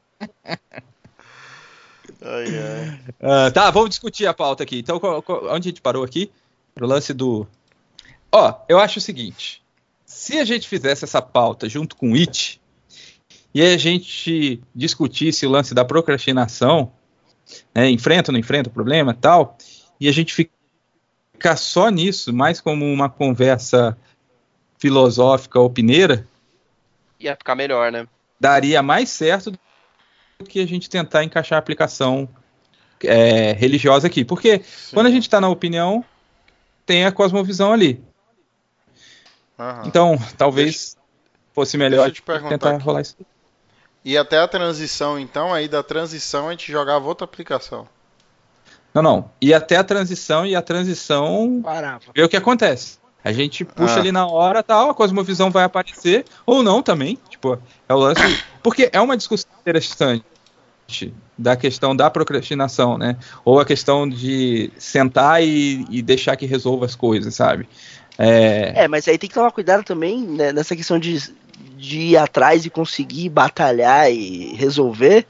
Ai, 2.23 2.45
ai. 2.59 3.01
Ah, 3.23 3.51
tá, 3.51 3.71
vamos 3.71 3.91
discutir 3.91 4.27
a 4.27 4.35
pauta 4.35 4.63
aqui. 4.63 4.79
Então, 4.79 5.01
qual- 5.01 5.23
qual- 5.23 5.45
onde 5.47 5.69
a 5.69 5.71
gente 5.71 5.81
parou 5.81 6.05
aqui? 6.05 6.31
Pro 6.75 6.87
lance 6.87 7.13
do. 7.15 7.47
Ó, 8.31 8.55
eu 8.69 8.79
acho 8.79 8.99
o 8.99 9.03
seguinte: 9.03 9.63
se 10.05 10.39
a 10.39 10.45
gente 10.45 10.69
fizesse 10.69 11.05
essa 11.05 11.23
pauta 11.23 11.69
junto 11.69 11.97
com 11.97 12.13
o 12.13 12.15
It 12.15 12.60
e 13.55 13.63
a 13.63 13.77
gente 13.77 14.61
discutisse 14.75 15.47
o 15.47 15.51
lance 15.51 15.75
da 15.75 15.85
procrastinação, 15.85 16.93
né, 17.75 17.91
enfrenta 17.91 18.31
ou 18.31 18.33
não 18.33 18.41
enfrenta 18.41 18.69
o 18.69 18.73
problema 18.73 19.13
e 19.13 19.17
tal, 19.17 19.57
e 20.01 20.09
a 20.09 20.13
gente 20.13 20.33
ficar 20.35 21.57
só 21.57 21.89
nisso, 21.89 22.33
mais 22.33 22.61
como 22.61 22.85
uma 22.85 23.09
conversa 23.09 23.97
filosófica 24.79 25.59
ou 25.59 25.69
pineira, 25.69 26.27
Ia 27.19 27.37
ficar 27.37 27.55
melhor, 27.55 27.93
né? 27.93 28.09
daria 28.41 28.83
mais 28.83 29.11
certo 29.11 29.51
do 29.51 29.59
que 30.49 30.61
a 30.61 30.67
gente 30.67 30.89
tentar 30.89 31.23
encaixar 31.23 31.57
a 31.57 31.59
aplicação 31.59 32.27
é, 33.05 33.53
religiosa 33.53 34.07
aqui. 34.07 34.25
Porque 34.25 34.61
Sim. 34.61 34.95
quando 34.95 35.07
a 35.07 35.11
gente 35.11 35.25
está 35.25 35.39
na 35.39 35.49
opinião, 35.51 36.03
tem 36.87 37.05
a 37.05 37.13
cosmovisão 37.13 37.73
ali. 37.73 38.03
Aham. 39.59 39.83
Então, 39.87 40.19
talvez 40.39 40.97
fosse 41.53 41.77
melhor 41.77 42.07
deixa 42.07 42.15
te 42.15 42.23
perguntar 42.23 42.51
tentar 42.51 42.77
aqui. 42.77 42.85
rolar 42.85 43.03
isso. 43.03 43.17
E 44.05 44.17
até 44.17 44.39
a 44.39 44.49
transição, 44.49 45.19
então, 45.19 45.53
aí 45.53 45.69
da 45.69 45.83
transição 45.83 46.49
a 46.49 46.51
gente 46.53 46.71
jogava 46.73 47.07
outra 47.07 47.25
aplicação. 47.25 47.87
Não, 48.95 49.03
não. 49.03 49.31
E 49.41 49.53
até 49.55 49.77
a 49.77 49.85
transição, 49.85 50.45
e 50.47 50.57
a 50.57 50.63
transição 50.63 51.61
Parava. 51.63 52.01
ver 52.15 52.25
o 52.25 52.29
que 52.29 52.37
acontece. 52.37 52.99
A 53.23 53.33
gente 53.33 53.65
puxa 53.65 53.97
Ah. 53.97 53.99
ali 53.99 54.11
na 54.11 54.27
hora 54.27 54.63
tal, 54.63 54.91
a 54.91 54.95
cosmovisão 54.95 55.51
vai 55.51 55.65
aparecer, 55.65 56.25
ou 56.47 56.63
não 56.63 56.83
também. 56.83 57.19
Tipo, 57.29 57.59
é 57.89 57.95
o 57.95 57.99
lance. 57.99 58.23
Porque 58.63 58.89
é 58.93 59.01
uma 59.01 59.17
discussão 59.17 59.51
interessante 59.61 60.25
da 61.39 61.55
questão 61.55 61.95
da 61.95 62.11
procrastinação, 62.11 62.97
né? 62.99 63.17
Ou 63.45 63.61
a 63.61 63.65
questão 63.65 64.09
de 64.09 64.73
sentar 64.79 65.43
e, 65.43 65.85
e 65.91 66.03
deixar 66.03 66.35
que 66.37 66.47
resolva 66.47 66.87
as 66.87 66.97
coisas, 66.97 67.35
sabe? 67.35 67.69
É, 68.19 68.85
É, 68.85 68.89
mas 68.89 69.07
aí 69.07 69.17
tem 69.19 69.29
que 69.29 69.35
tomar 69.35 69.53
cuidado 69.53 69.85
também 69.85 70.21
né, 70.23 70.53
nessa 70.53 70.75
questão 70.75 70.99
de, 70.99 71.33
de 71.77 71.99
ir 72.01 72.17
atrás 72.17 72.65
e 72.65 72.71
conseguir 72.71 73.29
batalhar 73.29 74.11
e 74.13 74.55
resolver, 74.55 75.27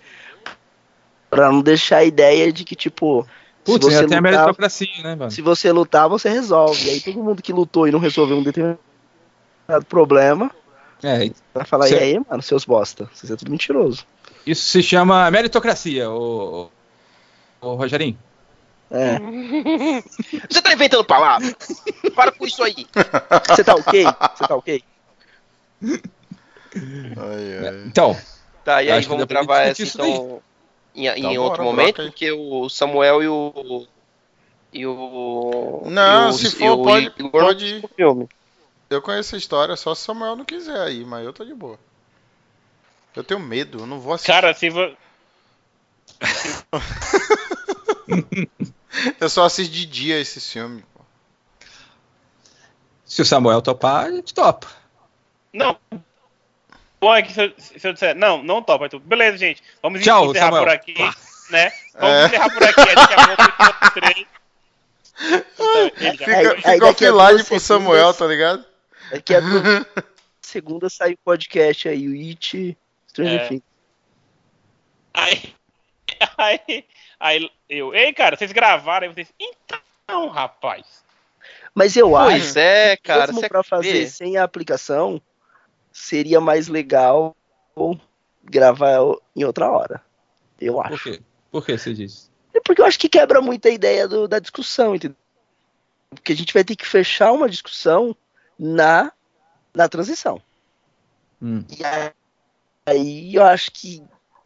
pra 1.29 1.51
não 1.51 1.63
deixar 1.63 1.99
a 1.99 2.05
ideia 2.05 2.53
de 2.53 2.65
que, 2.65 2.75
tipo, 2.75 3.27
putz, 3.65 3.85
se, 3.87 3.93
você 3.93 4.07
tem 4.07 4.19
a 4.19 4.21
lutar, 4.21 4.23
meritocracia, 4.23 5.03
né, 5.03 5.15
mano? 5.15 5.31
se 5.31 5.41
você 5.41 5.71
lutar, 5.71 6.09
você 6.09 6.29
resolve. 6.29 6.87
E 6.87 6.91
aí 6.91 7.01
todo 7.01 7.23
mundo 7.23 7.43
que 7.43 7.53
lutou 7.53 7.87
e 7.87 7.93
não 7.93 7.99
resolveu 7.99 8.37
um 8.39 8.43
determinado 8.43 8.81
problema, 9.89 10.51
É, 11.03 11.31
vai 11.55 11.65
falar, 11.65 11.87
Cê- 11.87 11.95
e 11.95 11.99
aí, 11.99 12.21
mano, 12.29 12.43
seus 12.43 12.65
bosta, 12.65 13.09
vocês 13.15 13.31
é 13.31 13.37
tudo 13.37 13.51
mentiroso. 13.51 14.05
isso 14.45 14.65
se 14.69 14.83
chama 14.83 15.31
meritocracia, 15.31 16.11
o, 16.11 16.71
o 17.61 17.75
Rogerinho. 17.75 18.19
É. 18.91 19.19
Você 20.51 20.61
tá 20.61 20.73
inventando 20.73 21.05
palavras? 21.05 21.55
Para 22.13 22.33
com 22.33 22.45
isso 22.45 22.61
aí. 22.61 22.85
Você 23.49 23.63
tá 23.63 23.77
ok? 23.77 24.05
Você 24.35 24.49
tá 24.49 24.57
ok? 24.57 24.83
Ai, 26.77 27.69
ai. 27.69 27.83
Então, 27.87 28.17
Tá, 28.65 28.83
e 28.83 28.91
aí 28.91 29.03
vamos 29.05 29.25
gravar 29.25 29.63
essa 29.63 29.83
então 29.83 30.43
em, 30.95 31.07
em 31.07 31.19
Então, 31.19 31.43
outro 31.43 31.63
bora, 31.63 31.77
momento, 31.77 32.03
porque 32.03 32.31
o 32.31 32.69
Samuel 32.69 33.23
e 33.23 33.29
o. 33.29 33.87
E 34.73 34.87
o. 34.87 35.83
Não, 35.87 36.29
e 36.29 36.31
o- 36.31 36.33
se 36.35 36.51
for, 36.51 36.79
o 36.79 36.83
pode- 36.85 37.13
não 37.19 37.31
pode- 37.31 37.81
o 37.83 37.89
filme. 37.89 38.29
Eu 38.91 39.01
conheço 39.01 39.35
a 39.35 39.39
história 39.39 39.77
só 39.77 39.95
se 39.95 40.03
Samuel 40.03 40.37
não 40.37 40.45
quiser 40.45 40.79
aí, 40.81 41.05
mas 41.05 41.25
eu 41.25 41.33
tô 41.33 41.45
de 41.45 41.55
boa. 41.55 41.79
Eu 43.17 43.25
tenho 43.25 43.41
medo, 43.41 43.81
eu 43.81 43.87
não 43.87 43.99
vou 44.01 44.13
assistir. 44.15 44.33
Cara, 44.33 44.53
se 44.55 44.69
vo... 44.71 44.95
Eu 49.21 49.29
só 49.31 49.45
assisto 49.45 49.73
de 49.73 49.87
dia 49.87 50.19
esse 50.21 50.41
filme. 50.41 50.85
pô. 50.93 51.01
se 53.05 53.23
o 53.23 53.25
Samuel 53.25 53.63
topar, 53.63 54.07
a 54.07 54.11
gente 54.11 54.35
topa. 54.35 54.69
Não. 55.53 55.77
Bom 57.01 57.15
é 57.15 57.23
que 57.23 57.33
se 57.33 57.43
eu, 57.43 57.53
se 57.59 57.89
eu 57.89 57.93
disser, 57.95 58.15
não, 58.15 58.43
não 58.43 58.63
topa, 58.63 58.89
tu. 58.89 58.99
Beleza, 59.01 59.39
gente. 59.39 59.63
Vamos 59.83 60.03
Tchau, 60.03 60.27
encerrar 60.31 60.47
Samuel. 60.47 60.63
por 60.65 60.73
aqui, 60.73 60.95
né? 61.51 61.73
Vamos 61.95 62.17
É. 62.17 62.27
encerrar 62.27 62.51
por 62.51 62.63
aqui, 62.63 62.95
daqui 62.95 63.15
a 63.15 63.27
pouco 63.37 63.63
outro 63.65 63.91
três. 64.01 64.27
Então, 65.23 65.87
ele 65.87 65.93
já- 66.01 66.11
Fica, 66.13 66.37
Aí- 66.37 66.47
aí 66.47 66.57
fica 66.57 66.79
daqui 66.87 67.07
a 67.07 67.15
offline 67.15 67.45
pro 67.45 67.61
Samuel, 67.61 68.15
tá 68.15 68.27
ligado? 68.27 68.65
Daqui 69.11 69.35
a 69.35 69.41
duas 69.41 69.87
segunda 70.43 70.89
sai 70.91 71.13
o 71.15 71.19
podcast 71.25 71.89
aí, 71.89 72.07
o 72.09 72.13
It 72.13 72.77
Stranger 73.09 73.41
É. 73.41 73.49
Things. 73.49 73.63
Aí, 75.15 75.55
aí, 76.39 76.85
aí 77.19 77.51
eu, 77.69 77.95
ei, 77.95 78.13
cara, 78.13 78.37
vocês 78.37 78.53
gravaram, 78.53 79.09
aí 79.09 79.15
vocês, 79.15 79.29
então, 79.39 80.29
rapaz. 80.29 80.85
Mas 81.75 81.97
eu 81.97 82.17
acho 82.17 82.31
Pois 82.31 82.57
é, 82.57 82.97
cara. 82.97 83.27
mesmo 83.29 83.41
Você 83.41 83.49
pra 83.49 83.63
fazer 83.63 83.93
vê? 83.93 84.07
sem 84.09 84.37
a 84.37 84.43
aplicação, 84.45 85.21
seria 85.93 86.41
mais 86.41 86.69
legal 86.69 87.37
gravar 88.45 88.99
em 89.35 89.45
outra 89.45 89.71
hora. 89.71 90.03
Eu 90.61 90.75
Por 90.75 90.87
acho. 90.87 91.03
quê? 91.05 91.23
Por 91.51 91.65
que 91.65 91.77
você 91.79 91.95
disse? 91.95 92.31
É 92.55 92.61
porque 92.61 92.81
eu 92.83 92.87
acho 92.87 92.99
que 92.99 93.09
quebra 93.09 93.41
muito 93.41 93.67
a 93.67 93.71
ideia 93.71 94.07
do- 94.09 94.29
da 94.29 94.39
discussão, 94.39 94.95
entendeu? 94.95 95.17
Porque 96.11 96.33
a 96.33 96.37
gente 96.37 96.53
vai 96.53 96.65
ter 96.65 96.77
que 96.77 96.87
fechar 96.87 97.33
uma 97.33 97.49
discussão 97.49 98.15
na, 98.59 99.13
na 99.75 99.89
transição. 99.89 100.43
Hum. 101.41 101.65
E 101.79 101.85
aí, 101.85 102.13
aí 102.87 103.35
eu 103.35 103.45
acho 103.45 103.71
que, 103.71 104.03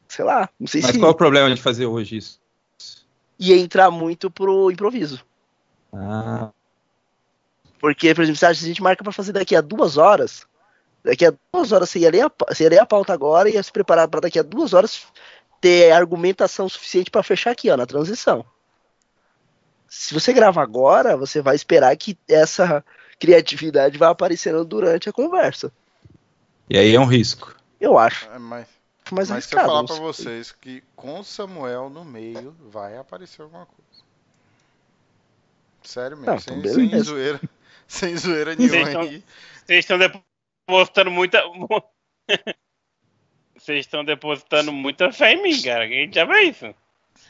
sei 0.07 0.25
lá, 0.25 0.49
não 0.61 0.67
sei 0.67 0.83
Mas 0.83 0.91
se 0.93 0.99
qual 0.99 1.11
é 1.11 1.15
o 1.15 1.17
problema 1.17 1.53
de 1.55 1.61
fazer 1.61 1.87
hoje 1.87 2.17
isso? 2.19 2.41
ia 3.39 3.57
entrar 3.57 3.91
muito 3.91 4.31
pro 4.31 4.71
improviso. 4.71 5.25
Ah, 5.93 6.51
Porque, 7.81 8.15
por 8.15 8.23
exemplo, 8.23 8.39
se 8.39 8.47
a 8.47 8.53
gente 8.53 8.83
marca 8.83 9.03
pra 9.03 9.13
fazer 9.13 9.33
daqui 9.33 9.57
a 9.57 9.61
duas 9.61 9.97
horas, 9.97 10.47
daqui 11.05 11.27
a 11.27 11.33
duas 11.53 11.71
horas 11.73 11.91
você 11.91 11.99
ia 12.01 12.11
ler 12.11 12.23
a, 12.27 12.31
você 12.49 12.65
ia 12.65 12.71
ler 12.71 12.79
a 12.81 12.87
pauta 12.87 13.13
agora 13.13 13.49
e 13.49 13.55
ia 13.55 13.63
se 13.63 13.71
preparar 13.73 14.09
pra 14.09 14.21
daqui 14.21 14.39
a 14.39 14.43
duas 14.43 14.73
horas 14.73 15.07
ter 15.61 15.93
argumentação 15.93 16.69
suficiente 16.69 17.11
pra 17.11 17.23
fechar 17.23 17.51
aqui, 17.51 17.71
ó, 17.71 17.77
na 17.77 17.87
transição. 17.87 18.45
Se 19.89 20.13
você 20.13 20.33
grava 20.33 20.61
agora, 20.63 21.17
você 21.17 21.41
vai 21.41 21.55
esperar 21.55 21.97
que 21.97 22.19
essa 22.29 22.85
criatividade 23.19 23.97
vá 23.97 24.11
aparecendo 24.11 24.65
durante 24.65 25.09
a 25.09 25.13
conversa. 25.13 25.71
e 26.69 26.77
aí 26.79 26.95
é 26.95 27.01
um 27.01 27.05
risco. 27.07 27.55
Eu 27.81 27.97
acho. 27.99 28.27
É, 28.29 28.39
mas 28.39 28.67
Mas, 29.11 29.29
mas 29.31 29.45
se 29.45 29.55
eu 29.55 29.61
falar 29.61 29.87
sei. 29.87 29.99
vocês 30.01 30.53
que 30.53 30.83
com 30.97 31.21
o 31.21 31.25
Samuel 31.25 31.91
no 31.91 32.05
meio 32.05 32.57
vai 32.71 32.97
aparecer 32.97 33.43
alguma 33.43 33.67
coisa. 33.67 34.03
Sério 35.83 36.17
mesmo, 36.17 36.33
Não, 36.33 36.39
sem, 36.41 36.59
então 36.59 36.73
sem 36.73 36.87
beleza. 36.89 37.05
zoeira. 37.05 37.41
Sem 37.87 38.17
zoeira 38.17 38.57
Vocês 38.57 38.71
nenhuma 38.73 38.89
estão-. 38.89 39.23
Vocês 39.67 39.79
estão 39.81 39.99
depositando 40.69 41.11
muita. 41.11 41.43
Vocês 43.57 43.81
estão 43.81 44.05
depositando 44.05 44.73
muita 44.73 45.13
fé 45.13 45.33
em 45.33 45.43
mim, 45.43 45.63
cara. 45.63 45.89
Quem 45.89 46.13
já 46.13 46.25
vê 46.25 46.43
isso? 46.43 46.75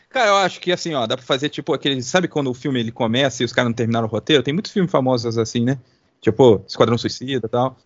Cara, 0.08 0.28
eu 0.28 0.36
acho 0.36 0.58
que 0.60 0.72
assim, 0.72 0.94
ó, 0.94 1.06
dá 1.06 1.16
pra 1.16 1.26
fazer 1.26 1.48
tipo 1.48 1.72
aquele. 1.74 2.02
Sabe 2.02 2.28
quando 2.28 2.50
o 2.50 2.54
filme 2.54 2.80
ele 2.80 2.90
começa 2.90 3.42
e 3.42 3.44
os 3.46 3.52
caras 3.52 3.68
não 3.68 3.74
terminaram 3.74 4.06
o 4.06 4.10
roteiro? 4.10 4.42
Tem 4.42 4.54
muitos 4.54 4.72
filmes 4.72 4.90
famosos 4.90 5.36
assim, 5.38 5.64
né? 5.64 5.78
Tipo, 6.20 6.64
Esquadrão 6.66 6.96
Suicida 6.96 7.46
e 7.46 7.50
tal. 7.50 7.76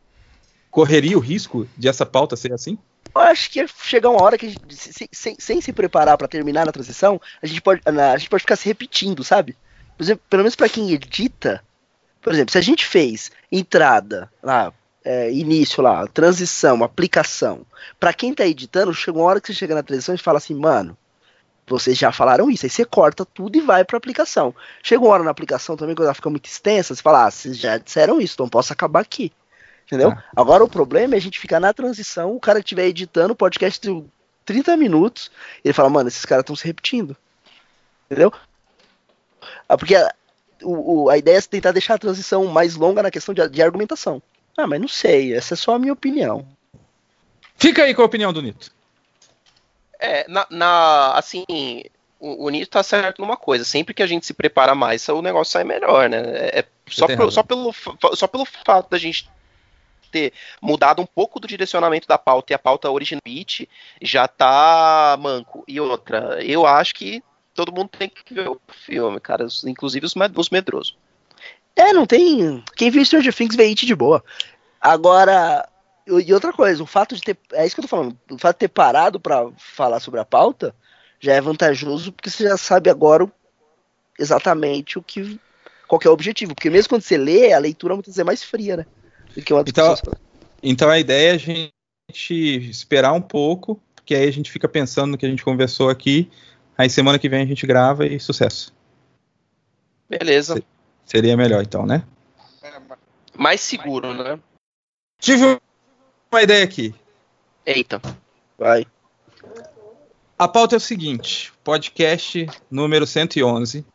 Correria 0.70 1.16
o 1.16 1.20
risco 1.20 1.66
de 1.76 1.88
essa 1.88 2.06
pauta 2.06 2.36
ser 2.36 2.52
assim? 2.52 2.78
Eu 3.14 3.20
acho 3.22 3.50
que 3.50 3.66
chegar 3.82 4.10
uma 4.10 4.22
hora 4.22 4.38
que 4.38 4.46
a 4.46 4.48
gente, 4.50 4.74
se- 4.76 5.08
sem, 5.10 5.34
sem 5.38 5.60
se 5.60 5.72
preparar 5.72 6.16
pra 6.16 6.28
terminar 6.28 6.64
na 6.66 6.72
transição, 6.72 7.20
a 7.42 7.46
gente 7.46 7.60
pode, 7.60 7.80
a 7.84 8.16
gente 8.16 8.30
pode 8.30 8.42
ficar 8.42 8.54
se 8.54 8.66
repetindo, 8.68 9.24
sabe? 9.24 9.56
Por 9.96 10.04
exemplo, 10.04 10.22
pelo 10.30 10.42
menos 10.42 10.54
pra 10.54 10.68
quem 10.68 10.92
edita, 10.92 11.64
por 12.22 12.32
exemplo, 12.32 12.52
se 12.52 12.58
a 12.58 12.60
gente 12.60 12.86
fez 12.86 13.32
entrada 13.50 14.30
lá, 14.42 14.72
é, 15.10 15.32
início 15.32 15.82
lá, 15.82 16.06
transição, 16.06 16.84
aplicação. 16.84 17.62
Pra 17.98 18.12
quem 18.12 18.34
tá 18.34 18.46
editando, 18.46 18.92
chega 18.92 19.16
uma 19.18 19.24
hora 19.26 19.40
que 19.40 19.46
você 19.46 19.54
chega 19.54 19.74
na 19.74 19.82
transição 19.82 20.14
e 20.14 20.18
fala 20.18 20.36
assim, 20.36 20.54
mano, 20.54 20.94
vocês 21.66 21.96
já 21.96 22.12
falaram 22.12 22.50
isso, 22.50 22.66
aí 22.66 22.70
você 22.70 22.84
corta 22.84 23.24
tudo 23.24 23.56
e 23.56 23.60
vai 23.62 23.84
pra 23.84 23.96
aplicação. 23.96 24.54
Chega 24.82 25.02
uma 25.02 25.12
hora 25.12 25.22
na 25.24 25.30
aplicação 25.30 25.76
também, 25.76 25.94
quando 25.94 26.04
ela 26.06 26.14
fica 26.14 26.28
muito 26.28 26.46
extensa, 26.46 26.94
você 26.94 27.00
fala, 27.02 27.26
ah, 27.26 27.30
vocês 27.30 27.56
já 27.56 27.78
disseram 27.78 28.20
isso, 28.20 28.34
então 28.34 28.48
posso 28.48 28.72
acabar 28.72 29.00
aqui. 29.00 29.32
Entendeu? 29.86 30.10
Tá. 30.10 30.24
Agora 30.36 30.62
o 30.62 30.68
problema 30.68 31.14
é 31.14 31.16
a 31.16 31.20
gente 31.20 31.38
ficar 31.38 31.58
na 31.58 31.72
transição, 31.72 32.34
o 32.36 32.40
cara 32.40 32.58
estiver 32.58 32.86
editando 32.86 33.32
o 33.32 33.36
podcast 33.36 33.80
de 33.80 34.04
30 34.44 34.76
minutos, 34.76 35.30
e 35.64 35.68
ele 35.68 35.74
fala, 35.74 35.88
mano, 35.88 36.08
esses 36.08 36.24
caras 36.26 36.42
estão 36.42 36.54
se 36.56 36.66
repetindo. 36.66 37.16
Entendeu? 38.06 38.30
Ah, 39.68 39.76
porque 39.78 39.94
a, 39.94 40.12
o- 40.62 41.08
a 41.08 41.16
ideia 41.16 41.38
é 41.38 41.40
tentar 41.42 41.72
deixar 41.72 41.94
a 41.94 41.98
transição 41.98 42.44
mais 42.46 42.74
longa 42.76 43.02
na 43.02 43.10
questão 43.10 43.34
de, 43.34 43.46
de 43.48 43.62
argumentação. 43.62 44.20
Ah, 44.60 44.66
mas 44.66 44.80
não 44.80 44.88
sei, 44.88 45.32
essa 45.34 45.54
é 45.54 45.56
só 45.56 45.76
a 45.76 45.78
minha 45.78 45.92
opinião. 45.92 46.44
Fica 47.56 47.84
aí 47.84 47.94
com 47.94 48.02
a 48.02 48.06
opinião 48.06 48.32
do 48.32 48.42
Nito. 48.42 48.72
É, 50.00 50.28
na, 50.28 50.44
na- 50.50 51.12
assim, 51.12 51.44
o, 52.18 52.46
o 52.46 52.48
Nito 52.50 52.68
tá 52.70 52.82
certo 52.82 53.20
numa 53.22 53.36
coisa, 53.36 53.64
sempre 53.64 53.94
que 53.94 54.02
a 54.02 54.06
gente 54.06 54.26
se 54.26 54.34
prepara 54.34 54.74
mais, 54.74 55.08
o 55.08 55.22
negócio 55.22 55.52
sai 55.52 55.62
melhor, 55.62 56.10
né? 56.10 56.18
É, 56.18 56.58
é 56.58 56.64
só, 56.90 57.06
pro- 57.06 57.30
só, 57.30 57.42
pelo, 57.44 57.72
só 58.16 58.26
pelo 58.26 58.44
fato 58.44 58.90
da 58.90 58.98
gente 58.98 59.30
ter 60.10 60.32
mudado 60.60 61.00
um 61.00 61.06
pouco 61.06 61.38
do 61.38 61.46
direcionamento 61.46 62.08
da 62.08 62.18
pauta 62.18 62.52
e 62.52 62.54
a 62.54 62.58
pauta 62.58 62.90
original 62.90 63.20
beat 63.24 63.68
já 64.02 64.26
tá 64.26 65.16
manco. 65.20 65.62
E 65.68 65.80
outra, 65.80 66.42
eu 66.44 66.66
acho 66.66 66.96
que 66.96 67.22
todo 67.54 67.72
mundo 67.72 67.90
tem 67.96 68.08
que 68.08 68.34
ver 68.34 68.48
o 68.48 68.60
filme, 68.72 69.20
cara, 69.20 69.46
inclusive 69.66 70.04
os 70.04 70.14
medrosos. 70.50 70.96
É, 71.78 71.92
não 71.92 72.04
tem. 72.04 72.62
Quem 72.74 72.90
viu 72.90 73.04
Stranger 73.04 73.32
Things 73.32 73.54
vê 73.54 73.66
It 73.66 73.86
de 73.86 73.94
boa. 73.94 74.22
Agora, 74.80 75.66
e 76.08 76.34
outra 76.34 76.52
coisa, 76.52 76.82
o 76.82 76.86
fato 76.86 77.14
de 77.14 77.22
ter. 77.22 77.38
É 77.52 77.64
isso 77.64 77.76
que 77.76 77.80
eu 77.80 77.84
tô 77.84 77.88
falando. 77.88 78.18
O 78.28 78.36
fato 78.36 78.56
de 78.56 78.60
ter 78.60 78.68
parado 78.68 79.20
pra 79.20 79.48
falar 79.56 80.00
sobre 80.00 80.18
a 80.18 80.24
pauta 80.24 80.74
já 81.20 81.34
é 81.34 81.40
vantajoso 81.40 82.12
porque 82.12 82.30
você 82.30 82.42
já 82.42 82.56
sabe 82.56 82.90
agora 82.90 83.30
exatamente 84.18 84.98
o 84.98 85.02
que. 85.02 85.38
Qual 85.86 86.00
que 86.00 86.06
é 86.08 86.10
o 86.10 86.14
objetivo. 86.14 86.52
Porque 86.52 86.68
mesmo 86.68 86.88
quando 86.88 87.02
você 87.02 87.16
lê, 87.16 87.52
a 87.52 87.58
leitura 87.58 87.94
muitas 87.94 88.12
vezes 88.12 88.18
é 88.18 88.24
mais 88.24 88.42
fria, 88.42 88.78
né? 88.78 88.86
Do 89.36 89.40
que 89.40 89.52
uma 89.54 89.62
Então-. 89.62 89.96
Então 90.60 90.90
a 90.90 90.98
ideia 90.98 91.30
é 91.30 91.34
a 91.34 91.38
gente 91.38 92.22
esperar 92.68 93.12
um 93.12 93.22
pouco, 93.22 93.80
porque 93.94 94.16
aí 94.16 94.26
a 94.26 94.32
gente 94.32 94.50
fica 94.50 94.68
pensando 94.68 95.12
no 95.12 95.18
que 95.18 95.24
a 95.24 95.28
gente 95.28 95.44
conversou 95.44 95.88
aqui. 95.88 96.28
Aí 96.76 96.90
semana 96.90 97.20
que 97.20 97.28
vem 97.28 97.42
a 97.42 97.46
gente 97.46 97.64
grava 97.66 98.04
e 98.04 98.18
sucesso. 98.18 98.74
Beleza. 100.10 100.56
Sim. 100.56 100.77
Seria 101.08 101.38
melhor 101.38 101.62
então, 101.62 101.86
né? 101.86 102.04
Mais 103.34 103.62
seguro, 103.62 104.12
né? 104.12 104.38
Tive 105.18 105.58
uma 106.30 106.42
ideia 106.42 106.62
aqui. 106.62 106.94
Eita. 107.64 108.00
Vai. 108.58 108.86
A 110.38 110.46
pauta 110.46 110.76
é 110.76 110.78
o 110.78 110.80
seguinte: 110.80 111.50
podcast 111.64 112.46
número 112.70 113.06
111, 113.06 113.86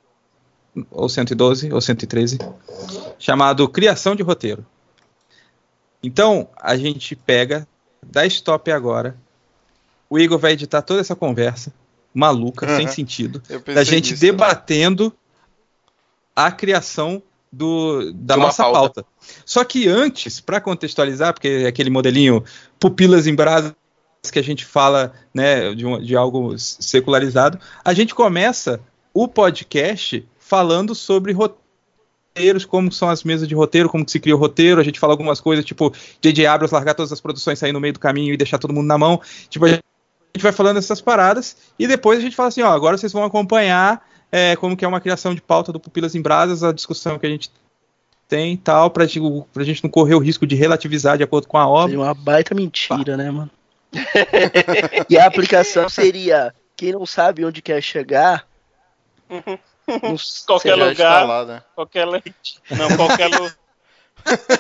ou 0.89 1.07
112, 1.07 1.71
ou 1.71 1.79
113, 1.79 2.39
chamado 3.19 3.69
Criação 3.69 4.15
de 4.15 4.23
Roteiro. 4.23 4.65
Então, 6.01 6.49
a 6.59 6.75
gente 6.75 7.15
pega, 7.15 7.67
dá 8.01 8.25
stop 8.25 8.71
agora. 8.71 9.15
O 10.09 10.17
Igor 10.17 10.39
vai 10.39 10.53
editar 10.53 10.81
toda 10.81 10.99
essa 10.99 11.15
conversa 11.15 11.71
maluca, 12.11 12.67
sem 12.67 12.85
Aham. 12.85 12.93
sentido, 12.93 13.41
da 13.71 13.83
gente 13.83 14.11
nisso. 14.11 14.21
debatendo 14.21 15.15
a 16.35 16.51
criação 16.51 17.21
do, 17.51 18.11
da 18.13 18.35
nossa 18.35 18.63
pauta. 18.63 18.79
pauta. 18.79 19.05
Só 19.45 19.63
que 19.63 19.87
antes, 19.87 20.39
para 20.39 20.59
contextualizar, 20.59 21.33
porque 21.33 21.47
é 21.47 21.67
aquele 21.67 21.89
modelinho 21.89 22.43
pupilas 22.79 23.27
em 23.27 23.35
brasa 23.35 23.75
que 24.31 24.39
a 24.39 24.43
gente 24.43 24.65
fala 24.65 25.13
né, 25.33 25.73
de, 25.75 25.85
um- 25.85 26.01
de 26.01 26.15
algo 26.15 26.57
secularizado, 26.57 27.59
a 27.83 27.93
gente 27.93 28.15
começa 28.15 28.79
o 29.13 29.27
podcast 29.27 30.25
falando 30.39 30.95
sobre 30.95 31.33
roteiros, 31.33 32.65
como 32.65 32.91
são 32.91 33.09
as 33.09 33.23
mesas 33.23 33.47
de 33.47 33.53
roteiro, 33.53 33.89
como 33.89 34.05
que 34.05 34.11
se 34.11 34.19
cria 34.19 34.35
o 34.35 34.39
roteiro, 34.39 34.79
a 34.79 34.83
gente 34.83 34.99
fala 34.99 35.13
algumas 35.13 35.41
coisas, 35.41 35.63
tipo, 35.65 35.93
J.J. 36.21 36.45
Abrams 36.47 36.73
largar 36.73 36.95
todas 36.95 37.11
as 37.11 37.19
produções, 37.21 37.59
sair 37.59 37.73
no 37.73 37.81
meio 37.81 37.93
do 37.93 37.99
caminho 37.99 38.33
e 38.33 38.37
deixar 38.37 38.57
todo 38.57 38.73
mundo 38.73 38.87
na 38.87 38.97
mão, 38.97 39.21
tipo, 39.49 39.65
a 39.65 39.69
gente 39.69 39.81
vai 40.37 40.51
falando 40.53 40.77
essas 40.77 41.01
paradas, 41.01 41.57
e 41.77 41.85
depois 41.85 42.17
a 42.17 42.21
gente 42.21 42.35
fala 42.35 42.49
assim, 42.49 42.61
ó, 42.61 42.71
agora 42.71 42.97
vocês 42.97 43.11
vão 43.11 43.23
acompanhar 43.23 44.01
é, 44.35 44.55
como 44.55 44.75
que 44.75 44.83
é 44.83 44.87
uma 44.87 44.99
criação 44.99 45.35
de 45.35 45.41
pauta 45.41 45.71
do 45.71 45.79
Pupilas 45.79 46.15
em 46.15 46.21
Brasas, 46.21 46.63
a 46.63 46.71
discussão 46.71 47.19
que 47.19 47.25
a 47.27 47.29
gente 47.29 47.51
tem 48.27 48.53
e 48.53 48.57
tal, 48.57 48.89
pra, 48.89 49.05
gente- 49.05 49.45
pra 49.53 49.63
gente 49.63 49.83
não 49.83 49.91
correr 49.91 50.15
o 50.15 50.19
risco 50.19 50.47
de 50.47 50.55
relativizar 50.55 51.17
de 51.17 51.23
acordo 51.23 51.47
com 51.47 51.57
a 51.57 51.67
obra. 51.67 51.95
Uma 51.99 52.13
baita 52.15 52.55
mentira, 52.55 53.15
né, 53.15 53.29
mano? 53.29 53.51
e 55.07 55.17
a 55.19 55.27
aplicação 55.27 55.87
seria: 55.87 56.51
quem 56.75 56.91
não 56.93 57.05
sabe 57.05 57.45
onde 57.45 57.61
quer 57.61 57.79
chegar. 57.83 58.47
não 59.29 60.17
sei 60.17 60.45
Qualquer 60.47 60.75
lugar. 60.75 61.27
Lá, 61.27 61.45
né? 61.45 61.63
Qualquer 61.75 62.05
leite. 62.05 62.59
Não, 62.71 62.87
qualquer 62.97 63.27
lugar. 63.27 63.55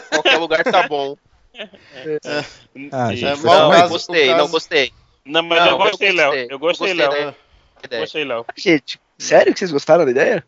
Qualquer 0.09 0.37
lugar 0.37 0.63
tá 0.65 0.87
bom. 0.87 1.15
Ah, 2.91 3.09
gente, 3.15 3.25
É, 3.25 3.35
foi 3.35 3.49
mal 3.49 3.59
Não, 3.59 3.67
mais- 3.69 3.81
caso- 3.81 3.93
gostei, 3.93 4.35
não 4.35 4.47
gostei. 4.49 4.93
Não, 5.25 5.41
mas 5.43 5.59
Não, 5.65 5.71
eu 5.71 5.77
gostei, 5.77 6.11
Léo. 6.11 6.33
Eu 6.49 6.59
gostei, 6.59 6.93
Léo. 6.93 7.35
Ideia. 7.85 8.01
Gostei, 8.01 8.23
Léo. 8.25 8.45
Gente, 8.57 8.99
sério 9.17 9.53
que 9.53 9.59
vocês 9.59 9.71
gostaram 9.71 10.05
da 10.05 10.11
ideia? 10.11 10.45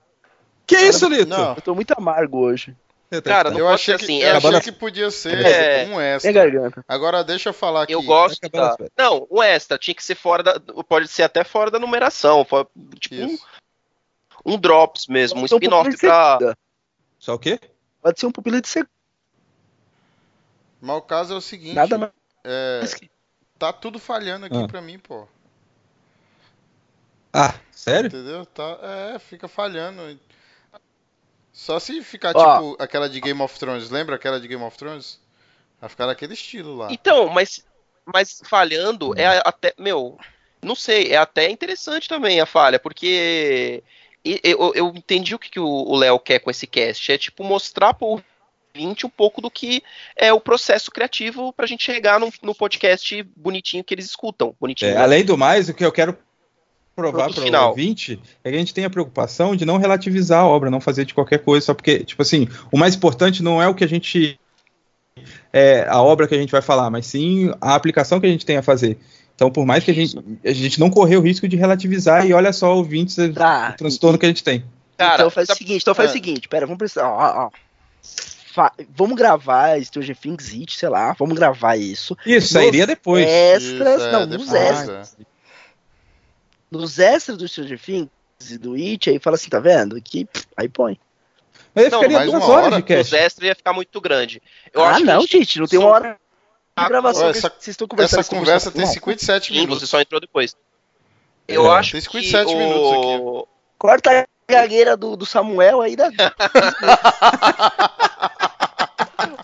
Que 0.68 0.76
isso, 0.78 1.08
Lito? 1.08 1.28
Não, 1.28 1.54
Eu 1.56 1.62
tô 1.62 1.76
muito 1.76 1.92
amargo 1.92 2.40
hoje. 2.40 2.76
Cara, 3.24 3.52
não 3.52 3.60
eu 3.60 3.70
achei, 3.70 3.94
ser 3.94 4.00
que, 4.00 4.04
assim. 4.06 4.22
eu 4.24 4.28
é- 4.28 4.38
achei 4.38 4.62
que 4.62 4.72
podia 4.72 5.10
ser 5.12 5.38
É. 5.46 5.86
um 5.86 5.90
Minha 5.90 6.02
extra. 6.16 6.32
garganta. 6.34 6.84
Agora 6.88 7.24
deixa 7.24 7.50
eu 7.50 7.54
falar 7.54 7.84
aqui. 7.84 7.94
Eu 7.94 8.02
gosto 8.02 8.44
Acabando 8.44 8.70
da... 8.72 8.76
férias. 8.76 8.92
Não, 8.98 9.28
o 9.30 9.42
extra 9.44 9.78
tinha 9.78 9.94
que 9.96 10.04
ser 10.04 10.16
fora 10.16 10.42
da. 10.44 10.60
Pode 10.60 11.08
ser 11.08 11.24
até 11.24 11.44
fora 11.44 11.70
da 11.72 11.80
numeração. 11.80 12.44
fora- 12.44 12.68
Tipo, 13.00 13.16
um, 13.16 13.28
Isso. 13.28 13.46
um 14.44 14.58
drops 14.58 15.06
mesmo, 15.08 15.40
um 15.42 15.46
spin-off 15.46 15.96
pra. 15.98 16.40
Só 17.20 17.36
o 17.36 17.40
quê? 17.40 17.60
Pode 18.02 18.20
ser 18.20 18.26
um 18.26 18.32
pupila 18.32 18.60
de 18.60 18.68
segunda. 18.68 18.90
Mas 20.82 20.98
o 20.98 21.02
caso 21.02 21.34
é 21.34 21.38
o 21.38 21.42
seguinte. 21.42 21.76
Nada 21.76 21.98
mais 21.98 22.12
é, 22.44 22.82
tá 23.58 23.72
tudo 23.72 23.98
falhando 23.98 24.46
aqui 24.48 24.58
Ah. 24.58 24.68
pra 24.68 24.82
mim, 24.82 25.00
pô. 25.00 25.28
Ah, 27.38 27.54
sério? 27.70 28.08
Entendeu? 28.08 28.46
Tá, 28.46 28.80
é, 28.82 29.20
fica 29.20 29.48
falhando. 29.50 30.18
Só 31.52 31.80
se 31.80 32.02
ficar 32.02 32.32
Ó. 32.34 32.58
tipo 32.58 32.82
aquela 32.82 33.10
de 33.10 33.20
Game 33.20 33.42
of 33.42 33.60
Thrones. 33.60 33.90
Lembra 33.90 34.16
aquela 34.16 34.40
de 34.40 34.48
Game 34.48 34.64
of 34.64 34.78
Thrones? 34.78 35.20
Vai 35.82 35.90
ficar 35.90 36.08
naquele 36.08 36.34
estilo 36.34 36.78
lá. 36.78 36.88
Então, 36.92 37.28
mas, 37.28 37.66
mas 38.06 38.42
falhando 38.46 39.18
é 39.20 39.42
até. 39.46 39.74
Meu, 39.78 40.18
não 40.62 40.76
sei, 40.76 41.12
é 41.12 41.18
até 41.18 41.50
interessante 41.50 42.08
também 42.08 42.40
a 42.40 42.46
falha, 42.46 42.80
porque 42.80 43.84
eu, 44.24 44.74
eu 44.74 44.94
entendi 44.96 45.36
o 45.36 45.40
que 45.40 45.50
que 45.50 45.60
o 45.60 45.66
o 45.66 45.96
Léo 45.98 46.20
quer 46.20 46.40
com 46.40 46.50
esse 46.50 46.66
cast. 46.66 47.12
É 47.12 47.18
tipo 47.18 47.44
mostrar 47.44 47.94
pro 47.94 48.22
ouvinte 48.76 49.06
um 49.06 49.10
pouco 49.10 49.42
do 49.42 49.52
que 49.52 49.84
é 50.16 50.32
o 50.32 50.40
processo 50.40 50.90
criativo 50.90 51.52
pra 51.52 51.68
gente 51.68 51.84
chegar 51.84 52.18
no, 52.18 52.32
no 52.42 52.56
podcast 52.56 53.24
bonitinho 53.36 53.84
que 53.84 53.94
eles 53.94 54.06
escutam. 54.06 54.56
Bonitinho. 54.60 54.92
É, 54.92 54.96
né? 54.96 55.02
além 55.02 55.24
do 55.24 55.38
mais, 55.38 55.68
o 55.68 55.74
que 55.74 55.86
eu 55.86 55.92
quero 55.92 56.18
provar 56.96 57.30
para 57.32 57.40
o 57.42 57.44
final. 57.44 57.70
ouvinte 57.70 58.20
é 58.44 58.50
que 58.50 58.56
a 58.56 58.60
gente 58.60 58.74
tem 58.74 58.86
a 58.86 58.90
preocupação 58.90 59.56
de 59.56 59.66
não 59.66 59.78
relativizar 59.78 60.40
a 60.42 60.48
obra, 60.48 60.70
não 60.70 60.80
fazer 60.80 61.06
de 61.06 61.14
qualquer 61.14 61.40
coisa, 61.40 61.66
só 61.66 61.74
porque, 61.74 62.00
tipo 62.04 62.22
assim, 62.22 62.48
o 62.72 62.78
mais 62.78 62.96
importante 62.96 63.44
não 63.44 63.62
é 63.62 63.68
o 63.68 63.76
que 63.76 63.84
a 63.84 63.88
gente. 63.88 64.40
É, 65.52 65.86
a 65.90 66.02
obra 66.02 66.28
que 66.28 66.36
a 66.36 66.38
gente 66.38 66.52
vai 66.52 66.62
falar, 66.62 66.90
mas 66.90 67.06
sim 67.06 67.52
a 67.62 67.76
aplicação 67.76 68.20
que 68.20 68.26
a 68.26 68.30
gente 68.30 68.46
tem 68.46 68.58
a 68.58 68.64
fazer. 68.64 68.98
Então, 69.36 69.52
por 69.52 69.66
mais 69.66 69.84
que 69.84 69.92
a 69.92 69.94
gente, 69.94 70.18
a 70.46 70.52
gente 70.54 70.80
não 70.80 70.90
correr 70.90 71.18
o 71.18 71.22
risco 71.22 71.48
de 71.48 71.56
relativizar, 71.58 72.26
e 72.26 72.34
olha 72.34 72.54
só, 72.54 72.74
ouvintes, 72.76 73.18
o 73.18 73.34
Tá. 73.34 73.74
transtorno 73.74 74.18
que 74.18 74.26
a 74.26 74.30
gente 74.30 74.44
tem. 74.44 74.64
Cara, 74.98 75.16
então 75.16 75.30
faz 75.30 75.46
o 75.46 75.48
sabe- 75.48 75.58
seguinte, 75.58 75.82
então 75.82 75.94
faz 75.96 76.08
É. 76.08 76.12
o 76.12 76.14
seguinte, 76.14 76.48
pera, 76.48 76.66
vamos 76.66 76.78
precisar. 76.78 77.08
Ó, 77.10 77.48
ó. 77.48 77.50
Fa- 78.54 78.72
vamos 78.96 79.18
gravar 79.18 79.82
Stranger 79.84 80.16
Things 80.16 80.54
It, 80.54 80.78
sei 80.78 80.88
lá, 80.88 81.14
vamos 81.20 81.36
gravar 81.38 81.76
isso. 81.76 82.16
Isso, 82.26 82.54
sairia 82.54 82.88
depois. 82.88 83.26
Extras, 83.28 83.96
Isso, 83.98 84.08
é, 84.08 84.12
não, 84.14 84.20
nos 84.26 84.30
depois, 84.30 84.54
extras. 84.54 85.18
é. 85.20 85.35
Nos 86.76 87.00
extras 87.00 87.38
do 87.38 87.48
Stranger 87.48 87.80
Things 87.80 88.10
e 88.50 88.58
do 88.58 88.74
It, 88.74 89.10
aí 89.10 89.20
fala 89.20 89.36
assim, 89.36 89.50
tá 89.50 89.60
vendo? 89.60 89.96
Aqui, 89.96 90.28
aí 90.58 90.68
põe. 90.70 91.00
Mas 91.74 91.86
aí 91.86 91.92
Não, 91.92 92.00
ficaria 92.00 92.18
mais 92.20 92.32
duas 92.32 92.44
uma 92.44 92.54
horas 92.54 92.66
hora, 92.68 92.76
de 92.78 92.84
cast. 92.84 93.02
Os 93.08 93.14
extras 93.14 93.48
ia 93.48 93.56
ficar 93.56 93.74
muito 93.74 94.00
grande. 94.02 94.42
Eu 94.74 94.84
ah, 94.84 95.00
não, 95.00 95.22
gente- 95.22 95.32
gente, 95.38 95.60
não 95.60 95.68
tem 95.68 95.80
só- 95.80 95.86
uma 95.86 95.94
hora 95.96 96.18
de 96.78 96.86
gravação. 96.88 97.28
Ó, 97.28 97.32
que 97.32 97.38
essa- 97.38 97.50
vocês 97.50 97.68
estão 97.68 97.88
conversando. 97.88 98.20
Essa 98.20 98.36
conversa 98.36 98.72
tem 98.72 98.82
Não, 98.86 98.88
57 98.92 99.48
Sim, 99.48 99.54
minutos. 99.54 99.80
você 99.80 99.88
só 99.88 100.00
entrou 100.02 100.20
depois. 100.22 100.56
Eu 101.48 101.66
É, 101.72 101.78
acho 101.78 101.92
tem 101.94 102.02
que 102.02 102.06
57 102.06 102.54
o... 102.54 102.58
minutos 102.58 103.48
Corta 103.78 104.10
a 104.22 104.26
gagueira 104.52 104.96
do, 104.98 105.16
do 105.16 105.26
Samuel 105.26 105.82
aí 105.82 105.96
da. 105.96 106.10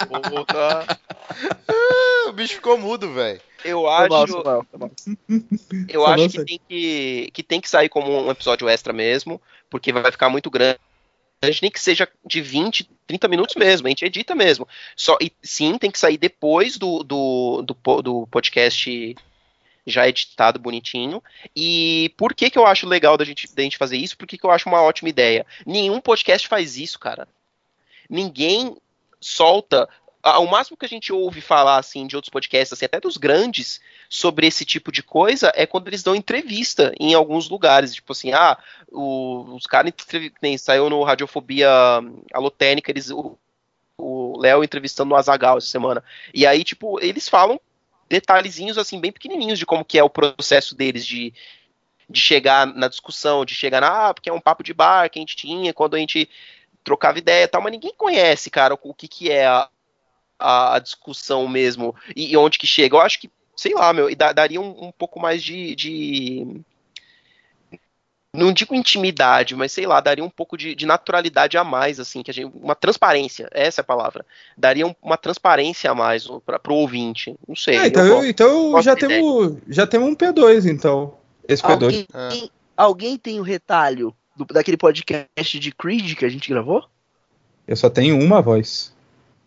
Porra. 0.09 0.85
Ah, 1.67 2.29
o 2.29 2.33
bicho 2.33 2.55
ficou 2.55 2.77
mudo, 2.77 3.13
velho. 3.13 3.41
Eu 3.63 3.87
acho, 3.87 4.43
eu 5.87 6.05
acho 6.05 6.29
que 6.29 6.45
tem 6.45 6.59
que, 6.67 7.29
que 7.31 7.43
tem 7.43 7.61
que 7.61 7.69
sair 7.69 7.89
como 7.89 8.25
um 8.25 8.31
episódio 8.31 8.67
extra 8.67 8.91
mesmo, 8.91 9.39
porque 9.69 9.93
vai 9.93 10.11
ficar 10.11 10.29
muito 10.29 10.49
grande 10.49 10.79
gente 11.45 11.61
nem 11.63 11.71
que 11.71 11.79
seja 11.79 12.07
de 12.25 12.41
20, 12.41 12.89
30 13.07 13.27
minutos 13.27 13.55
mesmo, 13.55 13.87
a 13.87 13.89
gente 13.89 14.05
edita 14.05 14.35
mesmo. 14.35 14.67
Só, 14.95 15.17
e 15.19 15.31
sim, 15.41 15.77
tem 15.77 15.89
que 15.89 15.97
sair 15.97 16.17
depois 16.17 16.77
do, 16.77 17.03
do, 17.03 17.63
do, 17.63 18.01
do 18.01 18.27
podcast 18.27 19.15
já 19.85 20.07
editado 20.07 20.59
bonitinho. 20.59 21.23
E 21.55 22.13
por 22.15 22.35
que 22.35 22.49
que 22.49 22.59
eu 22.59 22.65
acho 22.65 22.87
legal 22.87 23.17
da 23.17 23.25
gente, 23.25 23.53
da 23.55 23.63
gente 23.63 23.77
fazer 23.77 23.97
isso? 23.97 24.17
Por 24.17 24.27
que 24.27 24.37
que 24.37 24.45
eu 24.45 24.51
acho 24.51 24.69
uma 24.69 24.81
ótima 24.81 25.09
ideia? 25.09 25.45
Nenhum 25.65 25.99
podcast 25.99 26.47
faz 26.47 26.77
isso, 26.77 26.99
cara. 26.99 27.27
Ninguém 28.07 28.77
solta. 29.19 29.89
Ah, 30.23 30.39
O 30.39 30.47
máximo 30.47 30.77
que 30.77 30.85
a 30.85 30.89
gente 30.89 31.11
ouve 31.13 31.41
falar 31.41 31.77
assim 31.77 32.07
de 32.07 32.15
outros 32.15 32.29
podcasts, 32.29 32.73
assim, 32.73 32.85
até 32.85 32.99
dos 32.99 33.17
grandes, 33.17 33.79
sobre 34.09 34.47
esse 34.47 34.65
tipo 34.65 34.91
de 34.91 35.01
coisa 35.03 35.51
é 35.55 35.65
quando 35.65 35.87
eles 35.87 36.03
dão 36.03 36.15
entrevista 36.15 36.93
em 36.99 37.13
alguns 37.13 37.49
lugares. 37.49 37.93
Tipo 37.95 38.11
assim, 38.13 38.31
ah, 38.33 38.57
o- 38.91 39.55
os 39.55 39.65
caras 39.65 39.93
nem 40.41 40.57
saiu 40.57 40.89
no 40.89 41.03
Radiofobia 41.03 41.69
Alotênica, 42.33 42.91
eles. 42.91 43.09
O, 43.11 43.37
o 43.97 44.37
Léo 44.39 44.63
entrevistando 44.63 45.13
o 45.13 45.17
Azagal 45.17 45.57
essa 45.57 45.67
semana. 45.67 46.03
E 46.33 46.45
aí, 46.45 46.63
tipo, 46.63 46.99
eles 47.03 47.29
falam 47.29 47.59
detalhezinhos 48.09 48.77
assim, 48.77 48.99
bem 48.99 49.11
pequenininhos 49.11 49.59
de 49.59 49.65
como 49.65 49.85
que 49.85 49.97
é 49.97 50.03
o 50.03 50.09
processo 50.09 50.75
deles 50.75 51.05
de, 51.05 51.33
de 52.09 52.19
chegar 52.19 52.65
na 52.67 52.87
discussão, 52.87 53.45
de 53.45 53.55
chegar 53.55 53.81
na, 53.81 54.09
ah, 54.09 54.13
porque 54.13 54.29
é 54.29 54.33
um 54.33 54.41
papo 54.41 54.63
de 54.63 54.73
bar 54.73 55.09
que 55.09 55.19
a 55.19 55.21
gente 55.21 55.35
tinha 55.35 55.73
quando 55.73 55.95
a 55.95 55.99
gente 55.99 56.29
trocava 56.83 57.19
ideia 57.19 57.43
e 57.45 57.47
tal, 57.47 57.61
mas 57.61 57.71
ninguém 57.71 57.93
conhece, 57.95 58.49
cara, 58.49 58.73
o, 58.73 58.79
o 58.83 58.93
que 58.93 59.07
que 59.07 59.29
é 59.31 59.45
a, 59.45 59.69
a, 60.41 60.75
a 60.75 60.79
discussão 60.79 61.47
mesmo 61.47 61.95
e, 62.15 62.31
e 62.33 62.37
onde 62.37 62.57
que 62.57 62.67
chega. 62.67 62.95
Eu 62.95 63.01
acho 63.01 63.19
que, 63.19 63.29
sei 63.55 63.73
lá, 63.73 63.93
meu, 63.93 64.09
e 64.09 64.15
da- 64.15 64.33
daria 64.33 64.59
um, 64.59 64.87
um 64.87 64.91
pouco 64.91 65.19
mais 65.19 65.41
de, 65.43 65.75
de- 65.75 66.61
não 68.33 68.53
digo 68.53 68.73
intimidade, 68.73 69.55
mas 69.55 69.73
sei 69.73 69.85
lá, 69.85 69.99
daria 69.99 70.23
um 70.23 70.29
pouco 70.29 70.55
de, 70.55 70.73
de 70.73 70.85
naturalidade 70.85 71.57
a 71.57 71.63
mais, 71.65 71.99
assim, 71.99 72.23
que 72.23 72.31
a 72.31 72.33
gente, 72.33 72.49
uma 72.55 72.75
transparência, 72.75 73.49
essa 73.51 73.81
é 73.81 73.83
a 73.83 73.85
palavra. 73.85 74.25
Daria 74.57 74.87
um- 74.87 74.95
uma 75.01 75.17
transparência 75.17 75.91
a 75.91 75.95
mais 75.95 76.25
para 76.45 76.57
pro 76.57 76.75
ouvinte. 76.75 77.35
Não 77.45 77.55
sei. 77.57 77.77
Ah, 77.77 77.87
então 77.87 78.05
eu 78.05 78.17
eu- 78.19 78.25
então 78.25 78.71
gosto 78.71 78.85
já 78.85 78.95
temos, 78.95 79.57
já 79.67 79.85
temos 79.85 80.07
um 80.09 80.15
P2, 80.15 80.65
então. 80.65 81.15
Esse 81.45 81.61
P2. 81.61 82.07
Alguém, 82.13 82.51
alguém 82.77 83.17
tem 83.17 83.37
o 83.39 83.43
retalho 83.43 84.15
do- 84.33 84.45
daquele 84.45 84.77
podcast 84.77 85.59
de 85.59 85.71
Creed 85.73 86.15
que 86.15 86.23
a 86.25 86.29
gente 86.29 86.47
gravou? 86.49 86.85
Eu 87.67 87.75
só 87.75 87.89
tenho 87.89 88.17
uma 88.17 88.41
voz. 88.41 88.93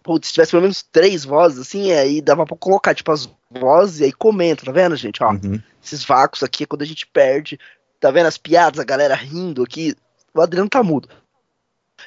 Putz, 0.05 0.29
se 0.29 0.35
tivesse 0.35 0.51
pelo 0.51 0.61
menos 0.63 0.83
três 0.83 1.25
vozes, 1.25 1.59
assim, 1.59 1.91
aí 1.91 2.21
dava 2.21 2.45
pra 2.45 2.57
colocar, 2.59 2.95
tipo, 2.95 3.11
as 3.11 3.27
vozes 3.51 4.01
e 4.01 4.05
aí 4.05 4.13
comenta, 4.13 4.67
tá 4.67 4.71
vendo, 4.71 4.95
gente? 4.95 5.23
Ó, 5.25 5.31
Uhum. 5.33 5.61
esses 5.83 6.05
vácuos 6.05 6.43
aqui 6.43 6.65
é 6.65 6.67
quando 6.67 6.83
a 6.83 6.87
gente 6.87 7.07
perde. 7.07 7.59
Tá 7.99 8.11
vendo 8.11 8.27
as 8.27 8.37
piadas, 8.37 8.79
a 8.79 8.85
galera 8.85 9.15
rindo 9.15 9.63
aqui? 9.63 9.97
O 10.35 10.43
Adriano 10.43 10.69
tá 10.69 10.83
mudo. 10.83 11.09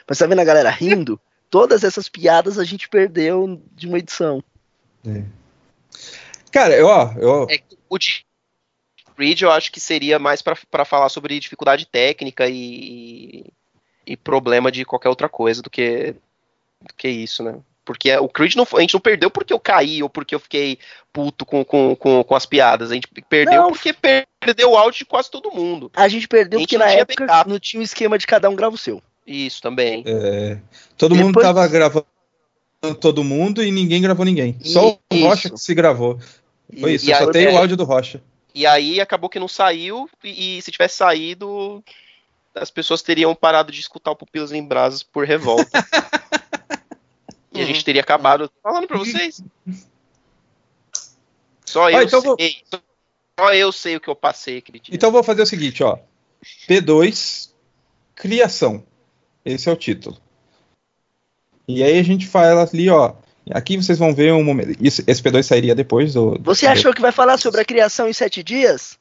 Mas 0.07 0.19
tá 0.19 0.27
vendo 0.27 0.39
a 0.39 0.45
galera 0.45 0.69
rindo? 0.69 1.19
Todas 1.49 1.83
essas 1.83 2.07
piadas 2.07 2.59
a 2.59 2.63
gente 2.63 2.87
perdeu 2.87 3.59
de 3.73 3.87
uma 3.87 3.97
edição. 3.97 4.43
Cara, 6.51 6.75
eu, 6.75 6.85
ó, 6.87 7.13
eu, 7.17 7.47
É 7.49 7.57
que 7.57 7.77
o 7.89 7.97
de 7.97 8.25
Creed 9.15 9.41
eu 9.41 9.51
acho 9.51 9.71
que 9.71 9.79
seria 9.79 10.19
mais 10.19 10.43
pra 10.43 10.55
pra 10.69 10.85
falar 10.85 11.09
sobre 11.09 11.39
dificuldade 11.39 11.87
técnica 11.87 12.47
e, 12.47 13.45
e 14.05 14.15
problema 14.15 14.71
de 14.71 14.85
qualquer 14.85 15.09
outra 15.09 15.27
coisa 15.27 15.63
do 15.63 15.69
que, 15.69 16.11
do 16.81 16.93
que 16.95 17.07
isso, 17.07 17.41
né? 17.41 17.59
Porque 17.88 18.13
o 18.17 18.27
Creed 18.27 18.53
não, 18.55 18.65
foi- 18.65 18.81
a 18.81 18.83
gente 18.83 18.93
não 18.95 18.99
perdeu 18.99 19.31
porque 19.31 19.53
eu 19.53 19.59
caí 19.61 20.03
ou 20.03 20.09
porque 20.09 20.35
eu 20.35 20.39
fiquei 20.41 20.77
puto 21.13 21.45
com, 21.45 21.63
com, 21.63 21.95
com, 21.95 22.21
com 22.21 22.35
as 22.35 22.45
piadas. 22.45 22.91
A 22.91 22.93
gente 22.95 23.07
perdeu 23.29 23.61
Não. 23.61 23.69
porque 23.71 23.93
perdeu 23.93 24.71
o 24.71 24.77
áudio 24.77 24.99
de 24.99 25.05
quase 25.05 25.31
todo 25.31 25.49
mundo. 25.53 25.89
A 25.95 26.09
gente 26.09 26.27
perdeu 26.27 26.57
A 26.57 26.59
gente 26.59 26.75
porque 26.77 26.85
na 26.85 26.91
época 26.91 27.25
backup. 27.25 27.49
não 27.49 27.57
tinha 27.57 27.79
o 27.79 27.83
esquema 27.83 28.17
de 28.17 28.27
cada 28.27 28.49
um 28.49 28.55
grava 28.57 28.75
o 28.75 28.77
seu. 28.77 29.01
Isso 29.25 29.61
também. 29.61 30.03
é, 30.05 30.57
todo 30.97 31.15
mundo 31.15 31.27
Depois- 31.27 31.45
tava 31.45 31.65
gravando 31.69 32.05
todo 32.99 33.23
mundo 33.23 33.63
e 33.63 33.71
ninguém 33.71 34.01
gravou 34.01 34.25
ninguém. 34.25 34.57
Só 34.61 34.89
o 34.91 34.99
Isso. 35.09 35.25
Rocha 35.25 35.49
que 35.49 35.57
se 35.57 35.73
gravou. 35.73 36.19
Foi 36.79 36.93
isso, 36.95 37.05
E 37.09 37.15
só 37.15 37.29
aí- 37.31 37.45
o 37.45 37.49
é. 37.51 37.55
áudio 37.55 37.77
do 37.77 37.85
Rocha. 37.85 38.21
E 38.53 38.65
aí 38.67 38.99
acabou 38.99 39.29
que 39.29 39.39
não 39.39 39.47
saiu, 39.47 40.09
e, 40.21 40.57
e 40.57 40.61
se 40.61 40.71
tivesse 40.71 40.97
saído, 40.97 41.81
as 42.53 42.69
pessoas 42.69 43.01
teriam 43.01 43.33
parado 43.33 43.71
de 43.71 43.79
escutar 43.79 44.11
o 44.11 44.15
Pupilas 44.15 44.51
em 44.51 44.61
Brasas 44.61 45.03
por 45.03 45.25
revolta. 45.25 45.69
e 47.57 47.61
a 47.61 47.65
gente 47.65 47.83
teria 47.83 48.01
acabado 48.01 48.51
falando 48.61 48.87
pra 48.87 48.97
vocês. 48.97 49.41
Só 51.65 51.89
eu 51.89 51.97
Ah, 51.97 52.03
então 52.03 52.21
vou- 52.21 52.35
sei. 52.39 52.63
Só 53.39 53.53
eu 53.53 53.71
sei 53.71 53.95
o 53.95 53.99
que 54.01 54.07
eu 54.09 54.15
passei 54.15 54.57
aquele 54.57 54.79
dia. 54.79 54.95
Então 54.95 55.07
eu 55.09 55.13
vou 55.13 55.23
fazer 55.23 55.41
o 55.41 55.45
seguinte, 55.45 55.83
ó. 55.83 55.97
P2 56.67 57.51
Criação. 58.15 58.83
Esse 59.45 59.69
é 59.69 59.71
o 59.71 59.75
título. 59.75 60.17
E 61.67 61.83
aí 61.83 61.99
a 61.99 62.03
gente 62.03 62.25
fala 62.25 62.63
ali, 62.63 62.89
ó. 62.89 63.13
Aqui 63.51 63.77
vocês 63.77 63.97
vão 63.99 64.13
ver 64.13 64.33
um 64.33 64.43
momento. 64.43 64.75
Isso, 64.83 65.03
esse 65.05 65.21
P2 65.21 65.43
sairia 65.43 65.75
depois 65.75 66.13
do. 66.13 66.37
Você 66.41 66.65
do- 66.65 66.71
achou 66.71 66.93
que 66.93 67.01
vai 67.01 67.11
falar 67.11 67.37
sobre 67.37 67.61
a 67.61 67.65
criação 67.65 68.07
em 68.07 68.13
sete 68.13 68.41
dias? 68.43 68.97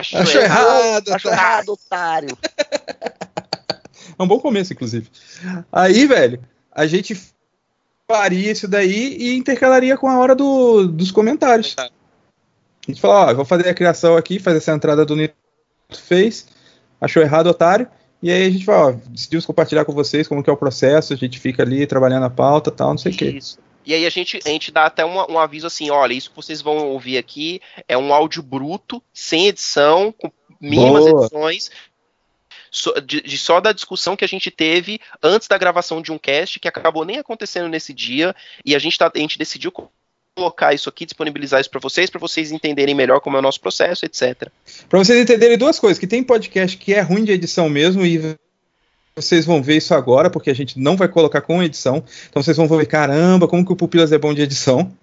Acho 0.00 0.16
Achou 0.16 0.40
errado. 0.40 1.08
Achou 1.12 1.30
tá? 1.30 1.36
errado, 1.36 1.68
otário. 1.70 2.36
É 4.18 4.22
um 4.22 4.26
bom 4.26 4.40
começo, 4.40 4.72
inclusive. 4.72 5.08
Aí, 5.70 6.04
velho, 6.04 6.42
a 6.78 6.86
gente 6.86 7.20
faria 8.10 8.52
isso 8.52 8.68
daí 8.68 9.16
e 9.18 9.36
intercalaria 9.36 9.96
com 9.96 10.08
a 10.08 10.18
hora 10.18 10.34
do- 10.34 10.86
dos 10.86 11.10
comentários. 11.10 11.74
A 11.78 11.90
gente 12.86 13.00
fala, 13.00 13.32
ó, 13.32 13.34
vou 13.34 13.44
fazer 13.44 13.68
a 13.68 13.74
criação 13.74 14.16
aqui, 14.16 14.38
faz 14.38 14.56
essa 14.56 14.72
entrada 14.72 15.04
do 15.04 15.16
Nito 15.16 15.34
fez, 15.90 16.46
achou 17.00 17.22
errado, 17.22 17.48
otário. 17.48 17.88
E 18.22 18.30
aí 18.30 18.46
a 18.46 18.50
gente 18.50 18.64
fala, 18.64 18.92
ó, 18.92 18.96
decidimos 19.10 19.44
compartilhar 19.44 19.84
com 19.84 19.92
vocês 19.92 20.26
como 20.26 20.42
que 20.42 20.48
é 20.48 20.52
o 20.52 20.56
processo, 20.56 21.12
a 21.12 21.16
gente 21.16 21.38
fica 21.38 21.62
ali 21.62 21.86
trabalhando 21.86 22.24
a 22.24 22.30
pauta 22.30 22.70
tal, 22.70 22.90
não 22.90 22.98
sei 22.98 23.12
o 23.12 23.16
quê. 23.16 23.38
E 23.84 23.94
aí 23.94 24.06
a 24.06 24.10
gente, 24.10 24.38
a 24.44 24.48
gente 24.48 24.70
dá 24.70 24.86
até 24.86 25.04
uma- 25.04 25.30
um 25.30 25.38
aviso 25.38 25.66
assim, 25.66 25.90
olha, 25.90 26.12
isso 26.12 26.30
que 26.30 26.36
vocês 26.36 26.62
vão 26.62 26.88
ouvir 26.88 27.18
aqui 27.18 27.60
é 27.86 27.96
um 27.96 28.12
áudio 28.12 28.42
bruto, 28.42 29.02
sem 29.12 29.48
edição, 29.48 30.12
com 30.16 30.30
mínimas 30.60 31.04
Boa. 31.04 31.24
edições, 31.24 31.70
de, 33.04 33.20
de 33.20 33.38
só 33.38 33.60
da 33.60 33.72
discussão 33.72 34.16
que 34.16 34.24
a 34.24 34.28
gente 34.28 34.50
teve 34.50 35.00
antes 35.22 35.48
da 35.48 35.58
gravação 35.58 36.00
de 36.02 36.12
um 36.12 36.18
cast, 36.18 36.58
que 36.60 36.68
acabou 36.68 37.04
nem 37.04 37.18
acontecendo 37.18 37.68
nesse 37.68 37.92
dia, 37.92 38.34
e 38.64 38.74
a 38.74 38.78
gente, 38.78 38.98
tá, 38.98 39.10
a 39.14 39.18
gente 39.18 39.38
decidiu 39.38 39.70
co- 39.72 39.90
colocar 40.34 40.72
isso 40.72 40.88
aqui, 40.88 41.04
disponibilizar 41.04 41.60
isso 41.60 41.70
para 41.70 41.80
vocês, 41.80 42.08
para 42.08 42.20
vocês 42.20 42.52
entenderem 42.52 42.94
melhor 42.94 43.20
como 43.20 43.36
é 43.36 43.40
o 43.40 43.42
nosso 43.42 43.60
processo, 43.60 44.06
etc. 44.06 44.48
Pra 44.88 44.98
vocês 44.98 45.20
entenderem 45.20 45.58
duas 45.58 45.80
coisas, 45.80 45.98
que 45.98 46.06
tem 46.06 46.22
podcast 46.22 46.76
que 46.76 46.94
é 46.94 47.00
ruim 47.00 47.24
de 47.24 47.32
edição 47.32 47.68
mesmo 47.68 48.06
e 48.06 48.36
vocês 49.16 49.44
vão 49.44 49.60
ver 49.60 49.78
isso 49.78 49.94
agora, 49.94 50.30
porque 50.30 50.48
a 50.48 50.54
gente 50.54 50.78
não 50.78 50.96
vai 50.96 51.08
colocar 51.08 51.40
com 51.40 51.60
edição. 51.60 52.04
Então 52.28 52.40
vocês 52.40 52.56
vão 52.56 52.68
ver, 52.68 52.86
caramba, 52.86 53.48
como 53.48 53.66
que 53.66 53.72
o 53.72 53.76
Pupilas 53.76 54.12
é 54.12 54.18
bom 54.18 54.32
de 54.32 54.42
edição. 54.42 54.96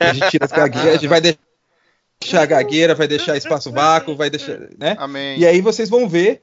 A 0.00 0.12
gente 0.12 0.28
tira 0.30 0.44
as 0.44 0.50
gagueiras, 0.50 0.90
a 0.90 0.96
gente 0.96 1.06
vai 1.06 1.20
deixar 1.20 2.42
a 2.42 2.46
gagueira, 2.46 2.94
vai 2.94 3.06
deixar 3.06 3.36
espaço 3.36 3.70
vácuo, 3.70 4.16
vai 4.16 4.28
deixar, 4.28 4.58
né? 4.76 4.96
Amém. 4.98 5.38
E 5.38 5.46
aí 5.46 5.60
vocês 5.60 5.88
vão 5.88 6.08
ver 6.08 6.42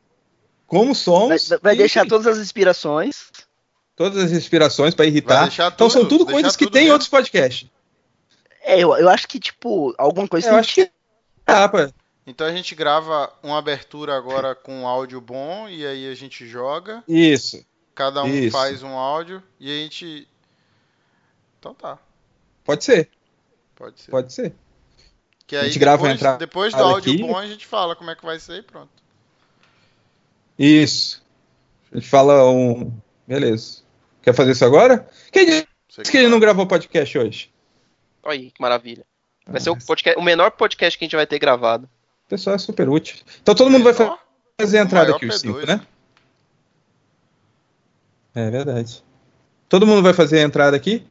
como 0.67 0.93
Vai, 0.93 0.95
somos. 0.95 1.49
vai 1.61 1.73
e 1.73 1.77
deixar 1.77 2.05
todas 2.05 2.27
as 2.27 2.37
inspirações. 2.37 3.31
todas 3.95 4.23
as 4.25 4.31
inspirações 4.31 4.93
pra 4.93 5.03
Vai 5.05 5.09
irritar. 5.11 5.41
deixar 5.43 5.71
Então 5.71 5.89
são 5.89 6.03
tudo, 6.05 6.19
tudo 6.25 6.31
coisas 6.33 6.55
que 6.55 6.65
tudo 6.65 6.73
tem 6.73 6.81
em 6.81 6.85
mesmo. 6.85 6.93
outros 6.93 7.09
podcasts. 7.09 7.67
É, 8.61 8.77
eu, 8.79 8.95
eu 8.97 9.09
acho 9.09 9.27
que, 9.27 9.39
tipo, 9.39 9.95
alguma 9.97 10.27
coisa 10.27 10.47
Eu 10.47 10.51
tem 10.51 10.59
acho 10.59 10.75
que 10.75 10.91
dá 11.45 11.67
pra. 11.69 11.91
Então 12.25 12.45
a 12.45 12.51
gente 12.51 12.75
grava 12.75 13.31
uma 13.41 13.57
abertura 13.57 14.15
agora 14.17 14.53
com 14.53 14.81
um 14.81 14.87
áudio 14.87 15.21
bom 15.21 15.69
e 15.69 15.85
aí 15.87 16.11
a 16.11 16.15
gente 16.15 16.45
joga. 16.45 17.01
Isso. 17.07 17.65
Cada 17.95 18.21
um 18.23 18.27
Isso. 18.27 18.51
faz 18.51 18.83
um 18.83 18.89
áudio 18.97 19.41
e 19.59 19.71
a 19.71 19.83
gente. 19.83 20.27
Então 21.59 21.73
tá, 21.73 21.97
Pode 22.65 22.83
ser, 22.83 23.09
pode 23.75 24.01
ser. 24.01 24.11
pode 24.11 24.33
ser. 24.33 24.53
Que 25.47 25.55
A 25.55 25.61
aí 25.61 25.67
gente 25.67 25.79
grava 25.79 26.01
a 26.05 26.09
depois, 26.09 26.15
entrada 26.15 26.37
depois 26.37 26.73
do 26.73 26.83
áudio 26.83 27.13
aqui. 27.13 27.21
bom 27.23 27.37
a 27.37 27.47
gente 27.47 27.65
fala 27.65 27.95
como 27.95 28.11
é 28.11 28.15
que 28.15 28.25
vai 28.25 28.37
ser 28.37 28.59
e 28.59 28.61
pronto. 28.61 28.89
Isso. 30.57 31.23
A 31.91 31.95
gente 31.95 32.07
fala 32.09 32.49
um. 32.49 32.91
Beleza. 33.27 33.81
Quer 34.21 34.33
fazer 34.33 34.51
isso 34.51 34.65
agora? 34.65 35.07
Quem 35.31 35.45
disse 35.45 35.67
que 36.11 36.17
ele 36.17 36.27
não 36.27 36.39
gravou 36.39 36.65
podcast 36.67 37.17
hoje? 37.17 37.49
Olha 38.23 38.39
aí, 38.39 38.51
que 38.51 38.61
maravilha. 38.61 39.05
Vai 39.47 39.61
ser 39.61 39.69
o, 39.69 39.77
podcast, 39.77 40.19
o 40.19 40.23
menor 40.23 40.51
podcast 40.51 40.97
que 40.97 41.05
a 41.05 41.07
gente 41.07 41.15
vai 41.15 41.25
ter 41.25 41.39
gravado. 41.39 41.85
O 42.25 42.29
pessoal 42.29 42.55
é 42.55 42.59
super 42.59 42.89
útil. 42.89 43.15
Então 43.41 43.55
todo 43.55 43.69
mundo 43.71 43.83
vai 43.83 43.93
fazer 44.59 44.79
a 44.79 44.81
entrada 44.81 45.15
aqui, 45.15 45.25
os 45.25 45.35
P2, 45.35 45.39
cinco, 45.39 45.65
né? 45.65 45.81
É 48.35 48.49
verdade. 48.51 49.01
Todo 49.69 49.87
mundo 49.87 50.03
vai 50.03 50.13
fazer 50.13 50.39
a 50.39 50.43
entrada 50.43 50.75
aqui? 50.75 51.05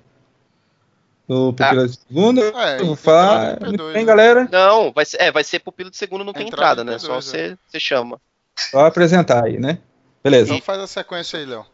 Do 1.26 1.52
Pupila 1.54 1.88
de 1.88 1.96
Segunda? 1.96 2.42
É, 2.54 2.80
Eu 2.80 2.86
vou 2.86 2.96
falar. 2.96 3.54
de 3.54 3.64
P2, 3.64 3.68
Muito 3.68 3.84
bem, 3.86 3.94
né? 3.94 4.04
galera. 4.04 4.48
Não, 4.52 4.92
vai 4.92 5.04
ser, 5.06 5.20
é, 5.20 5.32
vai 5.32 5.42
ser 5.42 5.58
pupilo 5.60 5.90
de 5.90 5.96
segundo, 5.96 6.22
não 6.22 6.32
tem 6.34 6.46
Entrada 6.46 6.82
entrada, 6.82 6.84
de 6.84 6.90
né? 6.90 6.96
P2, 6.96 7.00
Só 7.00 7.16
é. 7.16 7.20
você, 7.22 7.58
você 7.66 7.80
chama. 7.80 8.20
Só 8.58 8.86
apresentar 8.86 9.44
aí, 9.44 9.58
né? 9.58 9.78
Beleza. 10.22 10.52
Então 10.54 10.64
faz 10.64 10.80
a 10.80 10.86
sequência 10.86 11.38
aí, 11.38 11.46
Léo. 11.46 11.64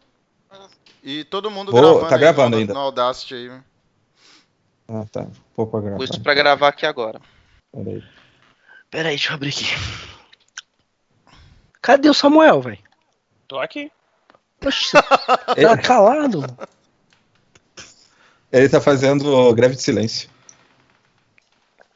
E 1.03 1.23
todo 1.25 1.51
mundo 1.51 1.71
Vou- 1.71 1.81
gravando, 1.81 2.09
tá 2.09 2.15
aí 2.15 2.21
gravando 2.21 2.49
no, 2.51 2.57
ainda. 2.57 2.73
no 2.73 2.79
Audacity 2.79 3.33
aí. 3.35 3.51
Ah, 4.87 5.05
tá. 5.11 5.27
Vou 5.55 5.67
pra 5.67 5.81
gravar. 5.81 5.97
Pus 5.97 6.17
pra 6.17 6.33
gravar 6.33 6.67
aqui 6.69 6.85
agora. 6.85 7.19
Peraí. 7.71 8.03
Pera 8.89 9.09
aí, 9.09 9.15
deixa 9.15 9.31
eu 9.31 9.35
abrir 9.35 9.49
aqui. 9.49 9.65
Cadê 11.81 12.09
o 12.09 12.13
Samuel, 12.13 12.61
velho? 12.61 12.77
Tô 13.47 13.59
aqui. 13.59 13.91
Oxi, 14.65 14.91
tá 15.61 15.77
calado. 15.81 16.45
Ele 18.51 18.69
tá 18.69 18.79
fazendo 18.79 19.53
greve 19.53 19.75
de 19.75 19.81
silêncio. 19.81 20.29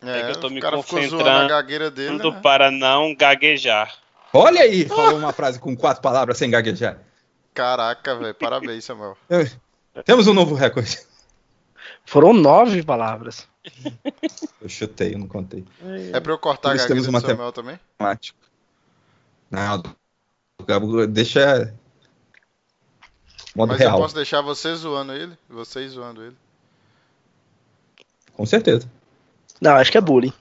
É 0.01 0.23
que 0.23 0.31
eu 0.31 0.39
tô 0.39 0.49
me 0.49 0.59
o 0.59 0.61
cara 0.61 0.81
ficou 0.81 0.99
zoando 1.01 1.15
a 1.15 1.17
concentrando 1.19 1.49
gagueira 1.49 1.91
dele. 1.91 2.17
né? 2.17 2.39
para 2.41 2.69
não 2.71 3.15
gaguejar. 3.15 3.95
Olha 4.37 4.61
aí, 4.61 4.87
falou 4.87 5.17
uma 5.17 5.33
frase 5.33 5.59
com 5.59 5.75
quatro 5.75 6.01
palavras 6.01 6.37
sem 6.37 6.49
gaguejar. 6.49 6.99
Caraca, 7.53 8.15
velho. 8.15 8.35
Parabéns, 8.35 8.85
Samuel. 8.85 9.17
Temos 10.05 10.27
um 10.27 10.33
novo 10.33 10.53
recorde. 10.53 10.99
Foram 12.05 12.33
nove 12.33 12.83
palavras. 12.83 13.47
Eu 14.61 14.69
chutei, 14.69 15.15
eu 15.15 15.19
não 15.19 15.27
contei. 15.27 15.65
É 16.13 16.19
pra 16.19 16.31
eu 16.31 16.37
cortar 16.37 16.71
a 16.71 16.75
gagueira 16.75 17.01
do 17.01 17.09
uma 17.09 17.19
Samuel 17.19 17.51
também? 17.51 17.79
Matemático. 17.97 18.37
Não, 19.49 19.83
Gabo, 20.65 21.07
deixa. 21.07 21.73
Modo 23.55 23.69
Mas 23.69 23.79
real. 23.79 23.95
eu 23.95 24.01
posso 24.01 24.15
deixar 24.15 24.41
você 24.41 24.75
zoando 24.75 25.13
ele? 25.13 25.37
Vocês 25.49 25.93
zoando 25.93 26.23
ele? 26.23 26.35
Com 28.33 28.45
certeza. 28.45 28.87
Não, 29.59 29.75
acho 29.75 29.91
que 29.91 29.97
é 29.97 30.01
bullying. 30.01 30.33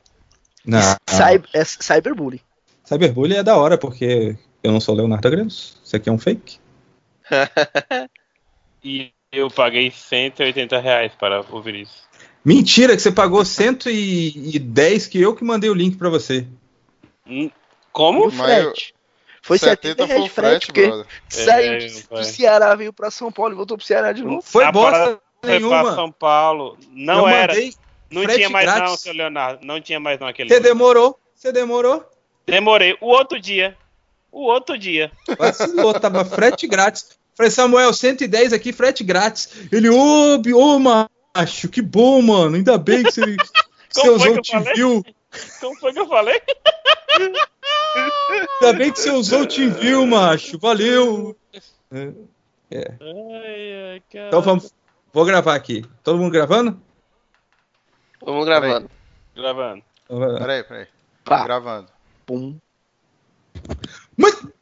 Não. 0.65 0.97
Cyber, 1.09 1.49
é 1.55 1.65
cyberbullying. 1.65 2.41
Cyberbullying 2.87 3.37
é 3.37 3.43
da 3.43 3.57
hora, 3.57 3.77
porque 3.77 4.37
eu 4.63 4.73
não 4.73 4.81
sou 4.81 4.95
Leonardo 4.95 5.27
Agremos. 5.29 5.79
Isso 5.85 5.97
aqui 5.97 6.09
é 6.09 6.13
um 6.13 6.19
fake. 6.19 6.59
E 8.85 9.11
eu 9.33 9.51
paguei 9.51 9.91
180 9.91 10.79
reais 10.79 11.13
para 11.19 11.45
ouvir 11.51 11.75
isso. 11.75 12.05
Mentira, 12.45 12.95
que 12.95 13.03
você 13.03 13.11
pagou 13.11 13.45
110 13.45 15.07
que 15.09 15.21
eu 15.21 15.35
que 15.35 15.43
mandei 15.43 15.69
o 15.69 15.75
link 15.75 15.97
pra 15.97 16.09
você. 16.09 16.47
Hum, 17.27 17.51
Como? 17.91 18.31
frete? 18.31 18.95
Foi 19.43 19.59
70 19.59 20.07
70 20.07 20.07
foi 20.07 20.07
reais 20.07 20.21
o 20.21 20.25
de 20.25 20.31
frete, 20.31 20.51
frete, 20.51 20.67
porque 20.67 20.87
brother. 20.87 21.07
saiu 21.29 21.73
É, 21.73 21.79
de- 21.79 22.03
do. 22.09 22.25
Ceará, 22.25 22.75
veio 22.77 22.93
pra 22.93 23.11
São 23.11 23.33
Paulo 23.33 23.55
e 23.55 23.57
voltou 23.57 23.77
pro 23.77 23.85
Ceará 23.87 24.13
de 24.13 24.23
novo. 24.23 24.41
Foi 24.43 24.63
A 24.65 24.71
bosta 24.71 24.93
parada 24.93 25.11
Foi 25.11 25.21
pra 25.41 25.51
nenhuma. 25.59 25.95
São 25.97 26.13
Paulo. 26.13 26.79
Não 26.93 27.29
eu 27.29 27.29
era. 27.29 27.55
Não 28.09 28.27
tinha 28.29 28.49
mais 28.49 28.67
não, 28.67 28.77
grátis. 28.77 29.01
seu 29.01 29.13
Leonardo. 29.13 29.67
Não 29.67 29.81
tinha 29.81 29.99
mais 29.99 30.21
não 30.21 30.29
aquele. 30.29 30.49
Você 30.49 30.61
demorou. 30.61 31.19
Você 31.35 31.51
demorou. 31.51 32.05
Demorei. 32.47 32.97
O 33.01 33.07
outro 33.09 33.41
dia. 33.41 33.77
O 34.31 34.45
outro 34.45 34.77
dia. 34.79 35.11
Vacilou, 35.39 35.99
tava 35.99 36.25
frete 36.25 36.67
grátis. 36.67 37.17
Falei, 37.35 37.51
Samuel, 37.51 37.93
110 37.93 38.53
aqui, 38.53 38.73
frete 38.73 39.03
grátis. 39.05 39.69
Ele, 39.73 39.89
ô, 39.89 40.39
bi- 40.39 40.55
ô, 40.55 40.79
macho, 40.79 41.69
que 41.69 41.83
bom, 41.83 42.23
mano. 42.23 42.57
Ainda 42.57 42.79
bem 42.79 43.03
que 43.03 43.11
você, 43.13 43.23
foi 43.95 44.11
usou 44.11 44.31
o 44.31 44.33
que 44.35 44.39
eu 44.41 44.45
falei? 44.45 44.65
TeamView. 44.75 45.05
Como 45.61 45.77
foi 45.79 45.93
que 45.93 45.99
eu 46.01 46.09
falei? 46.09 46.41
Ainda 48.63 48.73
bem 48.79 48.93
que 48.93 49.01
você 49.01 49.11
usou 49.11 49.43
o 49.43 49.47
TeamView, 49.47 50.07
macho. 50.07 50.59
Valeu. 50.59 51.37
É, 52.71 52.95
Ai, 53.01 53.93
ai, 53.93 54.03
cara. 54.13 54.29
Então 54.29 54.41
vamos. 54.43 54.73
Vou 55.13 55.25
gravar 55.25 55.55
aqui. 55.55 55.85
Todo 56.03 56.19
mundo 56.19 56.33
gravando? 56.33 56.81
Vamos 58.23 58.45
gravando. 58.45 58.91
Gravando. 59.35 59.83
Peraí, 60.39 60.63
peraí. 60.65 60.87
Pá. 61.25 61.45
Gravando. 61.45 61.89
Pum. 62.27 62.59
Muito, 64.19 64.53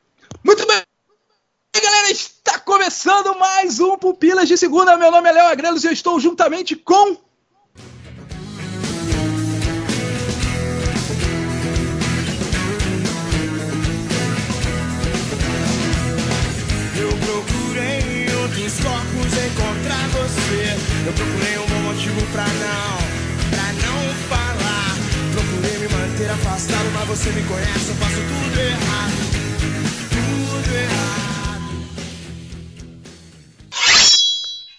muito 0.44 0.66
bem, 0.66 0.82
galera. 1.82 2.10
Está 2.10 2.58
começando 2.58 3.38
mais 3.38 3.80
um 3.80 3.96
Pupilas 3.96 4.46
de 4.46 4.58
Segunda. 4.58 4.98
Meu 4.98 5.10
nome 5.10 5.30
é 5.30 5.32
Léo 5.32 5.46
Agrelos 5.46 5.82
e 5.82 5.86
eu 5.86 5.92
estou 5.92 6.20
juntamente 6.20 6.76
com. 6.76 7.16
Eu 16.98 17.10
procurei 17.24 18.28
outros 18.42 18.74
corpos 18.78 19.32
encontrar 19.42 20.08
você. 20.10 20.76
Eu 21.06 21.12
procurei 21.14 21.56
um 21.56 21.66
bom 21.66 21.94
motivo 21.94 22.20
pra 22.30 22.44
não, 22.44 22.98
pra 23.48 23.72
não. 23.72 24.03
Manter 26.24 26.30
afastado, 26.32 26.90
mas 26.94 27.06
você 27.06 27.30
me 27.32 27.42
conhece, 27.42 27.88
eu 27.88 27.94
faço. 27.96 28.14
Tudo 28.14 28.58
errado. 28.58 29.33